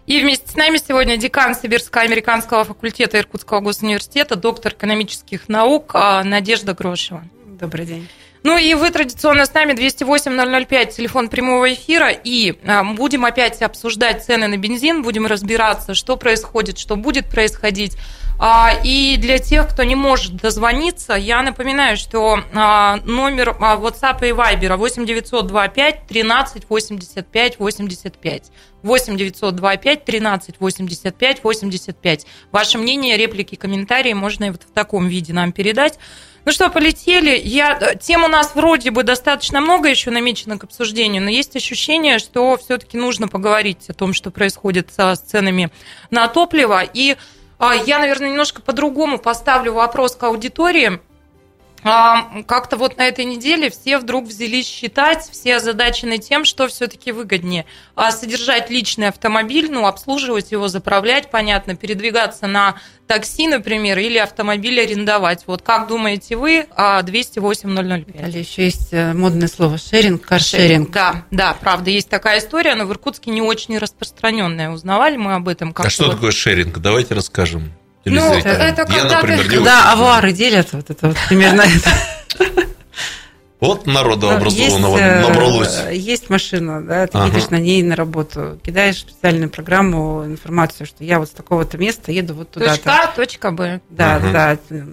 И 0.08 0.20
вместе 0.20 0.48
с 0.48 0.56
нами 0.56 0.78
сегодня 0.78 1.17
декан 1.17 1.56
Сибирско-американского 1.56 2.63
факультета 2.63 3.19
Иркутского 3.19 3.60
госуниверситета, 3.60 4.36
доктор 4.36 4.73
экономических 4.73 5.48
наук 5.48 5.92
а, 5.94 6.23
Надежда 6.23 6.73
Грошева. 6.73 7.23
Добрый 7.46 7.86
день. 7.86 8.08
Ну 8.44 8.58
и 8.58 8.73
вы 8.73 8.90
традиционно 8.90 9.46
с 9.46 9.54
нами 9.54 9.73
208-005, 9.73 10.92
телефон 10.94 11.30
прямого 11.30 11.71
эфира. 11.71 12.10
И 12.10 12.56
а, 12.65 12.84
будем 12.84 13.25
опять 13.25 13.62
обсуждать 13.62 14.25
цены 14.25 14.48
на 14.48 14.58
бензин, 14.58 15.04
будем 15.04 15.28
разбираться, 15.28 15.94
что 15.94 16.17
происходит, 16.17 16.80
что 16.80 16.96
будет 16.96 17.30
происходить. 17.30 17.96
А, 18.44 18.71
и 18.83 19.17
для 19.17 19.37
тех, 19.37 19.69
кто 19.69 19.83
не 19.83 19.94
может 19.94 20.35
дозвониться, 20.35 21.13
я 21.13 21.44
напоминаю, 21.44 21.96
что 21.96 22.39
а, 22.56 22.96
номер 23.06 23.56
а, 23.60 23.77
WhatsApp 23.77 24.27
и 24.27 24.31
Viber 24.31 24.77
8 24.77 25.06
925 25.06 26.08
13 26.08 26.63
85 26.67 27.60
85. 27.60 28.52
8 28.81 29.15
925 29.15 30.06
13 30.06 30.56
85 30.60 31.44
85. 31.44 32.25
Ваше 32.52 32.77
мнение, 32.79 33.15
реплики, 33.15 33.54
комментарии 33.54 34.13
можно 34.13 34.46
и 34.46 34.50
вот 34.50 34.63
в 34.63 34.71
таком 34.71 35.08
виде 35.08 35.33
нам 35.33 35.52
передать. 35.52 36.00
Ну 36.44 36.52
что, 36.52 36.71
полетели. 36.71 37.39
Я... 37.44 37.94
Тем 37.94 38.23
у 38.23 38.27
нас 38.27 38.56
вроде 38.56 38.89
бы 38.89 39.04
достаточно 39.04 39.62
много 39.62 39.87
еще 39.87 40.10
намечено 40.10 40.58
к 40.58 40.63
обсуждению, 40.63 41.21
но 41.21 41.29
есть 41.29 41.56
ощущение, 41.56 42.17
что 42.17 42.58
все-таки 42.58 42.98
нужно 42.98 43.27
поговорить 43.27 43.87
о 43.87 43.94
том, 43.94 44.13
что 44.13 44.31
происходит 44.31 44.92
со 44.92 45.15
ценами 45.15 45.69
на 46.10 46.27
топливо. 46.27 46.81
И 46.81 47.17
я, 47.86 48.00
наверное, 48.00 48.30
немножко 48.30 48.62
по-другому 48.62 49.20
поставлю 49.20 49.74
вопрос 49.74 50.16
к 50.16 50.24
аудитории. 50.24 51.00
А, 51.84 52.44
как-то 52.44 52.77
вот 52.77 52.98
на 52.98 53.08
этой 53.08 53.25
неделе 53.25 53.69
все 53.69 53.98
вдруг 53.98 54.25
взялись 54.25 54.67
считать, 54.67 55.27
все 55.32 55.56
озадачены 55.56 56.19
тем, 56.19 56.46
что 56.46 56.67
все-таки 56.67 57.12
выгоднее. 57.12 57.65
А, 57.96 58.12
содержать 58.12 58.69
личный 58.69 59.08
автомобиль, 59.08 59.71
ну, 59.71 59.88
обслуживать 59.88 60.52
его, 60.52 60.67
заправлять, 60.67 61.32
понятно, 61.32 61.75
передвигаться 61.75 62.46
на 62.48 62.75
такси, 63.08 63.48
например, 63.48 63.98
или 63.98 64.17
автомобиль 64.17 64.79
арендовать. 64.79 65.44
Вот 65.48 65.63
как 65.63 65.88
думаете 65.88 66.36
вы 66.36 66.67
о 66.75 67.02
208-005? 67.02 68.21
Далее 68.21 68.40
еще 68.40 68.63
есть 68.65 68.94
э, 68.94 69.13
модное 69.13 69.48
слово 69.48 69.77
шеринг, 69.77 70.21
каршеринг. 70.21 70.92
Да, 70.92 71.25
да, 71.32 71.58
правда, 71.60 71.90
есть 71.90 72.10
такая 72.10 72.40
история, 72.40 72.75
но 72.75 72.86
в 72.86 72.92
Иркутске 72.92 73.32
не 73.32 73.42
очень 73.42 73.77
распространенная. 73.77 74.69
Uзнавали 74.69 75.17
мы 75.17 75.34
об 75.34 75.48
этом? 75.48 75.73
Как 75.73 75.88
а 75.88 75.90
что 75.90 76.06
вот... 76.06 76.13
такое 76.13 76.32
шеринг? 76.32 76.77
Давайте 76.77 77.15
расскажем. 77.15 77.73
Ну, 78.06 78.33
это, 78.33 78.49
это 78.49 78.91
Я, 78.91 79.04
например, 79.06 79.43
ты... 79.43 79.49
Когда 79.49 79.91
авуары 79.91 80.31
делят, 80.31 80.73
вот 80.73 80.89
это 80.89 81.10
вот 81.10 81.17
примерно 81.27 81.62
это. 81.62 81.91
Вот 83.62 83.85
народу 83.85 84.25
ну, 84.25 84.37
образованного 84.37 84.97
есть, 84.97 85.08
э, 85.08 85.21
набралось. 85.21 85.79
Есть 85.91 86.29
машина, 86.31 86.81
да, 86.81 87.06
ты 87.06 87.15
ага. 87.15 87.27
едешь 87.27 87.52
на 87.52 87.60
ней 87.60 87.83
на 87.83 87.95
работу, 87.95 88.60
кидаешь 88.65 88.97
специальную 88.97 89.52
программу, 89.52 90.25
информацию, 90.25 90.87
что 90.87 91.04
я 91.04 91.19
вот 91.19 91.27
с 91.27 91.31
такого-то 91.31 91.77
места 91.77 92.12
еду 92.12 92.33
вот 92.33 92.49
туда-то. 92.49 92.77
Точка 92.77 93.04
А, 93.04 93.15
точка 93.15 93.52
Б. 93.52 93.81
Да, 93.91 94.15
ага. 94.15 94.58
да. 94.69 94.83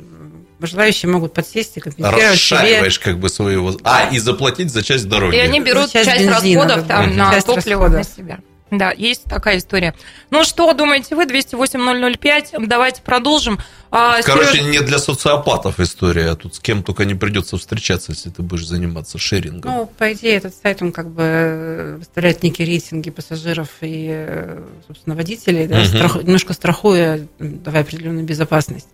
Желающие 0.61 1.11
могут 1.11 1.33
подсесть 1.33 1.79
и 1.79 1.81
компенсировать 1.81 2.33
Расшариваешь 2.33 2.97
себе. 2.97 3.05
как 3.05 3.19
бы 3.19 3.31
своего... 3.31 3.75
А, 3.85 4.11
и 4.13 4.19
заплатить 4.19 4.71
за 4.71 4.83
часть 4.83 5.09
дороги. 5.09 5.37
И 5.37 5.39
они 5.39 5.61
берут 5.61 5.91
часть, 5.91 6.11
часть 6.11 6.27
бензина, 6.27 6.65
расходов 6.65 6.87
там, 6.89 7.17
на 7.17 7.33
часть 7.33 7.47
топливо 7.47 7.85
расходов. 7.85 8.09
на 8.09 8.23
себя. 8.23 8.39
Да, 8.71 8.93
есть 8.93 9.25
такая 9.25 9.59
история. 9.59 9.95
Ну 10.31 10.45
что 10.45 10.73
думаете 10.75 11.15
вы, 11.17 11.25
208-005, 11.25 12.67
давайте 12.67 13.03
продолжим. 13.03 13.59
А, 13.91 14.21
Короче, 14.23 14.59
Сереж... 14.59 14.67
не 14.67 14.81
для 14.81 14.99
социопатов 14.99 15.81
история, 15.81 16.31
а 16.31 16.37
тут 16.37 16.57
с 16.57 16.61
кем 16.61 16.83
только 16.83 17.07
не 17.07 17.15
придется 17.15 17.57
встречаться, 17.57 18.13
если 18.13 18.29
ты 18.29 18.43
будешь 18.43 18.67
заниматься 18.67 19.17
шерингом. 19.19 19.73
Ну, 19.73 19.87
по 19.87 20.13
идее, 20.13 20.35
этот 20.37 20.55
сайт, 20.55 20.83
он 20.83 20.93
как 20.93 21.09
бы 21.09 21.97
выставляет 21.99 22.43
некие 22.43 22.69
рейтинги 22.69 23.09
пассажиров 23.11 23.69
и, 23.81 24.59
собственно, 24.87 25.17
водителей, 25.17 25.67
да, 25.67 25.79
угу. 25.79 25.87
страх... 25.87 26.17
немножко 26.23 26.53
страхуя, 26.53 27.27
давая 27.39 27.83
определенную 27.83 28.27
безопасность. 28.27 28.89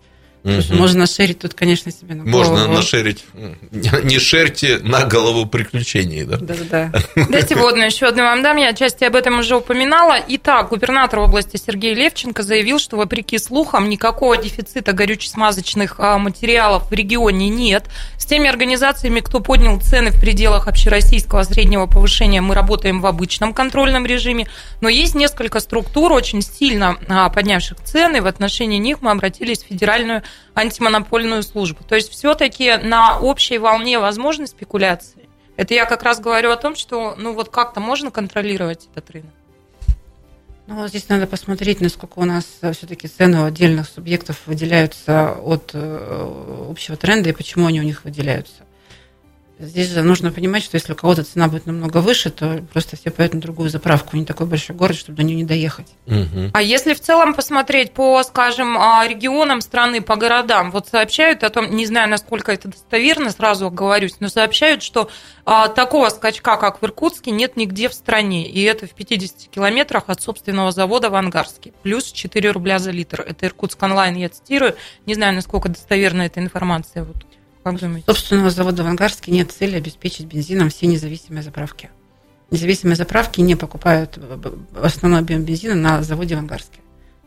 Угу. 0.45 0.75
Можно 0.75 0.99
нашерить 0.99 1.39
тут, 1.39 1.55
конечно, 1.55 1.91
себе 1.91 2.13
на 2.13 2.23
голову. 2.23 2.51
Можно 2.51 2.67
нашерить. 2.67 3.25
Не 3.71 4.19
шерьте 4.19 4.77
на 4.77 5.03
голову 5.03 5.47
приключений, 5.47 6.23
да? 6.23 6.37
Да-да-да. 6.37 6.91
Дайте 7.29 7.55
водную 7.55 7.87
еще 7.87 8.05
одну 8.05 8.21
вам 8.21 8.43
дам. 8.43 8.57
Я 8.57 8.69
отчасти 8.69 9.05
об 9.05 9.15
этом 9.15 9.39
уже 9.39 9.55
упоминала. 9.55 10.17
Итак, 10.27 10.69
губернатор 10.69 11.19
области 11.19 11.57
Сергей 11.57 11.95
Левченко 11.95 12.43
заявил, 12.43 12.77
что, 12.77 12.95
вопреки 12.95 13.39
слухам, 13.39 13.89
никакого 13.89 14.37
дефицита 14.37 14.91
горюче-смазочных 14.91 15.95
а, 15.97 16.19
материалов 16.19 16.91
в 16.91 16.93
регионе 16.93 17.49
нет. 17.49 17.85
С 18.19 18.25
теми 18.27 18.47
организациями, 18.47 19.21
кто 19.21 19.39
поднял 19.39 19.79
цены 19.81 20.11
в 20.11 20.21
пределах 20.21 20.67
общероссийского 20.67 21.41
среднего 21.41 21.87
повышения, 21.87 22.41
мы 22.41 22.53
работаем 22.53 23.01
в 23.01 23.07
обычном 23.07 23.51
контрольном 23.51 24.05
режиме. 24.05 24.45
Но 24.79 24.89
есть 24.89 25.15
несколько 25.15 25.59
структур, 25.59 26.11
очень 26.11 26.43
сильно 26.43 26.97
а, 27.07 27.29
поднявших 27.29 27.77
цены. 27.83 28.21
В 28.21 28.27
отношении 28.27 28.77
них 28.77 29.01
мы 29.01 29.09
обратились 29.09 29.63
в 29.63 29.69
Федеральную 29.69 30.21
антимонопольную 30.53 31.43
службу. 31.43 31.83
То 31.83 31.95
есть 31.95 32.11
все-таки 32.11 32.77
на 32.77 33.19
общей 33.19 33.57
волне 33.57 33.99
возможны 33.99 34.47
спекуляции. 34.47 35.29
Это 35.57 35.73
я 35.73 35.85
как 35.85 36.03
раз 36.03 36.19
говорю 36.19 36.51
о 36.51 36.57
том, 36.57 36.75
что 36.75 37.15
ну 37.17 37.33
вот 37.33 37.49
как-то 37.49 37.79
можно 37.79 38.11
контролировать 38.11 38.87
этот 38.93 39.09
рынок. 39.11 39.31
Ну, 40.67 40.87
здесь 40.87 41.07
надо 41.09 41.27
посмотреть, 41.27 41.79
насколько 41.79 42.17
у 42.17 42.25
нас 42.25 42.45
все-таки 42.73 43.07
цены 43.07 43.41
у 43.41 43.45
отдельных 43.45 43.87
субъектов 43.87 44.41
выделяются 44.47 45.33
от 45.33 45.71
э, 45.73 46.67
общего 46.69 46.97
тренда 46.97 47.29
и 47.29 47.33
почему 47.33 47.67
они 47.67 47.79
у 47.79 47.83
них 47.83 48.03
выделяются. 48.03 48.63
Здесь 49.57 49.89
же 49.89 50.01
нужно 50.01 50.31
понимать, 50.31 50.63
что 50.63 50.75
если 50.75 50.91
у 50.91 50.95
кого-то 50.95 51.23
цена 51.23 51.47
будет 51.47 51.65
намного 51.65 51.99
выше, 51.99 52.29
то 52.29 52.61
просто 52.73 52.97
все 52.97 53.09
поедут 53.09 53.35
на 53.35 53.41
другую 53.41 53.69
заправку. 53.69 54.17
Не 54.17 54.25
такой 54.25 54.47
большой 54.47 54.75
город, 54.75 54.97
чтобы 54.97 55.17
до 55.17 55.23
нее 55.23 55.37
не 55.37 55.43
доехать. 55.45 55.87
Угу. 56.07 56.51
А 56.53 56.61
если 56.61 56.93
в 56.93 56.99
целом 56.99 57.33
посмотреть 57.33 57.93
по, 57.93 58.21
скажем, 58.23 58.77
а, 58.77 59.07
регионам 59.07 59.61
страны, 59.61 60.01
по 60.01 60.17
городам, 60.17 60.71
вот 60.71 60.89
сообщают 60.89 61.43
о 61.45 61.49
том, 61.49 61.73
не 61.73 61.85
знаю, 61.85 62.09
насколько 62.09 62.51
это 62.51 62.67
достоверно, 62.67 63.29
сразу 63.29 63.67
оговорюсь, 63.67 64.17
но 64.19 64.27
сообщают, 64.27 64.83
что 64.83 65.09
а, 65.45 65.69
такого 65.69 66.09
скачка, 66.09 66.57
как 66.57 66.81
в 66.81 66.85
Иркутске, 66.85 67.31
нет 67.31 67.55
нигде 67.55 67.87
в 67.87 67.93
стране. 67.93 68.49
И 68.49 68.61
это 68.63 68.87
в 68.87 68.91
50 68.91 69.49
километрах 69.49 70.03
от 70.07 70.21
собственного 70.21 70.73
завода 70.73 71.09
в 71.09 71.15
Ангарске. 71.15 71.71
Плюс 71.81 72.11
4 72.11 72.51
рубля 72.51 72.77
за 72.77 72.91
литр. 72.91 73.21
Это 73.21 73.45
Иркутск 73.45 73.81
онлайн, 73.81 74.15
я 74.15 74.27
цитирую. 74.27 74.75
Не 75.05 75.13
знаю, 75.13 75.33
насколько 75.33 75.69
достоверна 75.69 76.23
эта 76.23 76.41
информация. 76.41 77.05
Вот 77.05 77.25
как 77.65 77.79
думаете? 77.79 78.05
Собственного 78.05 78.51
завода 78.51 78.83
в 78.83 78.87
Ангарске 78.87 79.31
нет 79.31 79.51
цели 79.51 79.75
обеспечить 79.75 80.27
бензином 80.27 80.69
все 80.69 80.85
независимые 80.85 81.41
заправки. 81.41 81.89
Независимые 82.51 82.95
заправки 82.95 83.41
не 83.41 83.55
покупают 83.55 84.19
основной 84.79 85.21
объем 85.21 85.43
бензина 85.43 85.73
на 85.73 86.03
заводе 86.03 86.35
в 86.35 86.39
Ангарске. 86.39 86.79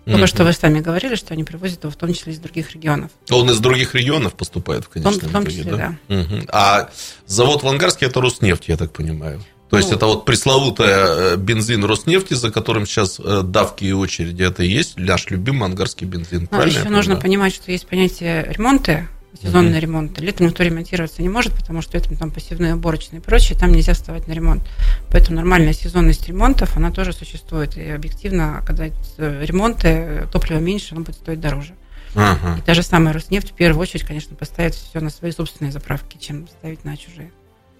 Только 0.04 0.22
mm-hmm. 0.22 0.26
что 0.28 0.44
вы 0.44 0.52
сами 0.52 0.78
говорили, 0.78 1.16
что 1.16 1.34
они 1.34 1.42
привозят 1.42 1.82
его 1.82 1.90
в 1.90 1.96
том 1.96 2.14
числе 2.14 2.32
из 2.32 2.38
других 2.38 2.70
регионов. 2.70 3.10
Он 3.30 3.50
из 3.50 3.58
других 3.58 3.96
регионов 3.96 4.34
поступает 4.34 4.84
в 4.84 4.88
конечном 4.90 5.14
в 5.14 5.20
том, 5.20 5.28
в 5.28 5.32
том 5.32 5.46
числе, 5.46 5.64
да. 5.64 5.96
да. 6.08 6.20
Угу. 6.20 6.46
А 6.48 6.90
завод 7.26 7.64
в 7.64 7.68
Ангарске 7.68 8.06
это 8.06 8.20
Роснефть, 8.20 8.68
я 8.68 8.76
так 8.76 8.92
понимаю. 8.92 9.42
То 9.68 9.76
есть 9.76 9.90
ну, 9.90 9.96
это 9.96 10.06
вот 10.06 10.24
пресловутая 10.24 11.34
э, 11.34 11.36
бензин 11.36 11.84
Роснефти, 11.84 12.34
за 12.34 12.50
которым 12.52 12.86
сейчас 12.86 13.20
э, 13.20 13.42
давки 13.42 13.84
и 13.84 13.92
очереди, 13.92 14.44
это 14.44 14.62
и 14.62 14.68
есть 14.68 14.96
наш 14.98 15.28
любимый 15.30 15.66
ангарский 15.66 16.06
бензин. 16.06 16.48
Но 16.50 16.62
еще 16.62 16.88
нужно 16.88 17.16
понимать, 17.16 17.54
что 17.54 17.70
есть 17.72 17.86
понятие 17.86 18.46
ремонты 18.50 19.08
сезонный 19.40 19.72
mm-hmm. 19.72 19.80
ремонт. 19.80 20.20
Летом 20.20 20.46
никто 20.46 20.62
ремонтироваться 20.62 21.22
не 21.22 21.28
может, 21.28 21.52
потому 21.52 21.82
что 21.82 21.96
это 21.96 22.16
там 22.16 22.30
посевные, 22.30 22.74
уборочные 22.74 23.20
и 23.20 23.22
прочее, 23.22 23.58
там 23.58 23.72
нельзя 23.72 23.94
вставать 23.94 24.26
на 24.26 24.32
ремонт. 24.32 24.62
Поэтому 25.10 25.36
нормальная 25.36 25.72
сезонность 25.72 26.26
ремонтов, 26.26 26.76
она 26.76 26.90
тоже 26.90 27.12
существует. 27.12 27.76
И 27.76 27.88
объективно, 27.90 28.62
когда 28.66 28.86
ремонты, 29.18 30.26
топлива 30.32 30.58
меньше, 30.58 30.94
оно 30.94 31.04
будет 31.04 31.16
стоить 31.16 31.40
дороже. 31.40 31.74
Uh-huh. 32.14 32.58
И 32.58 32.62
та 32.62 32.74
же 32.74 32.82
самая 32.82 33.12
Роснефть 33.12 33.50
в 33.50 33.54
первую 33.54 33.82
очередь, 33.82 34.04
конечно, 34.04 34.34
поставит 34.34 34.74
все 34.74 35.00
на 35.00 35.10
свои 35.10 35.30
собственные 35.30 35.72
заправки, 35.72 36.16
чем 36.16 36.48
ставить 36.48 36.84
на 36.84 36.96
чужие. 36.96 37.30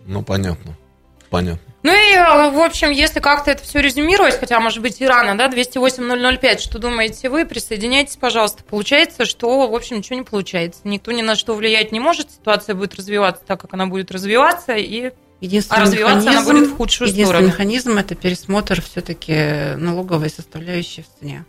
Ну, 0.07 0.23
понятно. 0.23 0.77
Понятно. 1.31 1.68
Ну 1.83 1.93
и, 1.93 2.15
э, 2.15 2.51
в 2.51 2.61
общем, 2.61 2.91
если 2.91 3.21
как-то 3.21 3.51
это 3.51 3.63
все 3.63 3.81
резюмировать, 3.81 4.39
хотя, 4.39 4.59
может 4.59 4.83
быть, 4.83 5.01
и 5.01 5.07
рано, 5.07 5.37
да, 5.39 5.49
208-005, 5.49 6.59
что 6.59 6.79
думаете 6.79 7.29
вы, 7.29 7.45
присоединяйтесь, 7.47 8.17
пожалуйста. 8.17 8.65
Получается, 8.65 9.25
что, 9.25 9.69
в 9.69 9.75
общем, 9.75 9.99
ничего 9.99 10.17
не 10.17 10.25
получается. 10.25 10.81
Никто 10.85 11.13
ни 11.13 11.23
на 11.23 11.37
что 11.37 11.55
влиять 11.55 11.93
не 11.93 12.01
может, 12.01 12.31
ситуация 12.33 12.75
будет 12.75 12.95
развиваться 12.97 13.43
так, 13.47 13.61
как 13.61 13.75
она 13.75 13.87
будет 13.87 14.11
развиваться, 14.11 14.75
и 14.75 15.13
Единственный 15.41 15.79
а 15.79 15.81
развиваться 15.83 16.31
она 16.31 16.43
будет 16.43 16.69
в 16.69 16.77
худшую 16.77 17.09
единственный 17.09 17.27
сторону. 17.27 17.47
Механизм– 17.47 17.93
это 17.99 18.17
пересмотр 18.17 18.83
все-таки 18.83 19.77
налоговой 19.77 20.31
составляющей 20.31 21.03
в 21.03 21.21
цене 21.21 21.45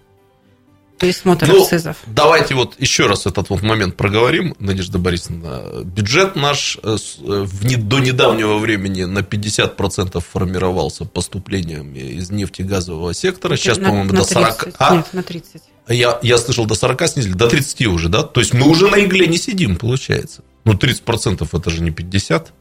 пересмотр 1.00 1.48
ну, 1.48 1.64
акцизов. 1.64 1.98
Давайте 2.06 2.56
вот 2.56 2.76
еще 2.78 3.08
раз 3.08 3.26
этот 3.26 3.50
вот 3.50 3.64
момент 3.64 3.96
проговорим, 3.96 4.56
Надежда 4.60 5.00
Борисовна. 5.00 5.84
Бюджет 5.84 6.36
наш 6.36 6.78
э, 6.84 6.96
э, 6.96 7.46
в 7.46 7.88
до 7.88 8.00
недавнего 8.00 8.58
времени 8.58 9.04
на 9.04 9.20
50% 9.20 10.22
формировался 10.22 11.06
поступлениями 11.06 12.00
из 12.00 12.30
нефтегазового 12.30 13.14
сектора. 13.14 13.56
Сейчас, 13.56 13.78
по-моему, 13.78 14.12
до 14.12 14.24
40. 14.24 14.64
30, 14.64 14.76
а? 14.80 14.96
Нет, 14.98 15.06
на 15.14 15.24
30. 15.24 15.62
Я, 15.88 16.20
я 16.22 16.38
слышал, 16.38 16.66
до 16.66 16.76
40 16.76 17.08
снизили, 17.08 17.34
до 17.34 17.48
30 17.48 17.88
уже, 17.88 18.10
да? 18.10 18.24
То 18.24 18.42
есть 18.42 18.54
мы 18.54 18.68
уже 18.68 18.88
на 18.88 19.04
игле 19.04 19.28
не 19.28 19.38
сидим, 19.38 19.76
получается. 19.76 20.44
Ну, 20.66 20.74
30% 20.74 21.48
это 21.52 21.70
же 21.70 21.82
не 21.82 21.92
50. 21.92 22.54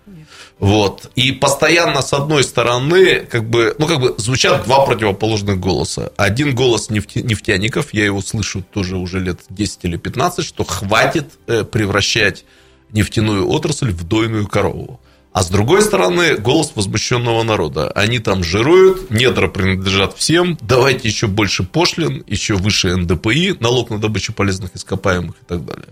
Вот. 0.58 1.10
И 1.14 1.32
постоянно, 1.32 2.02
с 2.02 2.12
одной 2.12 2.42
стороны, 2.42 3.20
как 3.20 3.48
бы, 3.48 3.74
ну, 3.78 3.86
как 3.86 4.00
бы 4.00 4.14
звучат 4.18 4.64
два 4.64 4.84
противоположных 4.84 5.60
голоса. 5.60 6.12
Один 6.16 6.54
голос 6.54 6.90
нефти, 6.90 7.20
нефтяников, 7.20 7.94
я 7.94 8.04
его 8.04 8.20
слышу 8.20 8.62
тоже 8.62 8.96
уже 8.96 9.20
лет 9.20 9.40
10 9.50 9.78
или 9.82 9.96
15, 9.96 10.44
что 10.44 10.64
хватит 10.64 11.38
э, 11.46 11.64
превращать 11.64 12.44
нефтяную 12.92 13.48
отрасль 13.48 13.90
в 13.90 14.04
дойную 14.04 14.46
корову. 14.48 15.00
А 15.32 15.42
с 15.42 15.50
другой 15.50 15.82
стороны, 15.82 16.36
голос 16.36 16.72
возмущенного 16.74 17.42
народа. 17.44 17.90
Они 17.92 18.18
там 18.18 18.42
жируют, 18.42 19.10
недра 19.10 19.46
принадлежат 19.46 20.16
всем, 20.16 20.58
давайте 20.60 21.06
еще 21.06 21.28
больше 21.28 21.62
пошлин, 21.62 22.24
еще 22.26 22.54
выше 22.54 22.96
НДПИ, 22.96 23.56
налог 23.60 23.90
на 23.90 23.98
добычу 23.98 24.32
полезных 24.32 24.74
ископаемых 24.74 25.36
и 25.40 25.44
так 25.46 25.64
далее. 25.64 25.88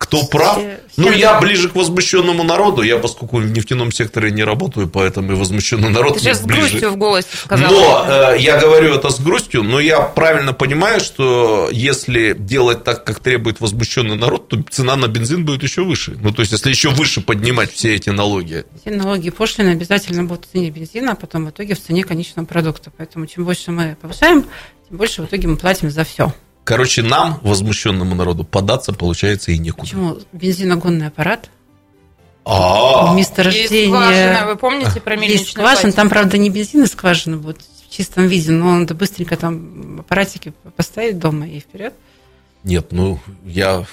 Кто 0.00 0.24
прав? 0.24 0.56
Все, 0.56 0.80
ну, 0.96 1.12
я 1.12 1.38
ближе 1.40 1.68
к 1.68 1.74
возмущенному 1.74 2.42
народу. 2.42 2.80
Я, 2.80 2.96
поскольку 2.96 3.36
в 3.36 3.44
нефтяном 3.44 3.92
секторе 3.92 4.30
не 4.30 4.42
работаю, 4.42 4.88
поэтому 4.88 5.32
и 5.32 5.34
возмущенный 5.34 5.90
народ 5.90 6.14
Ты 6.14 6.20
сейчас 6.20 6.40
ближе. 6.40 6.62
с 6.62 6.70
грустью 6.70 6.90
в 6.92 6.96
голосе 6.96 7.28
сказал. 7.44 7.70
Но 7.70 8.06
э, 8.08 8.36
я 8.38 8.58
говорю 8.58 8.94
это 8.94 9.10
с 9.10 9.20
грустью, 9.20 9.62
но 9.62 9.78
я 9.78 10.00
правильно 10.00 10.54
понимаю, 10.54 11.00
что 11.00 11.68
если 11.70 12.32
делать 12.32 12.82
так, 12.82 13.04
как 13.04 13.20
требует 13.20 13.60
возмущенный 13.60 14.16
народ, 14.16 14.48
то 14.48 14.62
цена 14.70 14.96
на 14.96 15.06
бензин 15.06 15.44
будет 15.44 15.62
еще 15.62 15.84
выше. 15.84 16.16
Ну, 16.18 16.32
то 16.32 16.40
есть, 16.40 16.52
если 16.52 16.70
еще 16.70 16.88
выше 16.88 17.20
поднимать 17.20 17.70
все 17.70 17.94
эти 17.94 18.08
налоги. 18.08 18.64
Все 18.80 18.90
налоги 18.92 19.26
и 19.26 19.30
пошлины 19.30 19.68
обязательно 19.68 20.24
будут 20.24 20.46
в 20.46 20.52
цене 20.52 20.70
бензина, 20.70 21.12
а 21.12 21.14
потом 21.14 21.44
в 21.44 21.50
итоге 21.50 21.74
в 21.74 21.80
цене 21.80 22.04
конечного 22.04 22.46
продукта. 22.46 22.90
Поэтому 22.96 23.26
чем 23.26 23.44
больше 23.44 23.70
мы 23.70 23.98
повышаем, 24.00 24.46
тем 24.88 24.96
больше 24.96 25.20
в 25.20 25.26
итоге 25.26 25.46
мы 25.46 25.56
платим 25.58 25.90
за 25.90 26.04
все. 26.04 26.32
Короче, 26.64 27.02
нам, 27.02 27.40
возмущенному 27.42 28.14
народу, 28.14 28.44
податься, 28.44 28.92
получается, 28.92 29.52
и 29.52 29.58
некуда. 29.58 29.82
Почему? 29.82 30.18
Бензиногонный 30.32 31.08
аппарат. 31.08 31.50
А, 32.44 33.14
месторождение. 33.14 33.82
Есть 33.82 33.92
скважина, 33.92 34.46
вы 34.46 34.56
помните 34.56 35.00
про 35.00 35.16
Есть 35.16 35.50
скважина, 35.50 35.92
там, 35.92 36.08
правда, 36.08 36.38
не 36.38 36.50
бензин 36.50 36.84
и 36.84 36.86
скважина 36.86 37.36
будет 37.36 37.60
в 37.60 37.90
чистом 37.94 38.26
виде, 38.26 38.52
но 38.52 38.78
надо 38.78 38.94
быстренько 38.94 39.36
там 39.36 40.00
аппаратики 40.00 40.52
поставить 40.76 41.18
дома 41.18 41.46
и 41.46 41.60
вперед. 41.60 41.94
Нет, 42.64 42.92
ну, 42.92 43.18
я 43.44 43.84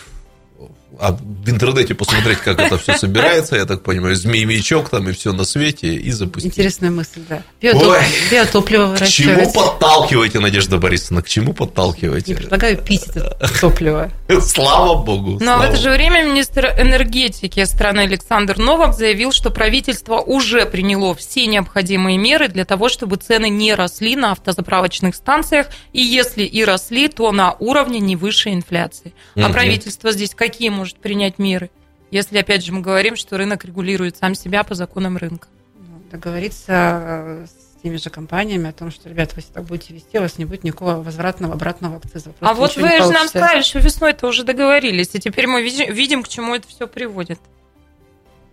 а 0.99 1.11
в 1.11 1.49
интернете 1.49 1.93
посмотреть, 1.93 2.39
как 2.39 2.59
это 2.59 2.77
все 2.77 2.97
собирается, 2.97 3.55
я 3.55 3.65
так 3.65 3.83
понимаю, 3.83 4.15
змей-мячок 4.15 4.89
там 4.89 5.07
и 5.09 5.11
все 5.11 5.33
на 5.33 5.43
свете, 5.43 5.93
и 5.93 6.11
запустить. 6.11 6.53
Интересная 6.53 6.91
мысль, 6.91 7.21
да. 7.27 7.43
Биотоп... 7.61 7.83
Ой, 7.83 8.01
биотопливо 8.31 8.95
К 8.95 9.05
чему 9.07 9.51
подталкиваете, 9.51 10.39
Надежда 10.39 10.77
Борисовна, 10.77 11.21
к 11.21 11.27
чему 11.27 11.53
подталкиваете? 11.53 12.31
Не 12.31 12.37
предлагаю 12.37 12.77
пить 12.77 13.03
это 13.07 13.37
топливо. 13.59 14.11
Слава 14.41 15.03
богу. 15.03 15.37
Но 15.41 15.57
в 15.57 15.61
это 15.61 15.77
же 15.77 15.89
время 15.89 16.23
министр 16.23 16.73
энергетики 16.77 17.63
страны 17.65 18.01
Александр 18.01 18.57
Новак 18.57 18.95
заявил, 18.95 19.31
что 19.31 19.51
правительство 19.51 20.19
уже 20.19 20.65
приняло 20.65 21.13
все 21.15 21.45
необходимые 21.47 22.17
меры 22.17 22.47
для 22.47 22.65
того, 22.65 22.89
чтобы 22.89 23.17
цены 23.17 23.49
не 23.49 23.73
росли 23.73 24.15
на 24.15 24.31
автозаправочных 24.31 25.15
станциях, 25.15 25.67
и 25.93 26.01
если 26.01 26.43
и 26.43 26.63
росли, 26.63 27.07
то 27.07 27.31
на 27.31 27.53
уровне 27.59 27.99
не 27.99 28.15
выше 28.15 28.53
инфляции. 28.53 29.13
А 29.35 29.49
правительство 29.49 30.11
здесь 30.11 30.31
какие 30.33 30.69
может 30.77 30.97
принять 30.97 31.39
меры, 31.39 31.69
если, 32.11 32.37
опять 32.37 32.63
же, 32.63 32.71
мы 32.71 32.81
говорим, 32.81 33.15
что 33.15 33.37
рынок 33.37 33.65
регулирует 33.65 34.17
сам 34.17 34.33
себя 34.33 34.63
по 34.63 34.75
законам 34.75 35.17
рынка? 35.17 35.49
Ну, 35.75 36.01
договориться 36.09 36.71
э, 36.71 37.45
с 37.47 37.81
теми 37.81 37.97
же 37.97 38.09
компаниями 38.09 38.69
о 38.69 38.73
том, 38.73 38.91
что, 38.91 39.09
ребята, 39.09 39.35
вы 39.35 39.41
так 39.41 39.65
будете 39.65 39.93
вести, 39.93 40.17
у 40.17 40.21
вас 40.21 40.37
не 40.37 40.45
будет 40.45 40.63
никакого 40.63 41.01
возвратного 41.01 41.53
обратного 41.53 41.97
акциза. 41.97 42.31
а 42.39 42.53
вот 42.53 42.77
вы 42.77 42.89
же 42.89 43.11
нам 43.11 43.27
сказали, 43.27 43.61
что 43.61 43.79
весной-то 43.79 44.27
уже 44.27 44.43
договорились, 44.43 45.09
и 45.13 45.19
теперь 45.19 45.47
мы 45.47 45.61
видим, 45.61 46.23
к 46.23 46.27
чему 46.29 46.55
это 46.55 46.67
все 46.67 46.87
приводит. 46.87 47.39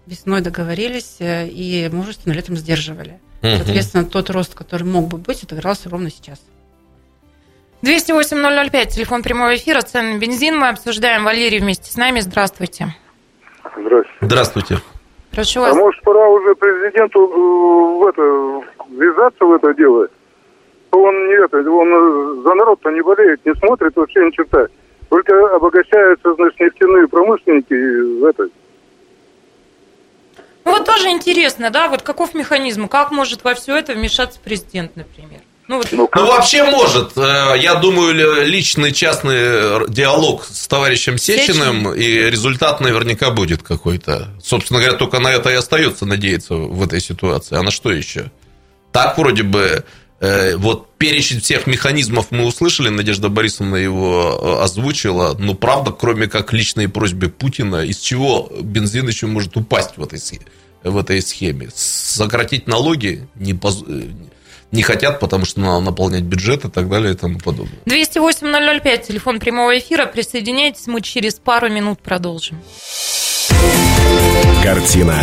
Весной 0.07 0.41
договорились 0.41 1.17
э, 1.21 1.49
и 1.49 1.89
мужественно 1.93 2.33
летом 2.33 2.57
сдерживали. 2.57 3.21
Соответственно, 3.41 4.05
тот 4.05 4.31
рост, 4.31 4.55
который 4.55 4.85
мог 4.85 5.09
бы 5.09 5.19
быть, 5.19 5.43
отыгрался 5.43 5.91
ровно 5.91 6.11
сейчас. 6.11 6.41
208-005, 7.85 8.87
телефон 8.87 9.23
прямого 9.23 9.55
эфира, 9.55 9.83
цены 9.83 10.19
бензин. 10.19 10.57
Мы 10.59 10.69
обсуждаем. 10.69 11.25
Валерий 11.25 11.61
вместе 11.61 11.93
с 11.93 11.97
нами. 11.97 12.21
Здравствуйте. 12.21 12.95
Здравствуйте. 13.77 14.17
Здравствуйте. 14.23 14.79
Прошу 15.31 15.61
вас. 15.61 15.73
А 15.73 15.79
может, 15.79 16.01
пора 16.03 16.29
уже 16.29 16.55
президенту 16.55 17.21
э, 17.21 17.99
в 17.99 18.07
это, 18.07 18.87
ввязаться 18.89 19.45
в 19.45 19.53
это 19.53 19.75
дело? 19.75 20.09
Он 20.93 21.27
не 21.27 21.45
это, 21.45 21.59
он 21.71 22.43
за 22.43 22.55
народ-то 22.55 22.91
не 22.91 23.03
болеет, 23.03 23.45
не 23.45 23.55
смотрит 23.57 23.95
вообще 23.97 24.25
ни 24.25 24.31
черта. 24.31 24.69
Только 25.11 25.55
обогащаются, 25.55 26.35
значит, 26.35 26.61
нефтяные 26.61 27.09
промышленники 27.09 27.75
и 27.75 28.25
это. 28.25 28.49
Ну 30.65 30.73
вот 30.73 30.87
тоже 30.87 31.11
интересно, 31.11 31.71
да, 31.71 31.89
вот 31.89 32.03
каков 32.03 32.33
механизм, 32.33 32.89
как 32.89 33.11
может 33.11 33.45
во 33.45 33.55
все 33.55 33.77
это 33.77 33.93
вмешаться 33.93 34.41
президент, 34.43 34.97
например? 34.97 35.41
Ну, 35.67 35.79
вот... 35.79 35.89
ну, 35.93 36.09
ну, 36.15 36.27
вообще 36.27 36.65
может. 36.65 37.17
Э, 37.17 37.55
я 37.59 37.75
думаю, 37.77 38.47
личный 38.47 38.93
частный 38.93 39.89
диалог 39.89 40.45
с 40.45 40.69
товарищем 40.69 41.17
Сечиным, 41.17 41.81
Сечин? 41.81 41.95
и 41.95 42.31
результат 42.31 42.81
наверняка 42.81 43.31
будет 43.31 43.63
какой-то. 43.63 44.29
Собственно 44.43 44.81
говоря, 44.81 44.97
только 44.97 45.21
на 45.21 45.29
это 45.29 45.51
и 45.51 45.55
остается 45.55 46.05
надеяться 46.05 46.55
в 46.55 46.83
этой 46.83 47.01
ситуации. 47.01 47.57
А 47.57 47.63
на 47.63 47.71
что 47.71 47.91
еще? 47.91 48.31
Так 48.93 49.17
вроде 49.17 49.43
бы 49.43 49.85
э, 50.21 50.57
вот 50.57 50.95
перечень 50.99 51.41
всех 51.41 51.67
механизмов 51.67 52.27
мы 52.31 52.45
услышали, 52.45 52.91
Надежда 52.91 53.31
Борисовна 53.31 53.77
его 53.77 54.59
э, 54.61 54.63
озвучила, 54.63 55.35
но 55.39 55.55
правда, 55.55 55.93
кроме 55.93 56.27
как 56.27 56.53
личной 56.53 56.89
просьбы 56.89 57.31
Путина, 57.31 57.77
из 57.85 57.99
чего 57.99 58.53
бензин 58.61 59.09
еще 59.09 59.27
может 59.27 59.57
упасть 59.57 59.97
в 59.97 60.03
этой, 60.03 60.21
в 60.83 60.99
этой 60.99 61.23
схеме? 61.23 61.71
Сократить 61.75 62.67
налоги 62.67 63.27
не, 63.35 63.55
поз 63.55 63.83
не 64.75 64.83
хотят, 64.83 65.21
потому 65.21 65.45
что 65.45 65.61
надо 65.61 65.81
наполнять 65.81 66.23
бюджет 66.23 66.65
и 66.65 66.69
так 66.69 66.89
далее 66.89 67.15
и 67.15 67.17
тому 67.17 67.39
подобное. 67.39 67.79
208-005, 67.87 69.07
телефон 69.07 69.39
прямого 69.39 69.79
эфира. 69.79 70.07
Присоединяйтесь, 70.07 70.87
мы 70.89 71.01
через 71.01 71.35
пару 71.35 71.71
минут 71.71 72.01
продолжим. 72.01 72.61
Картина 74.63 75.17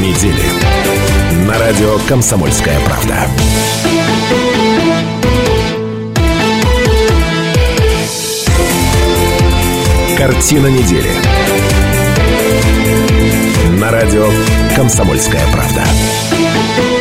недели. 0.00 1.46
На 1.46 1.58
радио 1.58 1.98
«Комсомольская 2.06 2.78
правда». 2.80 3.26
Картина 10.18 10.66
недели. 10.66 11.10
На 13.80 13.90
радио 13.90 14.28
«Комсомольская 14.76 15.46
правда». 15.52 16.97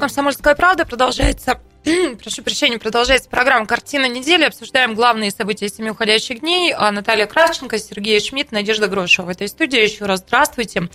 «Комсомольская 0.00 0.54
правда» 0.54 0.86
продолжается, 0.86 1.60
прошу 2.22 2.42
прощения, 2.42 2.78
продолжается 2.78 3.28
программа 3.28 3.66
«Картина 3.66 4.06
недели». 4.08 4.44
Обсуждаем 4.44 4.94
главные 4.94 5.30
события 5.30 5.68
семи 5.68 5.90
уходящих 5.90 6.40
дней. 6.40 6.72
А 6.72 6.90
Наталья 6.90 7.26
Кравченко, 7.26 7.78
Сергей 7.78 8.18
Шмидт, 8.18 8.50
Надежда 8.50 8.88
Грошева 8.88 9.26
в 9.26 9.28
этой 9.28 9.46
студии. 9.46 9.78
Еще 9.78 10.06
раз 10.06 10.20
здравствуйте. 10.20 10.88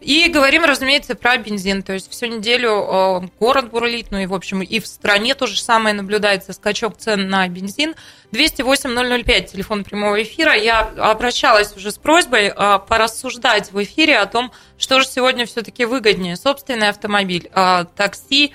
И 0.00 0.28
говорим, 0.28 0.64
разумеется, 0.64 1.14
про 1.14 1.36
бензин. 1.36 1.82
То 1.82 1.92
есть 1.92 2.10
всю 2.10 2.26
неделю 2.26 2.70
э, 2.70 3.28
город 3.38 3.70
бурлит, 3.70 4.06
ну 4.10 4.18
и, 4.18 4.26
в 4.26 4.34
общем, 4.34 4.62
и 4.62 4.80
в 4.80 4.86
стране 4.86 5.34
то 5.34 5.46
же 5.46 5.60
самое 5.60 5.94
наблюдается, 5.94 6.54
скачок 6.54 6.96
цен 6.96 7.28
на 7.28 7.46
бензин. 7.48 7.94
208-005, 8.32 9.52
телефон 9.52 9.84
прямого 9.84 10.22
эфира. 10.22 10.54
Я 10.54 10.80
обращалась 10.80 11.76
уже 11.76 11.90
с 11.90 11.98
просьбой 11.98 12.46
э, 12.46 12.78
порассуждать 12.88 13.72
в 13.72 13.82
эфире 13.82 14.18
о 14.18 14.26
том, 14.26 14.52
что 14.78 15.00
же 15.00 15.06
сегодня 15.06 15.44
все-таки 15.44 15.84
выгоднее. 15.84 16.36
Собственный 16.36 16.88
автомобиль, 16.88 17.50
э, 17.54 17.84
такси, 17.94 18.54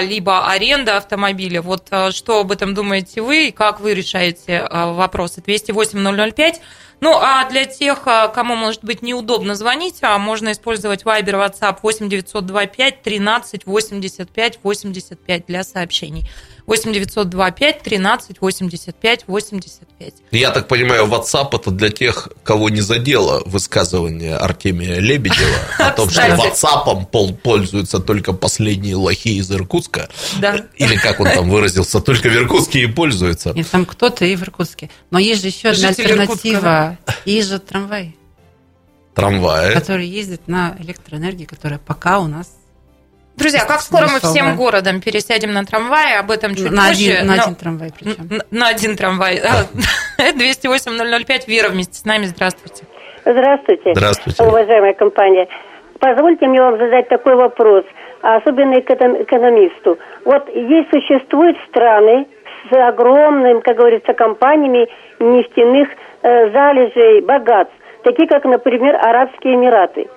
либо 0.00 0.48
аренда 0.48 0.96
автомобиля. 0.96 1.62
Вот 1.62 1.88
что 2.10 2.40
об 2.40 2.52
этом 2.52 2.74
думаете 2.74 3.20
вы 3.20 3.48
и 3.48 3.50
как 3.52 3.80
вы 3.80 3.94
решаете 3.94 4.66
вопросы? 4.70 5.40
208-005. 5.40 6.56
Ну, 7.00 7.16
а 7.16 7.48
для 7.48 7.64
тех, 7.64 8.00
а, 8.06 8.28
кому, 8.28 8.56
может 8.56 8.82
быть, 8.82 9.02
неудобно 9.02 9.54
звонить, 9.54 9.98
а 10.02 10.18
можно 10.18 10.50
использовать 10.50 11.04
Viber, 11.04 11.48
WhatsApp 11.48 11.78
8 11.80 12.08
925 12.08 13.02
13 13.02 13.66
85 13.66 14.58
85 14.62 15.46
для 15.46 15.62
сообщений. 15.62 16.28
8 16.68 16.92
925 16.92 17.82
13 17.82 18.40
85 18.42 19.24
85. 19.26 20.14
Я 20.32 20.50
так 20.50 20.68
понимаю, 20.68 21.06
WhatsApp 21.06 21.48
это 21.54 21.70
для 21.70 21.88
тех, 21.88 22.28
кого 22.44 22.68
не 22.68 22.82
задело 22.82 23.42
высказывание 23.46 24.36
Артемия 24.36 24.98
Лебедева 25.00 25.56
о 25.78 25.90
том, 25.92 26.10
что 26.10 26.20
WhatsApp 26.20 27.36
пользуются 27.42 28.00
только 28.00 28.34
последние 28.34 28.96
лохи 28.96 29.38
из 29.38 29.50
Иркутска. 29.50 30.10
Да. 30.40 30.66
Или 30.76 30.96
как 30.96 31.20
он 31.20 31.28
там 31.30 31.48
выразился, 31.50 32.00
только 32.02 32.28
в 32.28 32.34
Иркутске 32.34 32.82
и 32.82 32.86
пользуются. 32.86 33.50
И 33.50 33.64
там 33.64 33.86
кто-то 33.86 34.26
и 34.26 34.36
в 34.36 34.42
Иркутске. 34.42 34.90
Но 35.10 35.18
есть 35.18 35.40
же 35.40 35.48
еще 35.48 35.70
одна 35.70 35.88
альтернатива. 35.88 36.98
Есть 37.24 37.48
же 37.48 37.60
трамвай. 37.60 38.14
Трамвай. 39.14 39.72
Который 39.72 40.06
ездит 40.06 40.46
на 40.48 40.76
электроэнергии, 40.78 41.46
которая 41.46 41.78
пока 41.78 42.20
у 42.20 42.26
нас 42.26 42.57
Друзья, 43.38 43.64
как 43.64 43.80
скоро 43.80 44.08
мы 44.12 44.18
всем 44.18 44.56
городом 44.56 45.00
пересядем 45.00 45.52
на 45.52 45.64
трамвай, 45.64 46.18
об 46.18 46.30
этом 46.30 46.54
чуть 46.54 46.70
на 46.70 46.88
позже. 46.88 47.12
Один, 47.12 47.26
на 47.26 47.34
один 47.34 47.54
трамвай 47.54 47.92
причем. 47.96 48.28
На, 48.30 48.58
на 48.58 48.68
один 48.68 48.96
трамвай. 48.96 49.40
208-005, 50.18 51.46
Вера 51.46 51.68
вместе 51.68 51.94
с 51.94 52.04
нами, 52.04 52.24
здравствуйте. 52.24 52.84
Здравствуйте. 53.24 53.92
Здравствуйте. 53.94 54.42
Уважаемая 54.42 54.94
компания. 54.94 55.46
Позвольте 56.00 56.46
мне 56.46 56.60
вам 56.60 56.78
задать 56.78 57.08
такой 57.08 57.36
вопрос, 57.36 57.84
особенно 58.22 58.78
экономисту. 58.80 59.98
Вот 60.24 60.48
есть 60.54 60.90
существуют 60.90 61.56
страны 61.68 62.26
с 62.70 62.88
огромными, 62.88 63.60
как 63.60 63.76
говорится, 63.76 64.14
компаниями 64.14 64.88
нефтяных 65.20 65.88
э, 66.22 66.50
залежей 66.50 67.20
богатств. 67.22 67.74
такие 68.02 68.28
как, 68.28 68.44
например, 68.44 68.96
Арабские 68.96 69.54
Эмираты. 69.54 70.08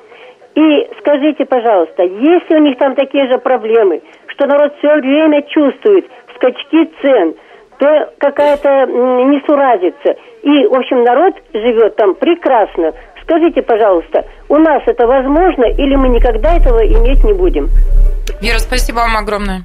И 0.56 0.90
скажите, 1.00 1.46
пожалуйста, 1.46 2.04
если 2.04 2.56
у 2.56 2.60
них 2.60 2.78
там 2.78 2.96
такие 2.96 3.28
же 3.28 3.38
проблемы, 3.38 4.02
что 4.28 4.48
народ 4.48 4.74
все 4.80 4.96
время 4.96 5.42
чувствует 5.44 6.06
скачки 6.36 6.92
цен, 7.02 7.36
то 7.80 8.14
какая-то 8.20 8.86
несуразица. 8.86 10.20
И, 10.44 10.68
в 10.68 10.74
общем, 10.76 11.04
народ 11.04 11.34
живет 11.54 11.96
там 11.96 12.16
прекрасно. 12.16 12.92
Скажите, 13.24 13.62
пожалуйста, 13.62 14.26
у 14.50 14.58
нас 14.58 14.84
это 14.86 15.08
возможно 15.08 15.66
или 15.66 15.96
мы 15.96 16.10
никогда 16.10 16.58
этого 16.58 16.86
иметь 16.86 17.24
не 17.24 17.34
будем? 17.34 17.70
Вера, 18.42 18.60
спасибо 18.60 18.98
вам 18.98 19.18
огромное. 19.18 19.62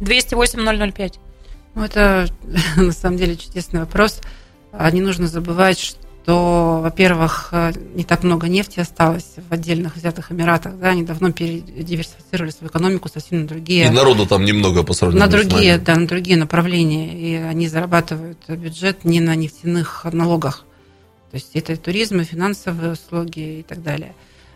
208-005. 0.00 1.14
Ну, 1.74 1.84
это 1.84 2.26
на 2.76 2.92
самом 2.92 3.16
деле 3.16 3.36
чудесный 3.36 3.80
вопрос. 3.80 4.20
А 4.72 4.90
не 4.90 5.00
нужно 5.00 5.26
забывать, 5.26 5.78
что, 5.78 6.03
во-первых, 6.32 7.52
не 7.94 8.04
так 8.04 8.22
много 8.22 8.48
нефти 8.48 8.80
осталось 8.80 9.34
в 9.36 9.52
отдельных 9.52 9.96
взятых 9.96 10.32
Эмиратах. 10.32 10.78
Да, 10.78 10.88
они 10.88 11.02
давно 11.02 11.32
передиверсифицировали 11.32 12.50
свою 12.50 12.70
экономику 12.70 13.08
совсем 13.08 13.42
на 13.42 13.46
другие... 13.46 13.86
И 13.86 13.90
народу 13.90 14.26
там 14.26 14.44
немного 14.44 14.84
по 14.84 14.94
сравнению 14.94 15.26
На 15.26 15.30
другие, 15.30 15.78
да, 15.78 15.96
на 15.96 16.06
другие 16.06 16.38
направления. 16.38 17.18
И 17.18 17.34
они 17.34 17.68
зарабатывают 17.68 18.38
бюджет 18.48 19.04
не 19.04 19.20
на 19.20 19.34
нефтяных 19.34 20.06
налогах. 20.12 20.64
То 21.30 21.36
есть 21.36 21.50
это 21.54 21.72
и 21.72 21.76
туризм, 21.76 22.20
и 22.20 22.24
финансовые 22.24 22.92
услуги 22.92 23.58
и 23.58 23.62
так 23.62 23.82
далее. 23.82 24.14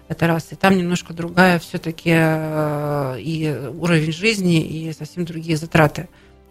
Это 0.09 0.27
раз. 0.27 0.47
И 0.53 0.55
там 0.55 0.77
немножко 0.77 1.13
другая 1.13 1.59
все-таки 1.59 2.13
э, 2.15 3.17
и 3.21 3.53
уровень 3.79 4.13
жизни, 4.13 4.65
и 4.65 4.93
совсем 4.93 5.25
другие 5.25 5.57
затраты. 5.57 6.09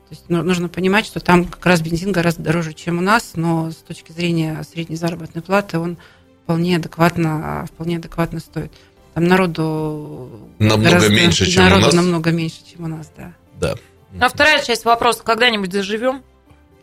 То 0.10 0.16
есть 0.16 0.24
ну, 0.30 0.42
нужно 0.42 0.70
понимать, 0.70 1.06
что 1.06 1.20
там 1.20 1.44
как 1.44 1.66
раз 1.66 1.82
бензин 1.82 2.14
гораздо 2.14 2.42
дороже, 2.42 2.74
чем 2.74 3.00
у 3.00 3.02
нас, 3.02 3.32
но 3.36 3.72
с 3.72 3.76
точки 3.76 4.14
зрения 4.14 4.64
средней 4.64 4.96
заработной 4.96 5.42
платы 5.42 5.80
он 5.80 5.98
вполне 6.44 6.78
адекватно, 6.78 7.68
вполне 7.74 7.98
адекватно 7.98 8.40
стоит. 8.40 8.72
Там 9.14 9.26
народу 9.26 10.30
намного 10.60 10.84
гораздо, 10.84 11.10
меньше, 11.10 11.46
чем 11.46 11.64
народу 11.64 11.82
у 11.82 11.86
нас. 11.88 11.94
намного 11.96 12.32
меньше, 12.32 12.60
чем 12.72 12.86
у 12.86 12.88
нас, 12.88 13.12
да. 13.18 13.34
Да. 13.60 13.76
А 14.18 14.30
вторая 14.30 14.64
часть 14.64 14.86
вопроса: 14.86 15.24
когда-нибудь 15.24 15.74
заживем? 15.74 16.24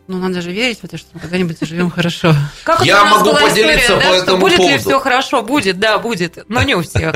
Ну, 0.07 0.19
надо 0.19 0.41
же 0.41 0.51
верить 0.51 0.79
в 0.79 0.83
это, 0.83 0.97
что 0.97 1.07
мы 1.13 1.19
когда-нибудь 1.19 1.57
заживем 1.57 1.89
хорошо. 1.89 2.35
Как 2.63 2.85
Я 2.85 3.05
могу 3.05 3.31
поделиться 3.33 3.93
история, 3.93 4.01
по 4.01 4.09
да, 4.11 4.17
этому 4.17 4.37
будет 4.39 4.57
поводу. 4.57 4.73
ли 4.73 4.79
все 4.79 4.99
хорошо? 4.99 5.41
Будет, 5.41 5.79
да, 5.79 5.97
будет, 5.97 6.45
но 6.47 6.61
не 6.61 6.75
у 6.75 6.83
всех. 6.83 7.15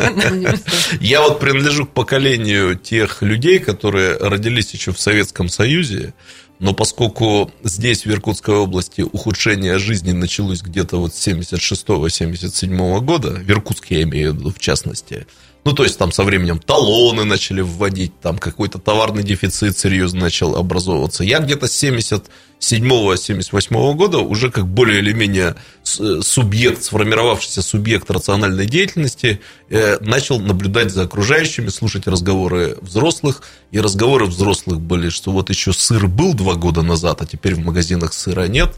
Я 1.00 1.22
вот 1.22 1.40
принадлежу 1.40 1.86
к 1.86 1.92
поколению 1.92 2.76
тех 2.76 3.22
людей, 3.22 3.60
которые 3.60 4.18
родились 4.18 4.74
еще 4.74 4.92
в 4.92 5.00
Советском 5.00 5.50
Союзе, 5.50 6.16
но 6.58 6.74
поскольку 6.74 7.52
здесь, 7.64 8.06
в 8.06 8.12
Иркутской 8.12 8.56
области, 8.56 9.02
ухудшение 9.02 9.78
жизни 9.78 10.12
началось 10.12 10.62
где-то 10.62 10.98
вот 10.98 11.14
с 11.14 11.28
76-77 11.28 13.00
года, 13.02 13.30
в 13.30 13.50
Иркутске 13.50 13.98
я 13.98 14.04
имею 14.04 14.34
в 14.34 14.38
виду, 14.38 14.52
в 14.52 14.60
частности, 14.60 15.28
ну, 15.66 15.74
то 15.74 15.84
есть 15.84 15.98
там 15.98 16.12
со 16.12 16.24
временем 16.24 16.60
талоны 16.60 17.26
начали 17.26 17.62
вводить, 17.62 18.20
там 18.22 18.38
какой-то 18.38 18.80
товарный 18.80 19.24
дефицит 19.24 19.78
серьезно 19.78 20.22
начал 20.22 20.56
образовываться. 20.56 21.24
Я 21.24 21.40
где-то 21.40 21.68
с 21.68 21.84
77-78 21.84 23.94
года 23.94 24.20
уже 24.20 24.52
как 24.52 24.68
более 24.68 25.00
или 25.00 25.12
менее 25.12 25.56
субъект, 25.84 26.84
сформировавшийся 26.84 27.62
субъект 27.62 28.10
рациональной 28.10 28.68
деятельности, 28.68 29.42
э, 29.70 29.98
начал 30.00 30.40
наблюдать 30.40 30.92
за 30.92 31.04
окружающими, 31.04 31.68
слушать 31.68 32.08
разговоры 32.08 32.78
взрослых. 32.82 33.44
И 33.72 33.80
разговоры 33.80 34.26
взрослых 34.26 34.80
были, 34.80 35.10
что 35.10 35.32
вот 35.32 35.50
еще 35.50 35.74
сыр 35.74 36.08
был 36.08 36.34
два 36.34 36.56
года 36.56 36.84
назад, 36.84 37.22
а 37.22 37.26
теперь 37.26 37.56
в 37.56 37.60
магазинах 37.60 38.14
сыра 38.14 38.48
нет. 38.48 38.76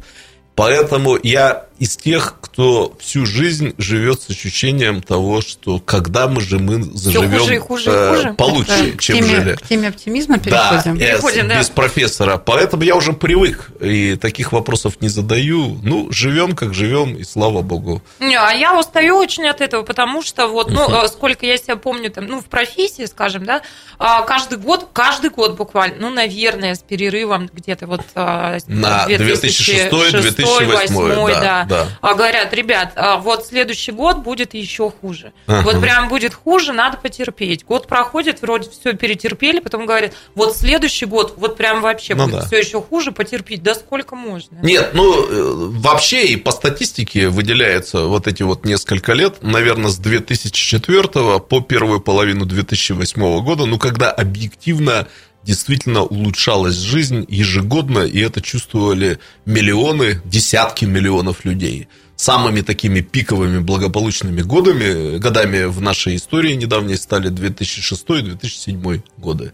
Поэтому 0.56 1.18
я 1.22 1.66
из 1.82 1.98
тех, 1.98 2.36
кто 2.42 2.94
всю 3.00 3.26
жизнь 3.26 3.74
живет 3.80 4.22
с 4.22 4.30
ощущением 4.30 5.02
того, 5.02 5.42
что 5.42 5.80
когда 5.80 6.28
мы 6.28 6.40
же 6.40 6.60
мы 6.60 6.84
заживем 6.84 7.40
хуже 7.40 7.60
хуже 7.60 7.90
э, 7.90 8.16
хуже. 8.16 8.34
получше, 8.38 8.90
Это 8.90 8.98
чем 9.00 9.16
теме, 9.18 9.28
жили. 9.28 9.56
К 9.56 9.68
теме 9.68 9.88
оптимизма 9.88 10.38
Да, 10.38 10.70
переходим. 10.84 10.96
э, 10.96 11.00
Переходим, 11.00 11.48
да. 11.48 11.58
без 11.58 11.70
профессора. 11.70 12.38
Поэтому 12.38 12.84
я 12.84 12.96
уже 12.96 13.14
привык 13.14 13.72
и 13.80 14.16
таких 14.16 14.52
вопросов 14.52 15.02
не 15.02 15.08
задаю. 15.08 15.80
Ну, 15.82 16.12
живем 16.12 16.56
как 16.56 16.76
живем, 16.76 17.16
и 17.16 17.24
слава 17.24 17.64
богу. 17.64 18.04
Не, 18.20 18.36
а 18.36 18.52
я 18.52 18.78
устаю 18.78 19.16
очень 19.16 19.48
от 19.48 19.62
этого, 19.62 19.82
потому 19.82 20.22
что 20.22 20.48
вот, 20.48 20.70
ну, 20.70 20.88
э, 20.88 21.08
сколько 21.08 21.48
я 21.48 21.58
себя 21.58 21.78
помню, 21.78 22.12
там, 22.12 22.28
ну, 22.28 22.42
в 22.42 22.46
профессии, 22.46 23.06
скажем, 23.06 23.44
да, 23.44 23.64
а, 23.98 24.22
каждый 24.22 24.60
год, 24.60 24.90
каждый 24.94 25.32
год 25.32 25.58
буквально, 25.58 25.96
ну, 26.00 26.10
наверное, 26.12 26.76
с 26.76 26.80
перерывом 26.80 27.50
где-то 27.52 27.88
вот 27.88 28.02
а, 28.14 28.60
На 28.68 29.08
2006-2008, 29.08 30.41
2008, 30.42 31.28
да, 31.28 31.40
да, 31.40 31.66
да. 31.66 31.88
А 32.02 32.14
говорят, 32.14 32.54
ребят, 32.54 32.94
а 32.96 33.18
вот 33.18 33.46
следующий 33.46 33.92
год 33.92 34.18
будет 34.18 34.54
еще 34.54 34.92
хуже. 34.92 35.34
Ага. 35.48 35.62
Вот 35.64 35.82
прям 35.82 36.10
будет 36.10 36.34
хуже, 36.34 36.74
надо 36.74 36.98
потерпеть. 36.98 37.66
Год 37.66 37.88
проходит, 37.88 38.42
вроде 38.42 38.70
все 38.70 38.94
перетерпели, 38.94 39.60
потом 39.60 39.86
говорят, 39.86 40.14
вот 40.36 40.56
следующий 40.56 41.06
год, 41.06 41.36
вот 41.38 41.58
прям 41.58 41.82
вообще 41.82 42.16
Ну 42.16 42.26
будет 42.26 42.42
да. 42.42 42.46
все 42.46 42.60
еще 42.60 42.82
хуже, 42.82 43.12
потерпеть. 43.12 43.64
Да 43.64 43.76
сколько 43.76 44.16
можно? 44.16 44.58
Нет, 44.62 44.92
ну, 44.94 45.26
э, 45.26 45.54
вообще 45.80 46.26
и 46.26 46.36
по 46.36 46.52
статистике 46.52 47.30
выделяется 47.30 48.06
вот 48.06 48.28
эти 48.28 48.44
вот 48.44 48.66
несколько 48.66 49.14
лет, 49.14 49.42
наверное, 49.42 49.90
с 49.90 49.98
2004 49.98 51.40
по 51.40 51.62
первую 51.62 52.02
половину 52.02 52.46
2008 52.46 53.42
года, 53.44 53.66
ну, 53.66 53.78
когда 53.78 54.12
объективно 54.12 55.08
действительно 55.44 56.04
улучшалась 56.04 56.76
жизнь 56.76 57.26
ежегодно, 57.28 58.00
и 58.00 58.20
это 58.20 58.42
чувствовали 58.42 59.20
миллионы, 59.46 60.22
десятки 60.26 60.86
миллионов 60.86 61.46
людей. 61.46 61.88
Самыми 62.16 62.62
такими 62.62 63.02
пиковыми 63.02 63.60
благополучными 63.60 64.42
годами, 64.42 65.18
годами 65.18 65.64
в 65.64 65.82
нашей 65.82 66.18
истории 66.18 66.54
недавней 66.54 66.96
стали 66.96 67.32
2006-2007 67.32 69.02
годы. 69.18 69.54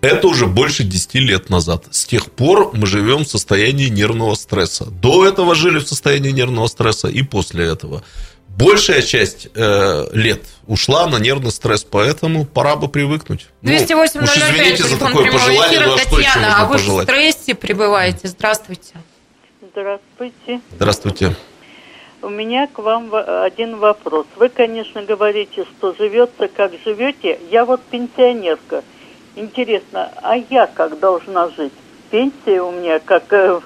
Это 0.00 0.28
уже 0.28 0.46
больше 0.46 0.84
10 0.84 1.14
лет 1.14 1.50
назад. 1.50 1.86
С 1.90 2.04
тех 2.04 2.30
пор 2.30 2.70
мы 2.74 2.86
живем 2.86 3.24
в 3.24 3.28
состоянии 3.28 3.88
нервного 3.88 4.34
стресса. 4.34 4.86
До 4.86 5.26
этого 5.26 5.54
жили 5.54 5.78
в 5.78 5.88
состоянии 5.88 6.30
нервного 6.30 6.68
стресса 6.68 7.08
и 7.08 7.22
после 7.22 7.66
этого. 7.66 8.02
Большая 8.56 9.02
часть 9.02 9.48
э, 9.54 10.06
лет 10.12 10.40
ушла 10.66 11.06
на 11.06 11.18
нервный 11.18 11.50
стресс, 11.50 11.84
поэтому 11.84 12.46
пора 12.46 12.76
бы 12.76 12.88
привыкнуть. 12.88 13.48
Ну, 13.60 13.68
208 13.68 14.22
уж 14.22 14.36
извините 14.36 14.82
за 14.82 14.88
телефон 14.88 15.08
такое 15.08 15.24
прямого 15.24 15.38
пожелание, 15.44 15.78
эфира. 15.78 15.86
ну 15.86 15.94
а 15.94 15.98
что 15.98 16.18
еще 16.18 16.28
Татьяна, 16.32 16.46
можно 16.46 16.62
а 16.62 16.64
вы 16.64 16.76
в 16.76 17.02
стрессе 17.02 17.54
пребываете. 17.54 18.28
Здравствуйте. 18.28 18.94
Здравствуйте. 19.60 20.60
Здравствуйте. 20.72 21.36
У 22.22 22.30
меня 22.30 22.66
к 22.66 22.78
вам 22.78 23.14
один 23.14 23.76
вопрос. 23.76 24.26
Вы, 24.36 24.48
конечно, 24.48 25.02
говорите, 25.02 25.64
что 25.64 25.94
живется 25.94 26.48
как 26.48 26.72
живете. 26.82 27.38
Я 27.50 27.66
вот 27.66 27.82
пенсионерка. 27.82 28.82
Интересно, 29.34 30.10
а 30.22 30.36
я 30.36 30.66
как 30.66 30.98
должна 30.98 31.50
жить? 31.50 31.74
Пенсия 32.10 32.62
у 32.62 32.72
меня, 32.72 33.00
как, 33.00 33.30
э, 33.34 33.60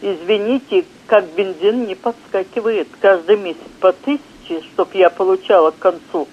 извините, 0.00 0.86
как 1.06 1.24
бензин 1.34 1.86
не 1.86 1.94
подскакивает. 1.94 2.88
Каждый 3.00 3.36
месяц 3.36 3.60
по 3.80 3.92
тысяче, 3.92 4.62
чтоб 4.72 4.94
я 4.94 5.10
получала 5.10 5.70
к 5.70 5.78
концу 5.78 6.28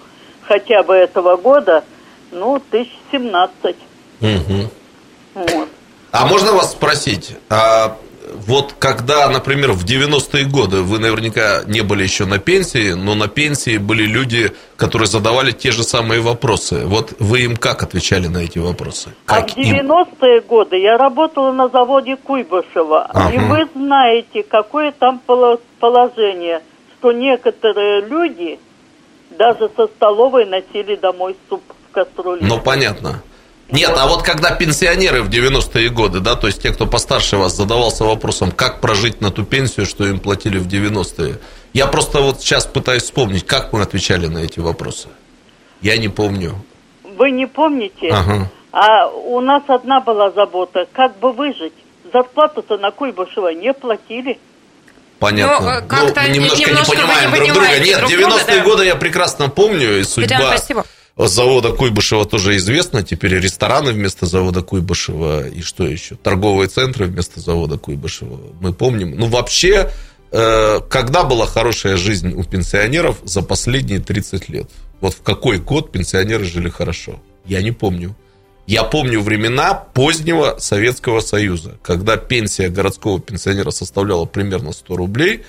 хотя 0.46 0.82
бы 0.82 0.94
этого 0.94 1.36
года, 1.36 1.84
ну, 2.30 2.60
тысяч 2.70 2.92
семнадцать. 3.10 3.76
Мгм. 4.20 4.70
Вот. 5.34 5.68
А 6.12 6.26
можно 6.26 6.52
вас 6.52 6.72
спросить, 6.72 7.36
а 7.48 7.96
вот 8.34 8.74
когда, 8.78 9.28
например, 9.30 9.72
в 9.72 9.84
90-е 9.84 10.44
годы 10.46 10.82
вы 10.82 10.98
наверняка 10.98 11.62
не 11.66 11.80
были 11.82 12.02
еще 12.02 12.24
на 12.26 12.38
пенсии, 12.38 12.92
но 12.92 13.14
на 13.14 13.28
пенсии 13.28 13.78
были 13.78 14.04
люди, 14.04 14.52
которые 14.76 15.06
задавали 15.08 15.52
те 15.52 15.70
же 15.70 15.82
самые 15.84 16.20
вопросы. 16.20 16.82
Вот 16.84 17.14
вы 17.18 17.40
им 17.42 17.56
как 17.56 17.82
отвечали 17.82 18.26
на 18.28 18.38
эти 18.38 18.58
вопросы? 18.58 19.10
А 19.26 19.36
Как 19.40 19.50
в 19.50 19.56
им? 19.58 19.76
90-е 19.76 20.40
годы 20.42 20.76
я 20.78 20.96
работала 20.98 21.52
на 21.52 21.68
заводе 21.68 22.16
Куйбышева. 22.16 23.06
И 23.32 23.36
Ага. 23.36 23.38
вы 23.48 23.68
знаете, 23.74 24.42
какое 24.42 24.92
там 24.92 25.20
поло- 25.26 25.60
положение, 25.80 26.60
что 26.98 27.12
некоторые 27.12 28.02
люди 28.02 28.58
даже 29.38 29.70
со 29.76 29.86
столовой 29.86 30.46
носили 30.46 30.96
домой 30.96 31.36
суп 31.48 31.62
в 31.90 31.94
кастрюле. 31.94 32.40
Ну, 32.42 32.60
понятно. 32.60 33.22
Нет, 33.74 33.92
а 33.96 34.06
вот 34.06 34.22
когда 34.22 34.52
пенсионеры 34.52 35.22
в 35.22 35.28
90-е 35.28 35.88
годы, 35.88 36.20
да, 36.20 36.36
то 36.36 36.46
есть 36.46 36.62
те, 36.62 36.70
кто 36.70 36.86
постарше 36.86 37.36
вас, 37.36 37.56
задавался 37.56 38.04
вопросом, 38.04 38.52
как 38.52 38.80
прожить 38.80 39.20
на 39.20 39.32
ту 39.32 39.44
пенсию, 39.44 39.84
что 39.84 40.06
им 40.06 40.20
платили 40.20 40.58
в 40.58 40.68
90-е. 40.68 41.40
Я 41.72 41.88
просто 41.88 42.20
вот 42.20 42.40
сейчас 42.40 42.66
пытаюсь 42.66 43.02
вспомнить, 43.02 43.44
как 43.44 43.72
мы 43.72 43.82
отвечали 43.82 44.28
на 44.28 44.38
эти 44.38 44.60
вопросы. 44.60 45.08
Я 45.80 45.98
не 45.98 46.08
помню. 46.08 46.54
Вы 47.02 47.32
не 47.32 47.46
помните? 47.46 48.10
Ага. 48.12 48.48
А 48.70 49.08
у 49.08 49.40
нас 49.40 49.64
одна 49.66 50.00
была 50.00 50.30
забота, 50.30 50.86
как 50.92 51.18
бы 51.18 51.32
выжить. 51.32 51.74
Зарплату-то 52.12 52.78
на 52.78 52.92
Куйбышева 52.92 53.52
не 53.54 53.72
платили. 53.72 54.38
Понятно. 55.18 55.60
Ну, 55.60 55.78
э, 55.78 55.82
как-то 55.82 56.20
мы 56.20 56.28
немножко, 56.28 56.70
немножко 56.70 56.96
не 56.96 57.02
понимаем 57.02 57.32
не 57.32 57.38
друг 57.38 57.52
друга. 57.54 57.78
Нет, 57.80 57.98
друг 57.98 58.10
90-е 58.10 58.20
друга, 58.20 58.44
да. 58.46 58.62
годы 58.62 58.84
я 58.84 58.94
прекрасно 58.94 59.48
помню, 59.48 59.98
и 59.98 60.04
судьба 60.04 60.28
Татьяна, 60.28 60.56
спасибо. 60.58 60.84
Завода 61.16 61.72
Куйбышева 61.72 62.24
тоже 62.24 62.56
известна. 62.56 63.02
Теперь 63.02 63.34
рестораны 63.34 63.92
вместо 63.92 64.26
завода 64.26 64.62
Куйбышева, 64.62 65.48
и 65.48 65.62
что 65.62 65.86
еще? 65.86 66.16
Торговые 66.16 66.68
центры 66.68 67.06
вместо 67.06 67.40
завода 67.40 67.78
Куйбышева. 67.78 68.38
Мы 68.60 68.72
помним. 68.72 69.16
Ну, 69.16 69.26
вообще, 69.26 69.90
э, 70.32 70.80
когда 70.88 71.24
была 71.24 71.46
хорошая 71.46 71.96
жизнь 71.96 72.32
у 72.34 72.42
пенсионеров 72.42 73.18
за 73.24 73.42
последние 73.42 74.00
30 74.00 74.48
лет? 74.48 74.70
Вот 75.00 75.14
в 75.14 75.22
какой 75.22 75.58
год 75.58 75.92
пенсионеры 75.92 76.44
жили 76.44 76.68
хорошо? 76.68 77.20
Я 77.44 77.62
не 77.62 77.72
помню. 77.72 78.16
Я 78.66 78.82
помню 78.82 79.20
времена 79.20 79.74
позднего 79.74 80.56
Советского 80.58 81.20
Союза, 81.20 81.76
когда 81.82 82.16
пенсия 82.16 82.70
городского 82.70 83.20
пенсионера 83.20 83.70
составляла 83.70 84.24
примерно 84.24 84.72
100 84.72 84.96
рублей, 84.96 85.42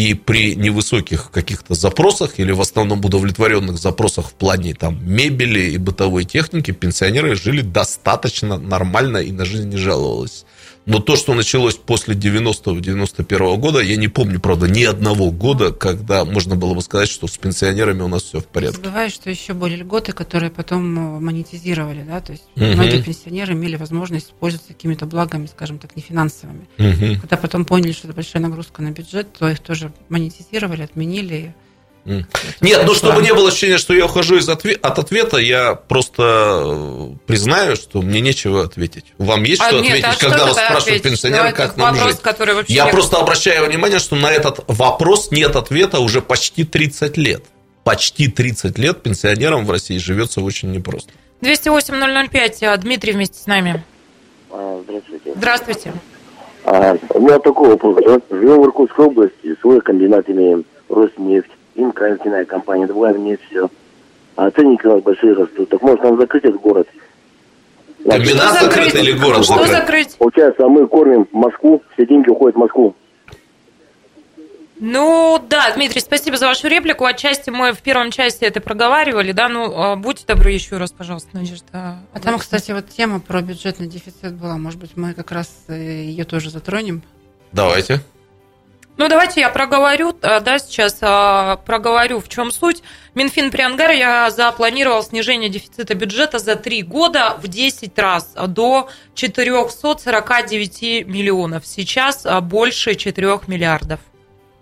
и 0.00 0.14
при 0.14 0.54
невысоких 0.54 1.30
каких-то 1.30 1.74
запросах 1.74 2.38
или 2.38 2.52
в 2.52 2.60
основном 2.60 3.04
удовлетворенных 3.04 3.76
запросах 3.76 4.28
в 4.28 4.32
плане 4.32 4.74
там, 4.74 4.98
мебели 5.04 5.72
и 5.72 5.76
бытовой 5.76 6.24
техники 6.24 6.70
пенсионеры 6.70 7.34
жили 7.34 7.60
достаточно 7.60 8.56
нормально 8.56 9.18
и 9.18 9.30
на 9.30 9.44
жизнь 9.44 9.68
не 9.68 9.76
жаловались. 9.76 10.46
Но 10.86 10.98
то, 10.98 11.16
что 11.16 11.34
началось 11.34 11.74
после 11.76 12.14
90-91 12.14 13.56
года, 13.58 13.80
я 13.80 13.96
не 13.96 14.08
помню, 14.08 14.40
правда, 14.40 14.68
ни 14.68 14.82
одного 14.82 15.30
года, 15.30 15.72
когда 15.72 16.24
можно 16.24 16.56
было 16.56 16.74
бы 16.74 16.82
сказать, 16.82 17.08
что 17.08 17.26
с 17.26 17.36
пенсионерами 17.36 18.02
у 18.02 18.08
нас 18.08 18.22
все 18.22 18.40
в 18.40 18.46
порядке. 18.46 18.76
Забываю, 18.76 19.10
что 19.10 19.30
еще 19.30 19.52
были 19.52 19.76
льготы, 19.76 20.12
которые 20.12 20.50
потом 20.50 21.16
э, 21.16 21.20
монетизировали, 21.20 22.02
да, 22.02 22.20
то 22.20 22.32
есть 22.32 22.44
угу. 22.56 22.64
многие 22.64 23.02
пенсионеры 23.02 23.52
имели 23.52 23.76
возможность 23.76 24.32
пользоваться 24.32 24.72
какими-то 24.72 25.06
благами, 25.06 25.46
скажем 25.46 25.78
так, 25.78 25.94
не 25.96 26.02
финансовыми. 26.02 26.66
Угу. 26.78 27.20
Когда 27.20 27.36
потом 27.36 27.64
поняли, 27.64 27.92
что 27.92 28.08
это 28.08 28.14
большая 28.14 28.42
нагрузка 28.42 28.82
на 28.82 28.90
бюджет, 28.90 29.32
то 29.38 29.48
их 29.48 29.60
тоже 29.60 29.92
монетизировали, 30.08 30.82
отменили. 30.82 31.54
Нет, 32.04 32.82
ну 32.86 32.94
чтобы 32.94 33.22
не 33.22 33.32
было 33.34 33.48
ощущения, 33.48 33.78
что 33.78 33.94
я 33.94 34.06
ухожу 34.06 34.36
из 34.36 34.48
отве- 34.48 34.78
от 34.80 34.98
ответа, 34.98 35.36
я 35.36 35.74
просто 35.74 36.62
э, 36.64 37.08
признаю, 37.26 37.76
что 37.76 38.00
мне 38.00 38.20
нечего 38.20 38.64
ответить. 38.64 39.04
Вам 39.18 39.42
есть 39.44 39.60
а 39.60 39.68
что 39.68 39.80
нет, 39.80 40.04
ответить, 40.04 40.04
а 40.04 40.20
когда 40.20 40.38
что 40.38 40.46
вас 40.46 40.64
спрашивают 40.64 41.02
пенсионеры, 41.02 41.50
ну, 41.50 41.56
как 41.56 41.76
нам 41.76 41.94
вопрос, 41.94 42.12
жить? 42.12 42.70
Я 42.70 42.86
не... 42.86 42.90
просто 42.90 43.18
обращаю 43.18 43.66
внимание, 43.66 43.98
что 43.98 44.16
на 44.16 44.30
этот 44.30 44.64
вопрос 44.66 45.30
нет 45.30 45.56
ответа 45.56 46.00
уже 46.00 46.22
почти 46.22 46.64
30 46.64 47.16
лет. 47.16 47.44
Почти 47.84 48.28
30 48.28 48.78
лет 48.78 49.02
пенсионерам 49.02 49.66
в 49.66 49.70
России 49.70 49.98
живется 49.98 50.40
очень 50.40 50.70
непросто. 50.70 51.10
208-005, 51.42 52.64
а, 52.64 52.76
Дмитрий 52.76 53.12
вместе 53.12 53.38
с 53.38 53.46
нами. 53.46 53.82
А, 54.50 54.82
здравствуйте. 54.84 55.32
Здравствуйте. 55.34 55.92
А, 56.64 56.96
у 57.14 57.20
меня 57.20 57.38
такой 57.38 57.70
вопрос. 57.70 57.96
Живем 58.30 58.62
в 58.62 58.64
Иркутской 58.66 59.06
области, 59.06 59.56
свой 59.60 59.80
комбинат 59.80 60.28
имеем, 60.28 60.64
Роснефть 60.88 61.50
Инка, 61.74 62.10
нефтяная 62.10 62.44
компания, 62.44 62.86
добываем 62.86 63.24
нефть, 63.24 63.42
все. 63.50 63.68
А 64.36 64.50
ценники 64.50 64.86
у 64.86 64.94
нас 64.94 65.02
большие 65.02 65.34
растут. 65.34 65.68
Так 65.68 65.82
может 65.82 66.02
нам 66.02 66.18
закрыть 66.18 66.44
этот 66.44 66.60
город? 66.60 66.88
Комбинат 68.04 68.60
закрыт 68.62 68.94
или 68.94 69.12
город 69.12 69.44
Что 69.44 69.54
закрыть? 69.54 69.70
закрыть? 69.70 70.16
Получается, 70.16 70.64
а 70.64 70.68
мы 70.68 70.86
кормим 70.86 71.28
Москву, 71.32 71.82
все 71.92 72.06
деньги 72.06 72.30
уходят 72.30 72.56
в 72.56 72.58
Москву. 72.58 72.94
Ну 74.82 75.38
да, 75.50 75.70
Дмитрий, 75.74 76.00
спасибо 76.00 76.38
за 76.38 76.46
вашу 76.46 76.66
реплику. 76.66 77.04
Отчасти 77.04 77.50
мы 77.50 77.74
в 77.74 77.82
первом 77.82 78.10
части 78.10 78.44
это 78.44 78.62
проговаривали, 78.62 79.32
да, 79.32 79.50
ну 79.50 79.70
а 79.76 79.96
будьте 79.96 80.24
добры 80.26 80.52
еще 80.52 80.78
раз, 80.78 80.90
пожалуйста, 80.90 81.28
Надежда. 81.34 81.98
А 82.14 82.20
там, 82.22 82.38
кстати, 82.38 82.72
вот 82.72 82.88
тема 82.88 83.20
про 83.20 83.42
бюджетный 83.42 83.86
дефицит 83.88 84.32
была, 84.32 84.56
может 84.56 84.80
быть, 84.80 84.96
мы 84.96 85.12
как 85.12 85.32
раз 85.32 85.64
э, 85.68 85.74
ее 85.74 86.24
тоже 86.24 86.48
затронем. 86.48 87.02
Давайте. 87.52 88.00
Ну, 88.96 89.08
давайте 89.08 89.40
я 89.40 89.48
проговорю, 89.48 90.14
э, 90.20 90.40
да, 90.40 90.58
сейчас 90.58 90.98
э, 91.00 91.56
проговорю, 91.64 92.20
в 92.20 92.28
чем 92.28 92.50
суть. 92.50 92.82
Минфин 93.14 93.50
при 93.50 93.62
Ангаре 93.62 93.98
я 93.98 94.30
запланировал 94.30 95.02
снижение 95.02 95.48
дефицита 95.48 95.94
бюджета 95.94 96.38
за 96.38 96.56
три 96.56 96.82
года 96.82 97.38
в 97.42 97.48
10 97.48 97.98
раз 97.98 98.34
до 98.48 98.90
449 99.14 101.06
миллионов. 101.06 101.66
Сейчас 101.66 102.26
э, 102.26 102.40
больше 102.40 102.94
4 102.94 103.40
миллиардов. 103.46 104.00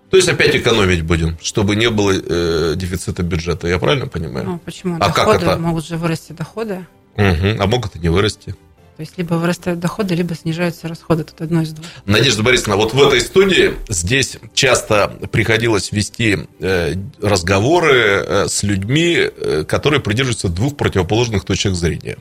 То 0.09 0.17
есть 0.17 0.29
опять 0.29 0.55
экономить 0.55 1.03
будем, 1.03 1.37
чтобы 1.41 1.75
не 1.75 1.89
было 1.89 2.11
э, 2.11 2.73
дефицита 2.75 3.21
бюджета, 3.21 3.67
я 3.67 3.77
правильно 3.77 4.07
понимаю? 4.07 4.45
Ну, 4.45 4.59
почему? 4.59 4.95
А 4.95 5.09
доходы, 5.09 5.39
как 5.39 5.41
это? 5.49 5.57
могут 5.57 5.85
же 5.85 5.97
вырасти 5.97 6.31
доходы. 6.31 6.85
Угу. 7.15 7.57
А 7.59 7.67
могут 7.67 7.95
и 7.95 7.99
не 7.99 8.09
вырасти. 8.09 8.55
То 8.99 9.03
есть 9.03 9.17
либо 9.17 9.35
вырастают 9.35 9.79
доходы, 9.79 10.13
либо 10.13 10.35
снижаются 10.35 10.89
расходы. 10.89 11.23
Тут 11.23 11.39
одно 11.39 11.61
из 11.61 11.71
двух. 11.71 11.85
Надежда 12.03 12.43
Борисовна, 12.43 12.75
вот 12.75 12.93
в 12.93 13.01
этой 13.01 13.21
студии 13.21 13.75
здесь 13.87 14.35
часто 14.53 15.07
приходилось 15.31 15.93
вести 15.93 16.39
э, 16.59 16.95
разговоры 17.21 17.93
э, 17.95 18.47
с 18.49 18.61
людьми, 18.61 19.15
э, 19.15 19.63
которые 19.65 20.01
придерживаются 20.01 20.49
двух 20.49 20.75
противоположных 20.75 21.45
точек 21.45 21.75
зрения. 21.75 22.17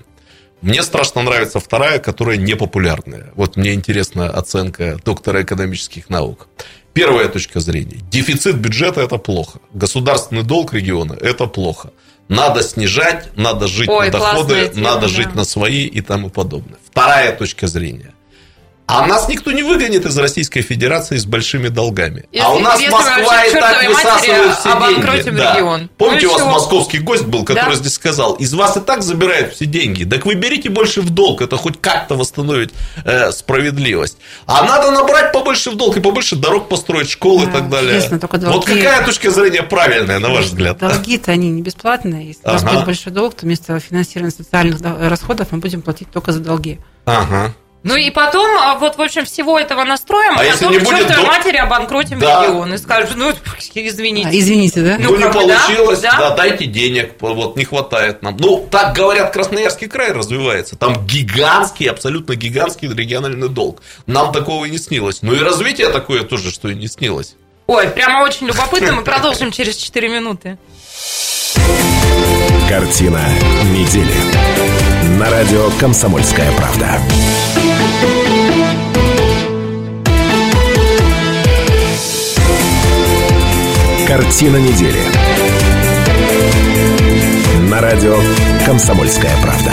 Мне 0.60 0.84
страшно 0.84 1.22
нравится 1.22 1.58
вторая, 1.58 1.98
которая 1.98 2.36
непопулярная. 2.36 3.32
Вот 3.34 3.56
мне 3.56 3.74
интересна 3.74 4.30
оценка 4.30 5.00
доктора 5.04 5.42
экономических 5.42 6.08
наук. 6.08 6.46
Первая 6.92 7.28
точка 7.28 7.58
зрения. 7.58 7.98
Дефицит 8.08 8.54
бюджета– 8.56 9.00
это 9.02 9.18
плохо. 9.18 9.58
Государственный 9.72 10.44
долг 10.44 10.74
региона– 10.74 11.18
это 11.20 11.46
плохо. 11.46 11.90
Надо 12.28 12.62
снижать, 12.62 13.30
надо 13.36 13.66
жить 13.68 13.88
Ой, 13.88 14.06
на 14.06 14.12
доходы, 14.12 14.68
тема, 14.68 14.90
надо 14.90 15.02
да. 15.02 15.08
жить 15.08 15.34
на 15.34 15.44
свои 15.44 15.86
и 15.86 16.00
тому 16.02 16.28
подобное. 16.30 16.78
Вторая 16.90 17.34
точка 17.34 17.66
зрения. 17.66 18.14
А 18.90 19.06
нас 19.06 19.28
никто 19.28 19.52
не 19.52 19.62
выгонит 19.62 20.06
из 20.06 20.16
Российской 20.16 20.62
Федерации 20.62 21.18
с 21.18 21.26
большими 21.26 21.68
долгами. 21.68 22.24
Если, 22.32 22.46
а 22.46 22.52
у 22.52 22.58
нас 22.58 22.80
Москва 22.90 23.44
и 23.44 23.52
так 23.52 23.86
высасывает 23.86 24.56
все 24.56 24.78
деньги. 24.88 25.30
Да. 25.36 25.54
Регион. 25.54 25.90
Помните, 25.98 26.26
ну, 26.26 26.32
у 26.32 26.32
вас 26.32 26.42
чего? 26.42 26.52
московский 26.52 26.98
гость 26.98 27.26
был, 27.26 27.44
который 27.44 27.74
да? 27.74 27.76
здесь 27.76 27.92
сказал, 27.92 28.32
из 28.36 28.54
вас 28.54 28.78
и 28.78 28.80
так 28.80 29.02
забирают 29.02 29.52
все 29.52 29.66
деньги. 29.66 30.04
Так 30.04 30.24
вы 30.24 30.36
берите 30.36 30.70
больше 30.70 31.02
в 31.02 31.10
долг, 31.10 31.42
это 31.42 31.58
хоть 31.58 31.78
как-то 31.78 32.14
восстановит 32.14 32.72
э, 33.04 33.30
справедливость. 33.30 34.16
А 34.46 34.64
надо 34.64 34.90
набрать 34.90 35.32
побольше 35.32 35.70
в 35.70 35.76
долг 35.76 35.98
и 35.98 36.00
побольше 36.00 36.36
дорог 36.36 36.70
построить, 36.70 37.10
школы 37.10 37.44
да, 37.44 37.50
и 37.50 37.52
так 37.52 37.68
далее. 37.68 38.00
Только 38.18 38.38
долги... 38.38 38.56
Вот 38.56 38.64
какая 38.64 39.04
точка 39.04 39.30
зрения 39.30 39.64
правильная, 39.64 40.18
на 40.18 40.30
ваш 40.30 40.46
взгляд? 40.46 40.78
Долги-то 40.78 41.30
они 41.30 41.50
не 41.50 41.60
бесплатные. 41.60 42.28
Если 42.28 42.40
ага. 42.42 42.52
у 42.52 42.54
нас 42.54 42.72
будет 42.72 42.86
большой 42.86 43.12
долг, 43.12 43.34
то 43.34 43.44
вместо 43.44 43.78
финансирования 43.80 44.32
социальных 44.34 44.80
расходов 44.82 45.48
мы 45.50 45.58
будем 45.58 45.82
платить 45.82 46.10
только 46.10 46.32
за 46.32 46.40
долги. 46.40 46.78
Ага. 47.04 47.54
Ну 47.84 47.96
и 47.96 48.10
потом, 48.10 48.50
а, 48.58 48.74
вот, 48.74 48.96
в 48.96 49.00
общем, 49.00 49.24
всего 49.24 49.58
этого 49.58 49.84
настроим, 49.84 50.36
а, 50.36 50.42
а 50.42 50.52
потом 50.52 50.72
не 50.72 50.78
будет 50.78 50.98
чертовой 50.98 51.16
дом... 51.16 51.26
матери 51.26 51.56
обанкротим 51.58 52.18
да. 52.18 52.42
регион 52.42 52.74
и 52.74 52.78
скажут, 52.78 53.16
ну, 53.16 53.32
извините. 53.74 54.28
А, 54.28 54.32
извините, 54.32 54.82
да? 54.82 54.96
Ну, 54.98 55.12
ну 55.12 55.16
не 55.16 55.32
получилось, 55.32 56.00
да? 56.00 56.16
да, 56.18 56.30
дайте 56.36 56.66
денег, 56.66 57.12
вот 57.20 57.56
не 57.56 57.64
хватает 57.64 58.22
нам. 58.22 58.36
Ну, 58.38 58.66
так 58.70 58.96
говорят, 58.96 59.32
Красноярский 59.32 59.88
край 59.88 60.12
развивается. 60.12 60.76
Там 60.76 61.06
гигантский, 61.06 61.86
абсолютно 61.86 62.34
гигантский 62.34 62.88
региональный 62.88 63.48
долг. 63.48 63.80
Нам 64.06 64.32
такого 64.32 64.64
и 64.64 64.70
не 64.70 64.78
снилось. 64.78 65.22
Ну 65.22 65.32
и 65.32 65.38
развитие 65.38 65.88
такое 65.90 66.24
тоже, 66.24 66.50
что 66.50 66.68
и 66.68 66.74
не 66.74 66.88
снилось. 66.88 67.36
Ой, 67.68 67.88
прямо 67.88 68.24
очень 68.24 68.48
любопытно. 68.48 68.92
Мы 68.92 69.02
продолжим 69.02 69.52
через 69.52 69.76
4 69.76 70.08
минуты. 70.08 70.58
Картина 72.68 73.22
недели 73.72 74.14
на 75.18 75.30
радио 75.30 75.70
«Комсомольская 75.78 76.50
правда». 76.52 77.00
Картина 84.08 84.56
недели. 84.56 84.98
На 87.68 87.82
радио 87.82 88.16
«Комсомольская 88.64 89.30
правда». 89.42 89.70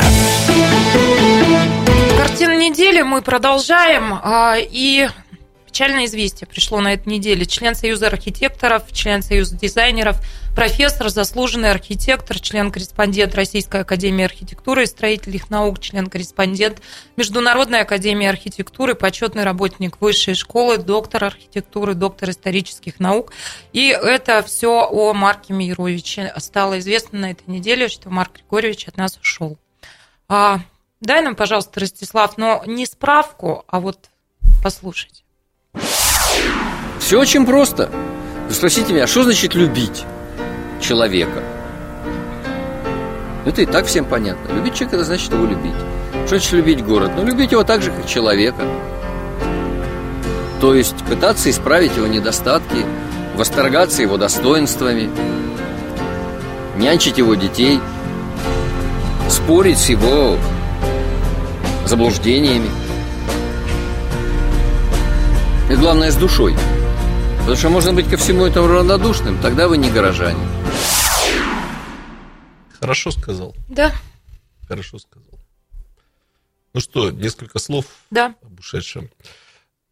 Картина 2.17 2.57
недели 2.57 3.01
мы 3.01 3.21
продолжаем. 3.21 4.19
А, 4.21 4.57
и 4.59 5.07
печальное 5.76 6.05
известие 6.05 6.47
пришло 6.47 6.80
на 6.80 6.93
этой 6.93 7.09
неделе. 7.09 7.45
Член 7.45 7.76
Союза 7.76 8.07
архитекторов, 8.07 8.89
член 8.93 9.21
Союза 9.21 9.57
дизайнеров, 9.57 10.21
профессор, 10.55 11.09
заслуженный 11.09 11.69
архитектор, 11.69 12.39
член-корреспондент 12.39 13.36
Российской 13.36 13.82
академии 13.82 14.23
архитектуры 14.23 14.84
и 14.84 14.86
строительных 14.86 15.49
наук, 15.49 15.82
член-корреспондент 15.82 16.82
Международной 17.17 17.82
академии 17.82 18.26
архитектуры, 18.26 18.95
почетный 18.95 19.43
работник 19.43 19.99
высшей 19.99 20.36
школы, 20.36 20.78
доктор 20.78 21.26
архитектуры, 21.26 21.93
доктор 21.93 22.30
исторических 22.30 23.01
наук. 23.01 23.34
И 23.73 23.89
это 23.89 24.43
все 24.43 24.88
о 24.89 25.13
Марке 25.13 25.51
Мировиче. 25.51 26.34
Стало 26.38 26.80
известно 26.80 27.19
на 27.19 27.32
этой 27.32 27.47
неделе, 27.47 27.89
что 27.89 28.09
Марк 28.09 28.38
Григорьевич 28.38 28.88
от 28.88 28.95
нас 28.95 29.17
ушел. 29.17 29.57
А, 30.30 30.61
дай 31.01 31.21
нам, 31.21 31.36
пожалуйста, 31.36 31.82
Ростислав, 31.82 32.38
но 32.38 32.63
не 32.65 32.86
справку, 32.86 33.65
а 33.67 33.82
вот 33.82 34.09
послушать. 34.63 35.24
Все 36.99 37.19
очень 37.19 37.45
просто. 37.45 37.89
Вы 38.47 38.53
спросите 38.53 38.93
меня, 38.93 39.07
что 39.07 39.23
значит 39.23 39.53
любить 39.53 40.05
человека? 40.82 41.43
Это 43.45 43.61
и 43.61 43.65
так 43.65 43.86
всем 43.86 44.05
понятно. 44.05 44.51
Любить 44.53 44.73
человека– 44.73 44.95
это 44.97 45.05
значит 45.05 45.32
его 45.32 45.45
любить. 45.45 45.76
Что 46.26 46.30
значит 46.30 46.53
любить 46.53 46.84
город? 46.84 47.11
Ну, 47.15 47.26
любить 47.26 47.51
его 47.51 47.63
так 47.63 47.82
же, 47.82 47.91
как 47.91 48.07
человека. 48.07 48.63
То 50.61 50.73
есть 50.73 50.95
пытаться 51.07 51.49
исправить 51.49 51.95
его 51.95 52.07
недостатки, 52.07 52.86
восторгаться 53.36 54.01
его 54.01 54.17
достоинствами, 54.17 55.11
нянчить 56.78 57.19
его 57.19 57.36
детей, 57.36 57.80
спорить 59.30 59.78
с 59.78 59.89
его 59.89 60.38
заблуждениями– 61.86 62.69
и 65.70 65.76
главное, 65.76 66.11
с 66.11 66.16
душой. 66.16 66.55
Потому 67.39 67.55
что 67.55 67.70
можно 67.70 67.93
быть 67.93 68.09
ко 68.09 68.18
всему 68.18 68.45
этому 68.45 68.68
равнодушным, 68.68 69.39
тогда 69.41 69.68
вы 69.68 69.78
не 69.78 69.89
горожане. 69.89 70.45
Хорошо 72.80 73.11
сказал. 73.11 73.55
Да. 73.68 73.91
Хорошо 74.68 74.99
сказал. 74.99 75.39
Ну 76.74 76.82
что, 76.82 77.09
несколько 77.09 77.57
слов 77.59 77.86
да. 78.11 78.36
об 78.43 78.59
ушедшем. 78.59 79.09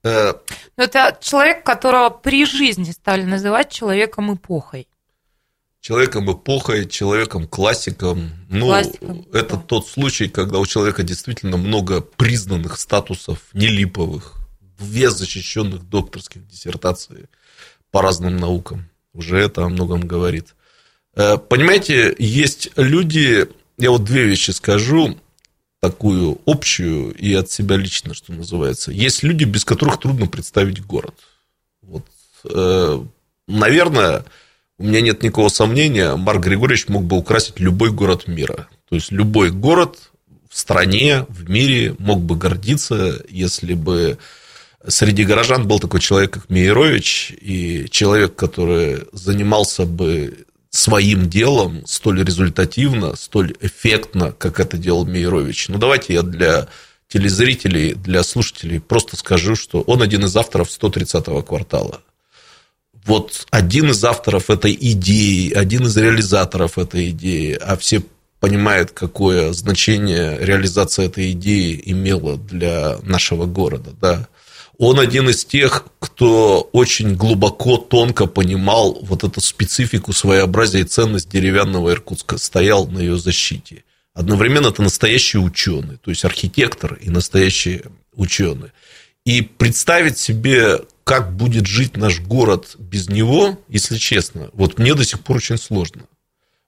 Э, 0.03 0.33
ну, 0.77 0.83
это 0.83 1.17
человек, 1.21 1.65
которого 1.65 2.09
при 2.09 2.45
жизни 2.45 2.91
стали 2.91 3.23
называть 3.23 3.71
человеком 3.71 4.33
эпохой. 4.33 4.87
Человеком 5.79 6.31
эпохой, 6.31 6.87
человеком 6.87 7.47
классиком. 7.47 8.31
Ну, 8.49 8.67
классиком, 8.67 9.25
это 9.33 9.55
да. 9.55 9.61
тот 9.61 9.87
случай, 9.87 10.27
когда 10.27 10.59
у 10.59 10.65
человека 10.65 11.03
действительно 11.03 11.57
много 11.57 12.01
признанных 12.01 12.79
статусов, 12.79 13.39
нелиповых, 13.53 14.42
вес 14.79 15.17
защищенных 15.17 15.87
докторских 15.89 16.47
диссертаций 16.47 17.25
по 17.91 18.01
разным 18.01 18.37
наукам. 18.37 18.89
Уже 19.13 19.37
это 19.39 19.63
о 19.63 19.69
многом 19.69 20.07
говорит. 20.07 20.55
Э, 21.15 21.37
понимаете, 21.37 22.15
есть 22.17 22.71
люди, 22.75 23.47
я 23.77 23.91
вот 23.91 24.03
две 24.03 24.23
вещи 24.23 24.51
скажу, 24.51 25.17
такую 25.79 26.39
общую 26.45 27.13
и 27.13 27.33
от 27.33 27.51
себя 27.51 27.75
лично, 27.75 28.13
что 28.13 28.31
называется. 28.31 28.91
Есть 28.91 29.21
люди, 29.21 29.43
без 29.43 29.65
которых 29.65 29.99
трудно 29.99 30.27
представить 30.27 30.83
город. 30.83 31.15
Вот, 31.81 32.05
э, 32.45 33.03
наверное, 33.47 34.25
у 34.79 34.85
меня 34.85 35.01
нет 35.01 35.21
никакого 35.21 35.49
сомнения, 35.49 36.15
Марк 36.15 36.43
Григорьевич 36.43 36.87
мог 36.87 37.03
бы 37.03 37.17
украсить 37.17 37.59
любой 37.59 37.91
город 37.91 38.27
мира. 38.27 38.67
То 38.89 38.95
есть 38.95 39.11
любой 39.11 39.51
город 39.51 40.11
в 40.49 40.57
стране, 40.57 41.25
в 41.29 41.49
мире 41.49 41.95
мог 41.99 42.21
бы 42.21 42.35
гордиться, 42.35 43.21
если 43.29 43.73
бы 43.73 44.17
среди 44.87 45.23
горожан 45.23 45.67
был 45.67 45.79
такой 45.79 45.99
человек, 45.99 46.31
как 46.31 46.49
Мейерович, 46.49 47.33
и 47.39 47.87
человек, 47.89 48.35
который 48.35 49.03
занимался 49.11 49.85
бы 49.85 50.45
своим 50.69 51.29
делом 51.29 51.85
столь 51.85 52.23
результативно, 52.23 53.15
столь 53.15 53.53
эффектно, 53.61 54.31
как 54.31 54.59
это 54.59 54.77
делал 54.77 55.05
Мейрович. 55.05 55.69
Ну, 55.69 55.77
давайте 55.77 56.13
я 56.13 56.23
для 56.23 56.67
телезрителей, 57.07 57.93
для 57.93 58.23
слушателей 58.23 58.79
просто 58.79 59.15
скажу, 59.15 59.55
что 59.55 59.81
он 59.81 60.01
один 60.01 60.25
из 60.25 60.35
авторов 60.35 60.69
130-го 60.69 61.43
квартала. 61.43 62.01
Вот 63.05 63.45
один 63.51 63.91
из 63.91 64.03
авторов 64.03 64.49
этой 64.49 64.73
идеи, 64.73 65.53
один 65.53 65.85
из 65.85 65.95
реализаторов 65.95 66.79
этой 66.79 67.11
идеи, 67.11 67.57
а 67.61 67.77
все 67.77 68.01
понимают, 68.39 68.91
какое 68.91 69.53
значение 69.53 70.37
реализация 70.39 71.05
этой 71.05 71.31
идеи 71.31 71.81
имела 71.85 72.37
для 72.37 72.97
нашего 73.03 73.45
города, 73.45 73.91
да, 74.01 74.27
он 74.77 74.99
один 74.99 75.29
из 75.29 75.45
тех, 75.45 75.85
кто 75.99 76.61
очень 76.71 77.15
глубоко, 77.15 77.77
тонко 77.77 78.25
понимал 78.25 78.99
вот 79.01 79.23
эту 79.23 79.39
специфику, 79.39 80.13
своеобразие 80.13 80.83
и 80.83 80.85
ценность 80.85 81.29
деревянного 81.29 81.91
Иркутска, 81.91 82.37
стоял 82.37 82.87
на 82.87 82.99
ее 82.99 83.17
защите. 83.17 83.83
Одновременно 84.13 84.67
это 84.67 84.81
настоящий 84.81 85.37
ученый, 85.37 85.97
то 85.97 86.11
есть 86.11 86.25
архитектор 86.25 86.95
и 86.95 87.09
настоящий 87.09 87.81
ученый. 88.13 88.69
И 89.25 89.41
представить 89.41 90.17
себе, 90.17 90.81
как 91.03 91.35
будет 91.35 91.65
жить 91.65 91.97
наш 91.97 92.19
город 92.19 92.75
без 92.77 93.09
него, 93.09 93.59
если 93.69 93.97
честно, 93.97 94.49
вот 94.53 94.79
мне 94.79 94.95
до 94.95 95.05
сих 95.05 95.21
пор 95.21 95.37
очень 95.37 95.57
сложно. 95.57 96.03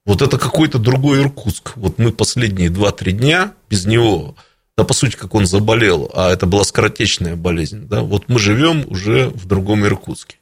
Вот 0.06 0.22
это 0.22 0.38
какой-то 0.38 0.78
другой 0.78 1.20
Иркутск. 1.20 1.74
Вот 1.76 1.98
мы 1.98 2.12
последние 2.12 2.70
2-3 2.70 3.12
дня 3.12 3.54
без 3.70 3.86
него 3.86 4.36
да, 4.78 4.84
по 4.84 4.94
сути, 4.94 5.16
как 5.16 5.34
он 5.36 5.46
заболел, 5.46 6.12
а 6.14 6.32
это 6.32 6.46
была 6.46 6.64
скоротечная 6.64 7.36
болезнь, 7.36 7.88
да, 7.88 8.02
вот 8.02 8.28
мы 8.28 8.40
живем 8.40 8.86
уже 8.88 9.30
в 9.30 9.46
другом 9.46 9.86
Иркутске. 9.86 10.38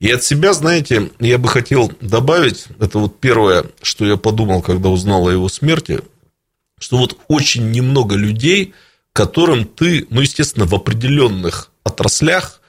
И 0.00 0.10
от 0.10 0.22
себя, 0.22 0.52
знаете, 0.52 1.10
я 1.20 1.38
бы 1.38 1.48
хотел 1.48 1.90
добавить, 2.00 2.66
это 2.78 2.98
вот 2.98 3.20
первое, 3.20 3.66
что 3.80 4.04
я 4.04 4.16
подумал, 4.16 4.60
когда 4.60 4.90
узнал 4.90 5.28
о 5.28 5.32
его 5.32 5.48
смерти, 5.48 6.00
что 6.78 6.98
вот 6.98 7.18
очень 7.28 7.70
немного 7.70 8.16
людей, 8.16 8.74
которым 9.12 9.64
ты, 9.64 10.06
ну, 10.10 10.20
естественно, 10.20 10.66
в 10.66 10.74
определенных 10.74 11.70
отраслях 11.84 12.60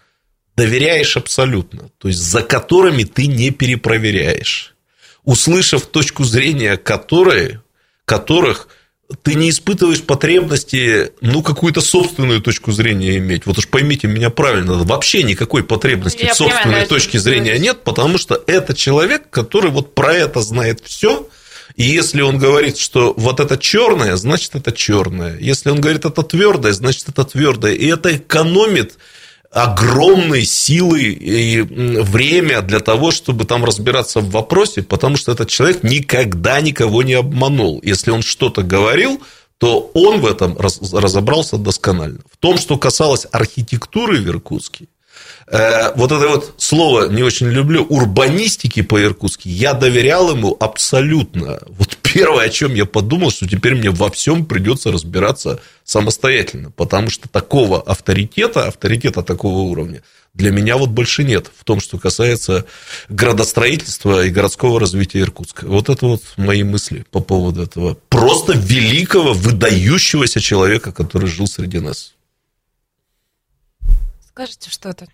доверяешь 0.55 1.17
абсолютно, 1.17 1.89
то 1.97 2.07
есть 2.07 2.21
за 2.21 2.41
которыми 2.41 3.03
ты 3.03 3.27
не 3.27 3.51
перепроверяешь, 3.51 4.75
услышав 5.23 5.87
точку 5.87 6.23
зрения 6.23 6.77
которой, 6.77 7.59
которых 8.05 8.69
ты 9.21 9.35
не 9.35 9.49
испытываешь 9.49 10.01
потребности, 10.01 11.11
ну, 11.21 11.43
какую-то 11.43 11.81
собственную 11.81 12.41
точку 12.41 12.71
зрения 12.71 13.17
иметь. 13.17 13.45
Вот 13.45 13.57
уж 13.57 13.67
поймите 13.67 14.07
меня 14.07 14.29
правильно, 14.29 14.73
вообще 14.83 15.23
никакой 15.23 15.63
потребности 15.63 16.23
Я 16.23 16.33
в 16.33 16.37
собственной 16.37 16.63
понимаю, 16.63 16.87
точке 16.87 17.19
зрения 17.19 17.57
нет, 17.59 17.83
потому 17.83 18.17
что 18.17 18.41
это 18.47 18.73
человек, 18.73 19.29
который 19.29 19.69
вот 19.69 19.93
про 19.93 20.13
это 20.13 20.41
знает 20.41 20.81
все, 20.83 21.29
и 21.75 21.83
если 21.83 22.21
он 22.21 22.37
говорит, 22.37 22.77
что 22.77 23.13
вот 23.17 23.39
это 23.39 23.57
черное, 23.57 24.15
значит 24.15 24.55
это 24.55 24.71
черное. 24.71 25.37
Если 25.39 25.69
он 25.69 25.81
говорит 25.81 26.05
это 26.05 26.23
твердое, 26.23 26.71
значит 26.71 27.09
это 27.09 27.25
твердое. 27.25 27.73
И 27.73 27.85
это 27.87 28.15
экономит 28.15 28.97
огромной 29.55 30.43
силы 30.43 31.01
и 31.03 31.61
время 31.61 32.61
для 32.61 32.81
того, 32.81 33.11
чтобы 33.11 33.45
там 33.45 33.63
разбираться 33.63 34.19
в 34.19 34.29
вопросе, 34.29 34.83
потому 34.83 35.15
что 35.15 35.31
этот 35.31 35.47
человек 35.47 35.81
никогда 35.81 36.59
никого 36.59 37.03
не 37.03 37.13
обманул. 37.13 37.79
Если 37.81 38.11
он 38.11 38.21
что-то 38.21 38.63
говорил, 38.63 39.21
то 39.57 39.89
он 39.93 40.19
в 40.19 40.25
этом 40.25 40.57
разобрался 40.57 41.57
досконально. 41.57 42.19
В 42.29 42.35
том, 42.35 42.57
что 42.57 42.77
касалось 42.77 43.25
архитектуры 43.31 44.19
в 44.19 44.27
Иркутске, 44.27 44.87
вот 45.47 46.11
это 46.11 46.27
вот 46.27 46.55
слово 46.57 47.07
не 47.09 47.23
очень 47.23 47.47
люблю, 47.47 47.83
урбанистики 47.83 48.81
по-иркутски, 48.81 49.47
я 49.47 49.73
доверял 49.73 50.31
ему 50.31 50.57
абсолютно. 50.59 51.59
Вот 51.67 51.97
первое, 52.01 52.45
о 52.45 52.49
чем 52.49 52.73
я 52.73 52.85
подумал, 52.85 53.29
что 53.29 53.47
теперь 53.47 53.75
мне 53.75 53.91
во 53.91 54.09
всем 54.09 54.45
придется 54.45 54.91
разбираться 54.91 55.59
самостоятельно, 55.83 56.71
потому 56.71 57.09
что 57.09 57.29
такого 57.29 57.81
авторитета, 57.81 58.67
авторитета 58.67 59.21
такого 59.21 59.59
уровня 59.59 60.01
для 60.35 60.51
меня 60.51 60.77
вот 60.77 60.89
больше 60.89 61.23
нет 61.23 61.49
в 61.57 61.63
том, 61.63 61.79
что 61.79 61.97
касается 61.97 62.65
градостроительства 63.07 64.25
и 64.25 64.29
городского 64.29 64.79
развития 64.79 65.21
Иркутска. 65.21 65.65
Вот 65.65 65.89
это 65.89 66.05
вот 66.05 66.21
мои 66.35 66.63
мысли 66.63 67.05
по 67.09 67.21
поводу 67.21 67.63
этого 67.63 67.97
просто 68.09 68.53
великого, 68.53 69.33
выдающегося 69.33 70.41
человека, 70.41 70.91
который 70.91 71.29
жил 71.29 71.47
среди 71.47 71.79
нас. 71.79 72.14
Скажите 74.35 74.69
что-то. 74.69 75.07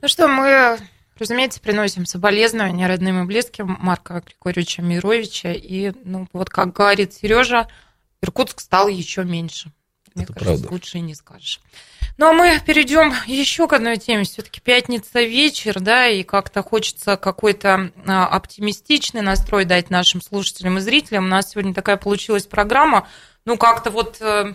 Ну 0.00 0.08
что, 0.08 0.26
мы, 0.26 0.78
разумеется, 1.18 1.60
приносим 1.60 2.06
соболезнования 2.06 2.86
родным 2.86 3.22
и 3.22 3.26
близким 3.26 3.76
Марка 3.78 4.22
Григорьевича 4.24 4.80
Мировича. 4.80 5.52
И, 5.52 5.92
ну, 6.02 6.26
вот 6.32 6.48
как 6.48 6.72
говорит 6.72 7.12
Сережа, 7.12 7.68
Иркутск 8.22 8.60
стал 8.60 8.88
еще 8.88 9.22
меньше. 9.22 9.70
Мне 10.14 10.24
Это 10.24 10.32
кажется, 10.32 10.62
правда. 10.62 10.72
лучше 10.72 10.96
и 10.96 11.02
не 11.02 11.14
скажешь. 11.14 11.60
Ну, 12.16 12.30
а 12.30 12.32
мы 12.32 12.58
перейдем 12.64 13.12
еще 13.26 13.68
к 13.68 13.74
одной 13.74 13.98
теме. 13.98 14.24
Все-таки 14.24 14.62
пятница 14.62 15.20
вечер, 15.20 15.78
да, 15.78 16.06
и 16.06 16.22
как-то 16.22 16.62
хочется 16.62 17.18
какой-то 17.18 17.92
а, 18.06 18.26
оптимистичный 18.28 19.20
настрой 19.20 19.66
дать 19.66 19.90
нашим 19.90 20.22
слушателям 20.22 20.78
и 20.78 20.80
зрителям. 20.80 21.26
У 21.26 21.28
нас 21.28 21.50
сегодня 21.50 21.74
такая 21.74 21.98
получилась 21.98 22.46
программа. 22.46 23.06
Ну, 23.44 23.58
как-то 23.58 23.90
вот 23.90 24.22
э, 24.22 24.54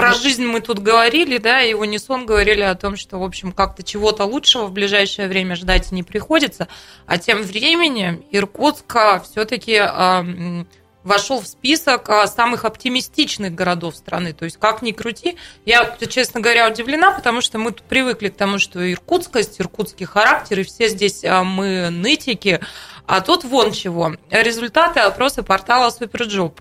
про 0.00 0.12
жизнь 0.14 0.44
мы 0.44 0.60
тут 0.60 0.78
говорили, 0.78 1.38
да, 1.38 1.62
и 1.62 1.74
унисон 1.74 2.26
говорили 2.26 2.62
о 2.62 2.74
том, 2.74 2.96
что, 2.96 3.18
в 3.18 3.22
общем, 3.22 3.52
как-то 3.52 3.82
чего-то 3.82 4.24
лучшего 4.24 4.66
в 4.66 4.72
ближайшее 4.72 5.28
время 5.28 5.56
ждать 5.56 5.92
не 5.92 6.02
приходится. 6.02 6.68
А 7.06 7.18
тем 7.18 7.42
временем 7.42 8.24
Иркутск 8.30 8.96
все-таки 9.24 9.80
э, 9.80 10.64
вошел 11.02 11.40
в 11.40 11.46
список 11.46 12.08
а, 12.10 12.26
самых 12.26 12.64
оптимистичных 12.64 13.54
городов 13.54 13.96
страны. 13.96 14.32
То 14.32 14.44
есть, 14.44 14.58
как 14.58 14.82
ни 14.82 14.92
крути, 14.92 15.36
я, 15.64 15.96
честно 16.08 16.40
говоря, 16.40 16.68
удивлена, 16.68 17.12
потому 17.12 17.40
что 17.40 17.58
мы 17.58 17.72
тут 17.72 17.82
привыкли 17.82 18.28
к 18.28 18.36
тому, 18.36 18.58
что 18.58 18.90
иркутскость, 18.90 19.60
иркутский 19.60 20.06
характер, 20.06 20.60
и 20.60 20.64
все 20.64 20.88
здесь 20.88 21.24
а, 21.24 21.44
мы 21.44 21.90
нытики. 21.90 22.60
А 23.06 23.20
тут 23.22 23.44
вон 23.44 23.72
чего. 23.72 24.14
Результаты 24.30 25.00
опроса 25.00 25.42
портала 25.42 25.90
Superjob. 25.90 26.60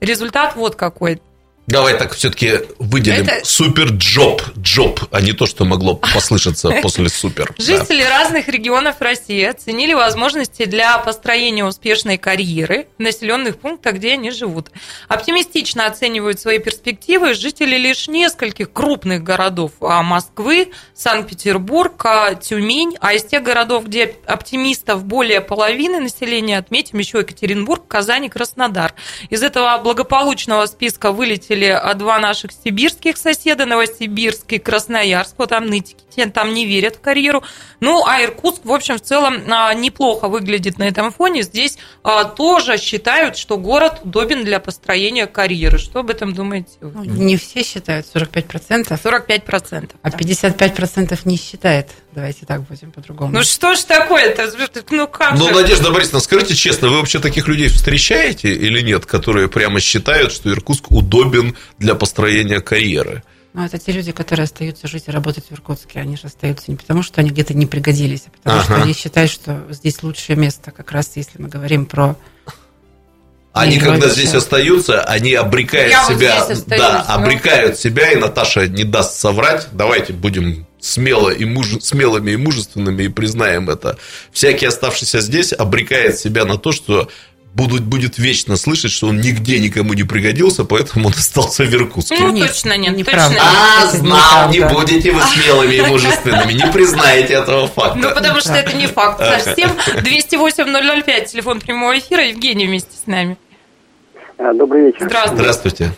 Результат 0.00 0.56
вот 0.56 0.74
какой. 0.74 1.20
Давай 1.68 1.98
так 1.98 2.14
все-таки 2.14 2.60
выделим 2.78 3.26
Это... 3.26 3.44
супер 3.44 3.88
job, 3.90 4.40
job, 4.56 5.00
а 5.10 5.20
не 5.20 5.32
то, 5.32 5.44
что 5.44 5.66
могло 5.66 5.96
послышаться 6.14 6.70
после 6.80 7.10
супер. 7.10 7.52
Жители 7.58 8.02
да. 8.02 8.20
разных 8.20 8.48
регионов 8.48 8.96
России 9.00 9.44
оценили 9.44 9.92
возможности 9.92 10.64
для 10.64 10.96
построения 10.96 11.66
успешной 11.66 12.16
карьеры 12.16 12.88
в 12.96 13.02
населенных 13.02 13.58
пунктах, 13.58 13.96
где 13.96 14.14
они 14.14 14.30
живут. 14.30 14.70
Оптимистично 15.08 15.84
оценивают 15.84 16.40
свои 16.40 16.58
перспективы 16.58 17.34
жители 17.34 17.76
лишь 17.76 18.08
нескольких 18.08 18.72
крупных 18.72 19.22
городов 19.22 19.72
а 19.82 20.02
Москвы, 20.02 20.72
Санкт-Петербург, 20.94 22.02
а 22.06 22.34
Тюмень, 22.34 22.96
а 23.00 23.12
из 23.12 23.24
тех 23.24 23.42
городов, 23.42 23.84
где 23.84 24.16
оптимистов 24.24 25.04
более 25.04 25.42
половины 25.42 26.00
населения, 26.00 26.56
отметим 26.56 26.98
еще 26.98 27.18
Екатеринбург, 27.18 27.86
Казань 27.86 28.24
и 28.24 28.28
Краснодар. 28.30 28.94
Из 29.28 29.42
этого 29.42 29.76
благополучного 29.84 30.64
списка 30.64 31.12
вылетели 31.12 31.57
а, 31.66 31.94
два 31.94 32.18
наших 32.18 32.52
сибирских 32.52 33.16
соседа, 33.16 33.66
Новосибирск 33.66 34.52
и 34.52 34.58
Красноярск. 34.58 35.34
Вот 35.38 35.50
там 35.50 35.66
нытики 35.66 36.04
там 36.26 36.54
не 36.54 36.66
верят 36.66 36.96
в 36.96 37.00
карьеру. 37.00 37.42
Ну, 37.80 38.04
а 38.06 38.22
Иркутск, 38.22 38.64
в 38.64 38.72
общем, 38.72 38.96
в 38.96 39.00
целом 39.00 39.42
а, 39.48 39.72
неплохо 39.74 40.28
выглядит 40.28 40.78
на 40.78 40.84
этом 40.84 41.12
фоне. 41.12 41.42
Здесь 41.42 41.78
а, 42.02 42.24
тоже 42.24 42.76
считают, 42.78 43.36
что 43.36 43.56
город 43.56 44.00
удобен 44.04 44.44
для 44.44 44.60
построения 44.60 45.26
карьеры. 45.26 45.78
Что 45.78 46.00
об 46.00 46.10
этом 46.10 46.34
думаете 46.34 46.70
вы? 46.80 46.92
Ну, 46.94 47.04
не 47.04 47.36
все 47.36 47.62
считают, 47.62 48.06
45%. 48.12 48.88
45%. 48.88 49.90
А 50.02 50.10
55% 50.10 51.18
не 51.24 51.36
считает. 51.36 51.88
Давайте 52.12 52.46
так 52.46 52.62
будем 52.62 52.90
по-другому. 52.90 53.32
Ну 53.32 53.42
что 53.44 53.76
ж 53.76 53.80
такое-то? 53.84 54.50
Ну 54.90 55.06
как 55.06 55.38
Ну? 55.38 55.50
Надежда 55.50 55.90
Борисовна, 55.90 56.20
скажите 56.20 56.54
честно, 56.54 56.88
вы 56.88 56.96
вообще 56.96 57.20
таких 57.20 57.46
людей 57.46 57.68
встречаете 57.68 58.52
или 58.52 58.80
нет, 58.80 59.06
которые 59.06 59.48
прямо 59.48 59.78
считают, 59.78 60.32
что 60.32 60.50
Иркутск 60.50 60.90
удобен 60.90 61.56
для 61.78 61.94
построения 61.94 62.60
карьеры? 62.60 63.22
Ну, 63.58 63.64
это 63.64 63.76
те 63.76 63.90
люди, 63.90 64.12
которые 64.12 64.44
остаются 64.44 64.86
жить 64.86 65.04
и 65.08 65.10
работать 65.10 65.46
в 65.50 65.52
Иркутске. 65.52 65.98
Они 65.98 66.16
же 66.16 66.28
остаются 66.28 66.70
не 66.70 66.76
потому, 66.76 67.02
что 67.02 67.20
они 67.20 67.30
где-то 67.30 67.54
не 67.54 67.66
пригодились, 67.66 68.22
а 68.28 68.30
потому 68.30 68.60
Ага. 68.60 68.64
что 68.74 68.82
они 68.84 68.92
считают, 68.92 69.32
что 69.32 69.64
здесь 69.70 70.00
лучшее 70.04 70.36
место, 70.36 70.70
как 70.70 70.92
раз 70.92 71.10
если 71.16 71.42
мы 71.42 71.48
говорим 71.48 71.84
про... 71.84 72.14
Они, 73.52 73.72
Не 73.74 73.80
когда 73.80 73.96
говорят, 73.96 74.12
здесь 74.16 74.32
остаются, 74.34 75.02
они 75.02 75.34
обрекают 75.34 75.90
Я 75.90 76.04
вот 76.06 76.16
себя, 76.16 76.44
здесь 76.44 76.58
остаюсь, 76.58 76.82
да, 76.82 77.04
ну. 77.08 77.14
обрекают 77.14 77.76
себя, 77.80 78.12
и 78.12 78.14
Наташа 78.14 78.68
не 78.68 78.84
даст 78.84 79.18
соврать. 79.18 79.66
Давайте 79.72 80.12
будем 80.12 80.64
смело 80.78 81.30
и 81.30 81.44
муж- 81.44 81.80
смелыми 81.82 82.30
и 82.30 82.36
мужественными 82.36 83.02
и 83.02 83.08
признаем 83.08 83.68
это. 83.70 83.98
Всякий 84.30 84.66
оставшийся 84.66 85.18
здесь 85.20 85.52
обрекает 85.52 86.16
себя 86.16 86.44
на 86.44 86.58
то, 86.58 86.70
что 86.70 87.08
будут, 87.58 87.82
будет 87.82 88.16
вечно 88.18 88.56
слышать, 88.56 88.92
что 88.92 89.08
он 89.08 89.20
нигде 89.20 89.58
никому 89.58 89.92
не 89.92 90.04
пригодился, 90.04 90.64
поэтому 90.64 91.08
он 91.08 91.12
остался 91.12 91.64
в 91.64 91.74
Иркутске. 91.74 92.16
Ну, 92.20 92.30
Нет, 92.30 92.48
точно 92.48 92.76
нет, 92.78 92.96
неправда. 92.96 93.34
точно 93.34 93.34
нет. 93.34 93.42
А, 93.82 93.86
знал, 93.96 94.48
не 94.50 94.56
неправда. 94.58 94.78
будете 94.78 95.10
вы 95.12 95.20
смелыми 95.22 95.74
и 95.74 95.82
мужественными, 95.82 96.52
не 96.52 96.72
признаете 96.72 97.34
этого 97.34 97.66
факта. 97.66 97.98
Ну, 97.98 98.14
потому 98.14 98.40
что 98.40 98.52
это 98.54 98.74
не 98.76 98.86
факт 98.86 99.18
совсем. 99.18 99.70
208-005, 99.96 101.24
телефон 101.26 101.60
прямого 101.60 101.98
эфира. 101.98 102.24
Евгений 102.24 102.66
вместе 102.66 102.96
с 102.96 103.06
нами. 103.06 103.36
А, 104.38 104.52
Добрый 104.54 104.86
вечер. 104.86 105.00
Здравствуйте. 105.06 105.42
Здравствуйте. 105.42 105.90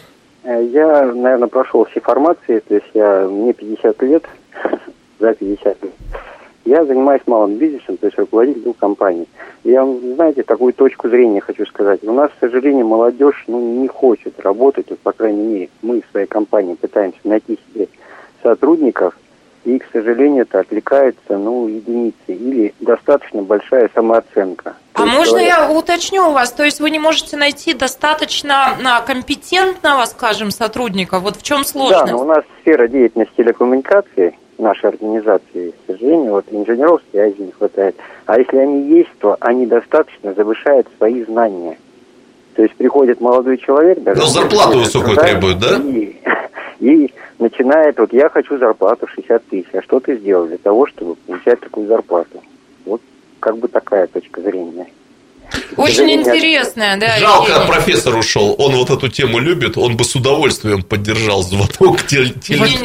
Э, 0.45 0.67
Я, 0.73 1.05
наверное, 1.13 1.49
прошел 1.49 1.87
все 1.91 2.01
формации, 2.01 2.61
то 2.67 2.75
есть 2.75 2.87
я, 2.95 3.27
мне 3.29 3.53
50 3.53 4.03
лет, 4.03 4.25
за 5.21 5.35
50 5.35 5.65
лет. 5.67 5.93
Я 6.65 6.85
занимаюсь 6.85 7.23
малым 7.27 7.57
бизнесом, 7.57 7.97
то 7.97 8.07
есть 8.07 8.19
руководитель 8.19 8.63
двух 8.63 8.77
компаний. 8.77 9.27
Я, 9.65 9.85
знаете, 10.15 10.43
такую 10.43 10.73
точку 10.73 11.09
зрения 11.09 11.41
хочу 11.41 11.65
сказать. 11.67 12.01
У 12.03 12.13
нас, 12.13 12.31
к 12.31 12.41
сожалению, 12.41 12.87
молодежь 12.87 13.45
ну, 13.47 13.81
не 13.81 13.89
хочет 13.89 14.39
работать, 14.41 14.87
вот, 14.91 14.99
по 15.01 15.13
крайней 15.13 15.43
мере, 15.43 15.69
мы 15.83 16.01
в 16.03 16.11
своей 16.11 16.27
компании 16.27 16.75
пытаемся 16.75 17.19
найти 17.25 17.59
себе 17.73 17.89
сотрудников, 18.43 19.15
и, 19.65 19.79
к 19.79 19.85
сожалению, 19.93 20.43
это 20.43 20.61
отвлекается, 20.61 21.37
ну, 21.37 21.69
единицы, 21.69 22.15
или 22.29 22.75
достаточно 22.81 23.43
большая 23.43 23.91
самооценка. 23.95 24.77
А 24.95 25.05
можно 25.05 25.39
я 25.39 25.71
уточню 25.71 26.29
у 26.29 26.33
вас? 26.33 26.53
То 26.53 26.65
есть 26.65 26.81
вы 26.81 26.91
не 26.91 26.99
можете 26.99 27.37
найти 27.37 27.75
достаточно 27.75 28.77
а, 28.85 29.01
компетентного, 29.03 30.05
скажем, 30.07 30.51
сотрудника? 30.51 31.19
Вот 31.19 31.37
в 31.37 31.43
чем 31.43 31.59
Да, 31.59 31.65
сложность? 31.65 32.13
но 32.13 32.21
у 32.21 32.25
нас 32.25 32.43
сфера 32.63 32.89
деятельности 32.89 33.35
телекоммуникации 33.37 34.37
нашей 34.61 34.91
организации, 34.91 35.71
к 35.71 35.93
сожалению, 35.93 36.33
вот 36.33 36.45
инженеров 36.51 37.01
связи 37.11 37.41
не 37.41 37.53
хватает. 37.53 37.97
А 38.27 38.39
если 38.39 38.57
они 38.59 38.89
есть, 38.89 39.11
то 39.19 39.37
они 39.41 39.67
достаточно 39.67 40.35
завышают 40.35 40.87
свои 40.97 41.25
знания. 41.25 41.79
То 42.55 42.63
есть 42.63 42.75
приходит 42.77 43.21
молодой 43.21 43.59
человек, 43.59 44.03
даже 44.03 44.21
Но 44.21 44.27
зарплату 44.27 44.79
без 44.79 44.87
высокую 44.87 45.17
требует, 45.17 45.59
да? 45.59 45.77
И, 45.77 46.17
и 46.81 47.15
начинает, 47.39 47.99
вот 47.99 48.13
я 48.13 48.29
хочу 48.29 48.59
зарплату 48.59 49.07
60 49.07 49.45
тысяч, 49.47 49.69
а 49.73 49.83
что 49.83 50.01
ты 50.01 50.17
сделал 50.19 50.47
для 50.47 50.59
того, 50.59 50.87
чтобы 50.87 51.15
получать 51.15 51.61
такую 51.61 51.87
зарплату? 51.87 52.43
Вот 52.85 53.01
как 53.41 53.57
бы 53.59 53.69
такая 53.69 54.07
точка 54.07 54.43
зрения. 54.43 54.87
Очень 55.77 56.11
интересная, 56.11 56.99
да. 56.99 57.19
Жалко, 57.19 57.53
Евгений. 57.53 57.73
профессор 57.73 58.17
ушел. 58.17 58.55
Он 58.59 58.75
вот 58.77 58.91
эту 58.91 59.09
тему 59.09 59.39
любит, 59.39 59.79
он 59.79 59.97
бы 59.97 60.05
с 60.05 60.15
удовольствием 60.15 60.83
поддержал 60.83 61.43
звонок 61.43 62.03
теле- 62.07 62.35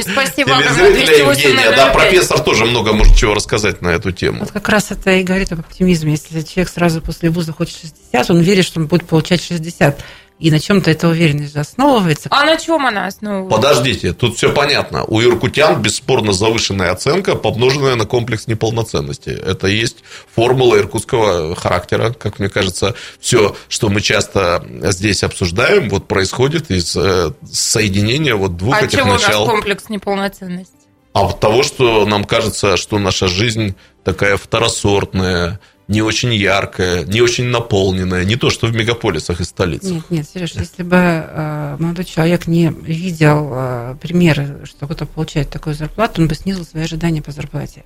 спасибо 0.02 0.52
телезрителя 0.58 1.06
208 1.06 1.42
Евгения. 1.42 1.76
Да, 1.76 1.88
профессор 1.88 2.40
тоже 2.40 2.66
много 2.66 2.94
может 2.94 3.16
чего 3.18 3.34
рассказать 3.34 3.82
на 3.82 3.90
эту 3.90 4.12
тему. 4.12 4.40
Вот 4.42 4.52
как 4.52 4.70
раз 4.70 4.92
это 4.92 5.12
и 5.12 5.24
говорит 5.24 5.52
об 5.52 5.60
оптимизме. 5.60 6.12
Если 6.14 6.42
человек 6.42 6.72
сразу 6.72 7.02
после 7.02 7.30
вуза 7.30 7.52
хочет 7.54 7.78
60, 8.12 8.30
он 8.32 8.40
верит, 8.42 8.66
что 8.66 8.80
он 8.80 8.88
будет 8.88 9.06
получать 9.06 9.44
60. 9.44 10.00
И 10.38 10.52
на 10.52 10.60
чем-то 10.60 10.92
эта 10.92 11.08
уверенность 11.08 11.54
же 11.54 11.60
основывается. 11.60 12.28
А 12.30 12.44
на 12.44 12.58
чем 12.58 12.86
она 12.86 13.08
основывается? 13.08 13.56
Подождите, 13.56 14.12
тут 14.12 14.36
все 14.36 14.52
понятно. 14.52 15.06
У 15.06 15.22
иркутян 15.22 15.82
бесспорно 15.82 16.34
завышенная 16.34 16.92
оценка, 16.92 17.36
помноженная 17.36 17.96
на 17.96 18.06
комплекс 18.06 18.46
неполноценности. 18.48 19.30
Это 19.30 19.68
и 19.68 19.76
есть 19.78 19.98
формула 20.34 20.78
иркутского 20.78 21.56
характера. 21.56 22.12
Как 22.12 22.40
мне 22.40 22.50
кажется, 22.50 22.96
все, 23.20 23.56
что 23.70 23.88
мы 23.88 24.02
часто 24.02 24.66
здесь 24.92 25.24
обсуждаем, 25.24 25.88
вот 25.90 26.10
происходит 26.10 26.70
из 26.70 26.96
э, 26.98 27.32
соединения 27.50 28.36
вот 28.36 28.58
двух 28.58 28.76
А 28.76 28.82
этих 28.82 29.00
чего 29.00 29.12
у 29.12 29.14
нас 29.14 29.26
начал. 29.26 29.46
комплекс 29.46 29.88
неполноценности? 29.88 30.74
А 31.14 31.22
от 31.30 31.40
того, 31.40 31.64
что 31.64 32.06
нам 32.06 32.26
кажется, 32.26 32.76
что 32.76 33.00
наша 33.00 33.30
жизнь 33.30 33.76
такая 34.04 34.36
второсортная, 34.36 35.62
не 35.88 36.02
очень 36.02 36.34
яркая, 36.34 37.06
не 37.06 37.22
очень 37.22 37.46
наполненная, 37.46 38.26
не 38.26 38.36
то, 38.36 38.50
что 38.50 38.68
в 38.68 38.76
мегаполисах 38.76 39.40
и 39.40 39.44
столицах. 39.44 39.92
Нет, 39.92 40.04
нет, 40.10 40.28
Сереж, 40.28 40.54
если 40.56 40.84
бы 40.84 40.98
э, 40.98 41.78
молодой 41.80 42.06
человек 42.06 42.48
не 42.48 42.70
видел 42.70 43.52
э, 43.54 43.96
примеры, 44.02 44.62
что 44.66 44.86
кто-то 44.86 45.06
получает 45.06 45.50
такую 45.50 45.76
зарплату, 45.76 46.22
он 46.22 46.28
бы 46.28 46.36
снизил 46.36 46.66
свои 46.66 46.84
ожидания 46.84 47.22
по 47.22 47.32
зарплате. 47.32 47.84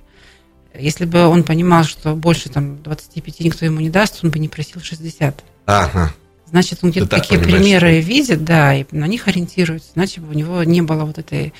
Если 0.78 1.04
бы 1.04 1.26
он 1.26 1.44
понимал, 1.44 1.84
что 1.84 2.14
больше 2.14 2.48
там 2.48 2.82
25 2.82 3.40
никто 3.40 3.64
ему 3.64 3.80
не 3.80 3.90
даст, 3.90 4.20
он 4.22 4.30
бы 4.30 4.38
не 4.38 4.48
просил 4.48 4.80
60. 4.80 5.44
Ага. 5.66 6.14
Значит, 6.46 6.78
он 6.82 6.90
где-то 6.90 7.08
такие 7.08 7.38
понимаешь, 7.38 7.62
примеры 7.62 8.00
видит, 8.00 8.44
да, 8.44 8.74
и 8.74 8.84
на 8.92 9.06
них 9.06 9.28
ориентируется. 9.28 9.90
Иначе 9.94 10.20
бы 10.20 10.30
у 10.30 10.32
него 10.32 10.62
не 10.64 10.80
было 10.80 11.04
вот 11.04 11.18
этой 11.18 11.52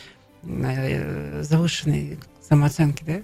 э, 0.42 1.42
завышенной 1.42 2.18
самооценки, 2.48 3.04
да? 3.04 3.20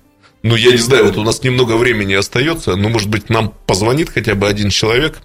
Ну, 0.46 0.54
я 0.54 0.70
не 0.70 0.78
знаю, 0.78 1.06
вот 1.06 1.16
у 1.16 1.24
нас 1.24 1.42
немного 1.42 1.76
времени 1.76 2.14
остается, 2.14 2.76
но, 2.76 2.88
может 2.88 3.08
быть, 3.08 3.30
нам 3.30 3.52
позвонит 3.66 4.10
хотя 4.10 4.36
бы 4.36 4.46
один 4.46 4.70
человек, 4.70 5.18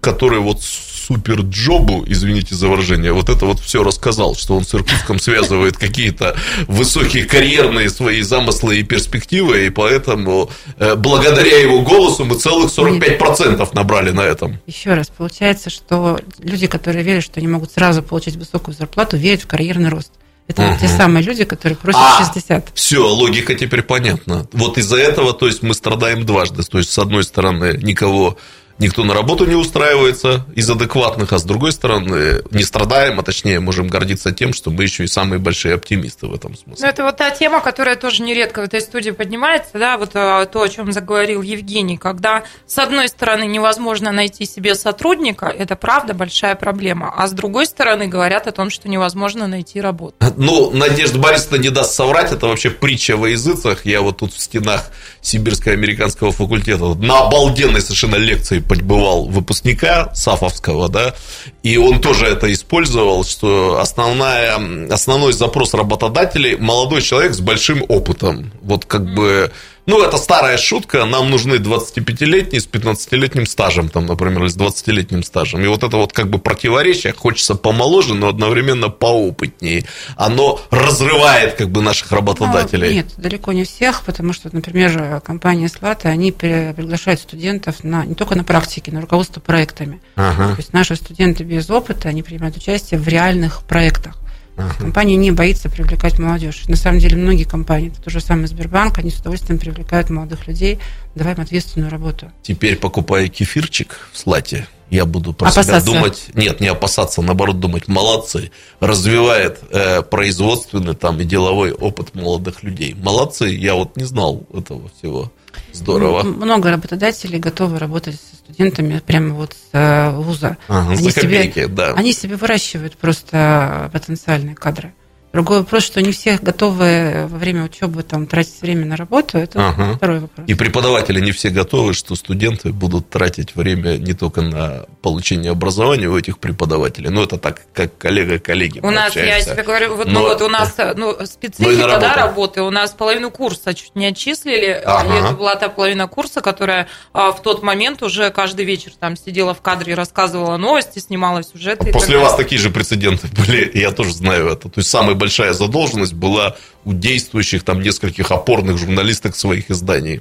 который 0.00 0.38
вот 0.38 0.62
супер 0.62 1.42
джобу, 1.42 2.02
извините 2.06 2.54
за 2.54 2.68
выражение, 2.68 3.12
вот 3.12 3.28
это 3.28 3.44
вот 3.44 3.60
все 3.60 3.82
рассказал, 3.82 4.34
что 4.34 4.56
он 4.56 4.64
с 4.64 4.74
Иркутском 4.74 5.18
связывает 5.18 5.76
какие-то 5.76 6.34
высокие 6.66 7.26
карьерные 7.26 7.90
свои 7.90 8.22
замыслы 8.22 8.78
и 8.78 8.82
перспективы, 8.84 9.66
и 9.66 9.70
поэтому 9.70 10.50
э, 10.78 10.94
благодаря 10.94 11.58
его 11.58 11.82
голосу 11.82 12.24
мы 12.24 12.36
целых 12.36 12.70
45% 12.70 13.68
набрали 13.74 14.12
на 14.12 14.22
этом. 14.22 14.58
Еще 14.66 14.94
раз, 14.94 15.08
получается, 15.08 15.68
что 15.68 16.18
люди, 16.38 16.68
которые 16.68 17.04
верят, 17.04 17.22
что 17.22 17.38
они 17.38 17.48
могут 17.48 17.70
сразу 17.70 18.02
получить 18.02 18.36
высокую 18.36 18.74
зарплату, 18.74 19.18
верят 19.18 19.42
в 19.42 19.46
карьерный 19.46 19.90
рост. 19.90 20.12
Это 20.46 20.62
вот 20.62 20.78
те 20.78 20.88
самые 20.88 21.22
люди, 21.22 21.44
которые 21.44 21.76
просят 21.76 22.00
А, 22.02 22.24
60. 22.34 22.72
Все, 22.74 23.06
логика 23.06 23.54
теперь 23.54 23.82
понятна. 23.82 24.46
Вот 24.52 24.76
из-за 24.76 24.96
этого, 24.96 25.32
то 25.32 25.46
есть 25.46 25.62
мы 25.62 25.72
страдаем 25.74 26.26
дважды. 26.26 26.62
То 26.62 26.78
есть, 26.78 26.90
с 26.92 26.98
одной 26.98 27.24
стороны, 27.24 27.78
никого 27.82 28.36
никто 28.78 29.04
на 29.04 29.14
работу 29.14 29.46
не 29.46 29.54
устраивается 29.54 30.46
из 30.54 30.68
адекватных, 30.68 31.32
а 31.32 31.38
с 31.38 31.44
другой 31.44 31.72
стороны, 31.72 32.42
не 32.50 32.62
страдаем, 32.62 33.20
а 33.20 33.22
точнее 33.22 33.60
можем 33.60 33.88
гордиться 33.88 34.32
тем, 34.32 34.52
что 34.52 34.70
мы 34.70 34.84
еще 34.84 35.04
и 35.04 35.06
самые 35.06 35.38
большие 35.38 35.74
оптимисты 35.74 36.26
в 36.26 36.34
этом 36.34 36.56
смысле. 36.56 36.84
Ну, 36.84 36.88
это 36.88 37.04
вот 37.04 37.16
та 37.16 37.30
тема, 37.30 37.60
которая 37.60 37.96
тоже 37.96 38.22
нередко 38.22 38.60
в 38.60 38.64
этой 38.64 38.80
студии 38.80 39.10
поднимается, 39.10 39.78
да, 39.78 39.96
вот 39.96 40.10
а, 40.14 40.44
то, 40.46 40.62
о 40.62 40.68
чем 40.68 40.92
заговорил 40.92 41.42
Евгений, 41.42 41.96
когда, 41.96 42.44
с 42.66 42.78
одной 42.78 43.08
стороны, 43.08 43.44
невозможно 43.44 44.12
найти 44.12 44.46
себе 44.46 44.74
сотрудника, 44.74 45.46
это 45.46 45.76
правда 45.76 46.14
большая 46.14 46.54
проблема, 46.54 47.12
а 47.16 47.26
с 47.26 47.32
другой 47.32 47.66
стороны, 47.66 48.06
говорят 48.06 48.46
о 48.46 48.52
том, 48.52 48.70
что 48.70 48.88
невозможно 48.88 49.46
найти 49.46 49.80
работу. 49.80 50.16
Ну, 50.36 50.70
Надежда 50.70 51.18
Борисовна 51.18 51.56
не 51.56 51.70
даст 51.70 51.94
соврать, 51.94 52.32
это 52.32 52.46
вообще 52.46 52.70
притча 52.70 53.16
во 53.16 53.28
языцах. 53.28 53.86
Я 53.86 54.00
вот 54.00 54.18
тут 54.18 54.32
в 54.32 54.40
стенах 54.40 54.90
Сибирско-американского 55.20 56.32
факультета 56.32 56.94
на 56.94 57.20
обалденной 57.20 57.80
совершенно 57.80 58.16
лекции 58.16 58.58
побывал 58.68 59.26
выпускника 59.26 60.10
Сафовского, 60.14 60.88
да, 60.88 61.14
и 61.62 61.76
он 61.76 62.00
тоже 62.00 62.26
это 62.26 62.52
использовал, 62.52 63.24
что 63.24 63.78
основная, 63.80 64.88
основной 64.90 65.32
запрос 65.32 65.74
работодателей– 65.74 66.56
молодой 66.58 67.02
человек 67.02 67.34
с 67.34 67.40
большим 67.40 67.84
опытом. 67.88 68.52
Вот 68.62 68.84
как 68.84 69.14
бы 69.14 69.52
ну, 69.86 70.02
это 70.02 70.16
старая 70.16 70.56
шутка, 70.56 71.04
нам 71.04 71.30
нужны 71.30 71.56
25-летние 71.56 72.60
с 72.60 72.66
15-летним 72.66 73.46
стажем, 73.46 73.88
там, 73.88 74.06
например, 74.06 74.42
или 74.42 74.48
с 74.48 74.56
20-летним 74.56 75.22
стажем. 75.22 75.62
И 75.62 75.66
вот 75.66 75.82
это 75.82 75.96
вот 75.96 76.12
как 76.12 76.30
бы 76.30 76.38
противоречие, 76.38 77.12
хочется 77.12 77.54
помоложе, 77.54 78.14
но 78.14 78.28
одновременно 78.28 78.88
поопытнее. 78.88 79.84
Оно 80.16 80.60
разрывает 80.70 81.54
как 81.54 81.70
бы 81.70 81.82
наших 81.82 82.12
работодателей. 82.12 82.88
А, 82.88 82.94
нет, 82.94 83.06
далеко 83.18 83.52
не 83.52 83.64
всех, 83.64 84.04
потому 84.04 84.32
что, 84.32 84.48
например, 84.52 85.20
компания 85.20 85.68
Слата, 85.68 86.08
они 86.08 86.32
приглашают 86.32 87.20
студентов 87.20 87.84
на, 87.84 88.04
не 88.04 88.14
только 88.14 88.34
на 88.36 88.44
практике, 88.44 88.90
на 88.90 89.00
руководство 89.00 89.40
проектами. 89.40 90.00
Ага. 90.16 90.54
То 90.54 90.56
есть 90.58 90.72
наши 90.72 90.96
студенты 90.96 91.44
без 91.44 91.68
опыта, 91.68 92.08
они 92.08 92.22
принимают 92.22 92.56
участие 92.56 92.98
в 92.98 93.06
реальных 93.06 93.62
проектах. 93.64 94.16
Ага. 94.56 94.74
Компания 94.78 95.16
не 95.16 95.32
боится 95.32 95.68
привлекать 95.68 96.18
молодежь. 96.18 96.64
На 96.68 96.76
самом 96.76 97.00
деле 97.00 97.16
многие 97.16 97.44
компании, 97.44 97.92
то 98.02 98.10
же 98.10 98.20
самое 98.20 98.46
Сбербанк, 98.46 98.98
они 98.98 99.10
с 99.10 99.18
удовольствием 99.18 99.58
привлекают 99.58 100.10
молодых 100.10 100.46
людей, 100.46 100.78
давая 101.14 101.34
им 101.34 101.40
ответственную 101.40 101.90
работу. 101.90 102.30
Теперь 102.42 102.76
покупая 102.76 103.28
кефирчик 103.28 104.08
в 104.12 104.18
Слате, 104.18 104.68
я 104.90 105.06
буду 105.06 105.32
про 105.32 105.48
опасаться. 105.48 105.80
себя 105.80 105.92
думать, 105.92 106.26
нет, 106.34 106.60
не 106.60 106.68
опасаться, 106.68 107.20
наоборот 107.20 107.58
думать, 107.58 107.88
молодцы, 107.88 108.52
развивает 108.78 109.58
э, 109.70 110.02
производственный 110.02 110.94
там 110.94 111.20
и 111.20 111.24
деловой 111.24 111.72
опыт 111.72 112.14
молодых 112.14 112.62
людей. 112.62 112.94
Молодцы, 112.94 113.46
я 113.46 113.74
вот 113.74 113.96
не 113.96 114.04
знал 114.04 114.44
этого 114.52 114.88
всего. 114.98 115.32
Здорово. 115.72 116.22
Много 116.22 116.70
работодателей 116.70 117.38
готовы 117.38 117.78
работать 117.78 118.16
с 118.16 118.38
студентами 118.38 119.00
прямо 119.04 119.34
вот 119.34 119.52
с 119.52 119.68
э, 119.72 120.10
вуза. 120.10 120.56
Ага, 120.68 120.92
они, 120.92 121.10
себе, 121.10 121.66
да. 121.68 121.92
они 121.94 122.12
себе 122.12 122.36
выращивают 122.36 122.96
просто 122.96 123.90
потенциальные 123.92 124.54
кадры. 124.54 124.92
Другой 125.34 125.58
вопрос, 125.58 125.82
что 125.82 126.00
не 126.00 126.12
все 126.12 126.38
готовы 126.40 127.26
во 127.28 127.38
время 127.38 127.64
учебы 127.64 128.04
там, 128.04 128.28
тратить 128.28 128.62
время 128.62 128.86
на 128.86 128.96
работу, 128.96 129.36
это 129.36 129.68
ага. 129.68 129.94
второй 129.96 130.20
вопрос. 130.20 130.46
И 130.46 130.54
преподаватели 130.54 131.20
не 131.20 131.32
все 131.32 131.50
готовы, 131.50 131.92
что 131.92 132.14
студенты 132.14 132.72
будут 132.72 133.10
тратить 133.10 133.56
время 133.56 133.98
не 133.98 134.12
только 134.12 134.42
на 134.42 134.86
получение 135.02 135.50
образования 135.50 136.06
у 136.06 136.16
этих 136.16 136.38
преподавателей, 136.38 137.10
но 137.10 137.24
это 137.24 137.36
так, 137.36 137.62
как 137.72 137.98
коллега 137.98 138.38
коллеги. 138.38 138.78
У 138.78 138.92
нас, 138.92 139.16
я 139.16 139.40
тебе 139.40 139.64
говорю, 139.64 139.96
вот, 139.96 140.06
ну, 140.06 140.12
но, 140.12 140.20
ну, 140.20 140.28
вот 140.28 140.42
у 140.42 140.48
нас 140.48 140.76
ну, 140.94 141.16
специфика 141.26 141.98
да, 141.98 142.14
работы, 142.14 142.62
у 142.62 142.70
нас 142.70 142.92
половину 142.92 143.32
курса 143.32 143.74
чуть 143.74 143.96
не 143.96 144.06
отчислили, 144.06 144.80
ага. 144.84 145.12
и 145.12 145.18
это 145.18 145.32
была 145.32 145.56
та 145.56 145.68
половина 145.68 146.06
курса, 146.06 146.42
которая 146.42 146.86
а, 147.12 147.32
в 147.32 147.42
тот 147.42 147.64
момент 147.64 148.04
уже 148.04 148.30
каждый 148.30 148.64
вечер 148.64 148.92
там 148.96 149.16
сидела 149.16 149.52
в 149.52 149.62
кадре, 149.62 149.94
рассказывала 149.94 150.58
новости, 150.58 151.00
снимала 151.00 151.42
сюжеты. 151.42 151.92
После 151.92 152.18
вас 152.18 152.36
такие 152.36 152.60
же 152.60 152.70
прецеденты 152.70 153.26
были, 153.36 153.68
я 153.76 153.90
тоже 153.90 154.12
знаю 154.12 154.46
это. 154.46 154.68
То 154.68 154.78
есть 154.78 154.90
самый 154.90 155.23
большая 155.24 155.54
задолженность 155.54 156.12
была 156.12 156.56
у 156.84 156.92
действующих 156.92 157.64
там 157.64 157.80
нескольких 157.80 158.30
опорных 158.30 158.76
журналисток 158.76 159.34
своих 159.36 159.70
изданий. 159.70 160.20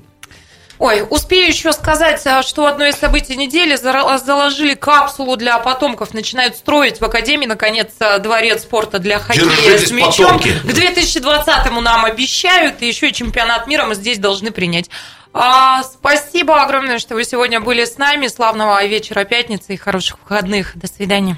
Ой, 0.80 1.06
успею 1.10 1.50
еще 1.50 1.74
сказать, 1.74 2.26
а, 2.26 2.42
что 2.42 2.66
одно 2.68 2.86
из 2.86 2.96
событий 2.96 3.36
недели 3.36 3.76
заложили 3.76 4.76
капсулу 4.76 5.36
для 5.36 5.58
потомков, 5.60 6.14
начинают 6.14 6.56
строить 6.56 7.02
в 7.02 7.04
Академии, 7.04 7.46
наконец, 7.46 7.90
а, 8.00 8.18
дворец 8.20 8.62
спорта 8.62 9.00
для 9.00 9.20
хоккея 9.20 9.46
Держитесь, 9.46 9.90
с 9.90 9.92
мячом. 9.92 10.40
Потомки. 10.40 10.54
К 10.64 10.72
2020-му 10.72 11.82
нам 11.82 12.06
обещают, 12.06 12.82
и 12.82 12.88
еще 12.88 13.10
и 13.10 13.14
чемпионат 13.14 13.68
мира 13.68 13.84
мы 13.84 13.96
здесь 13.96 14.20
должны 14.20 14.52
принять. 14.52 14.90
А, 15.34 15.84
спасибо 15.84 16.62
огромное, 16.62 17.00
что 17.00 17.16
вы 17.16 17.26
сегодня 17.26 17.60
были 17.60 17.84
с 17.84 17.98
нами. 17.98 18.28
Славного 18.28 18.86
вечера 18.86 19.26
пятницы 19.26 19.74
и 19.74 19.78
хороших 19.78 20.18
выходных. 20.24 20.78
До 20.78 20.88
свидания. 20.88 21.38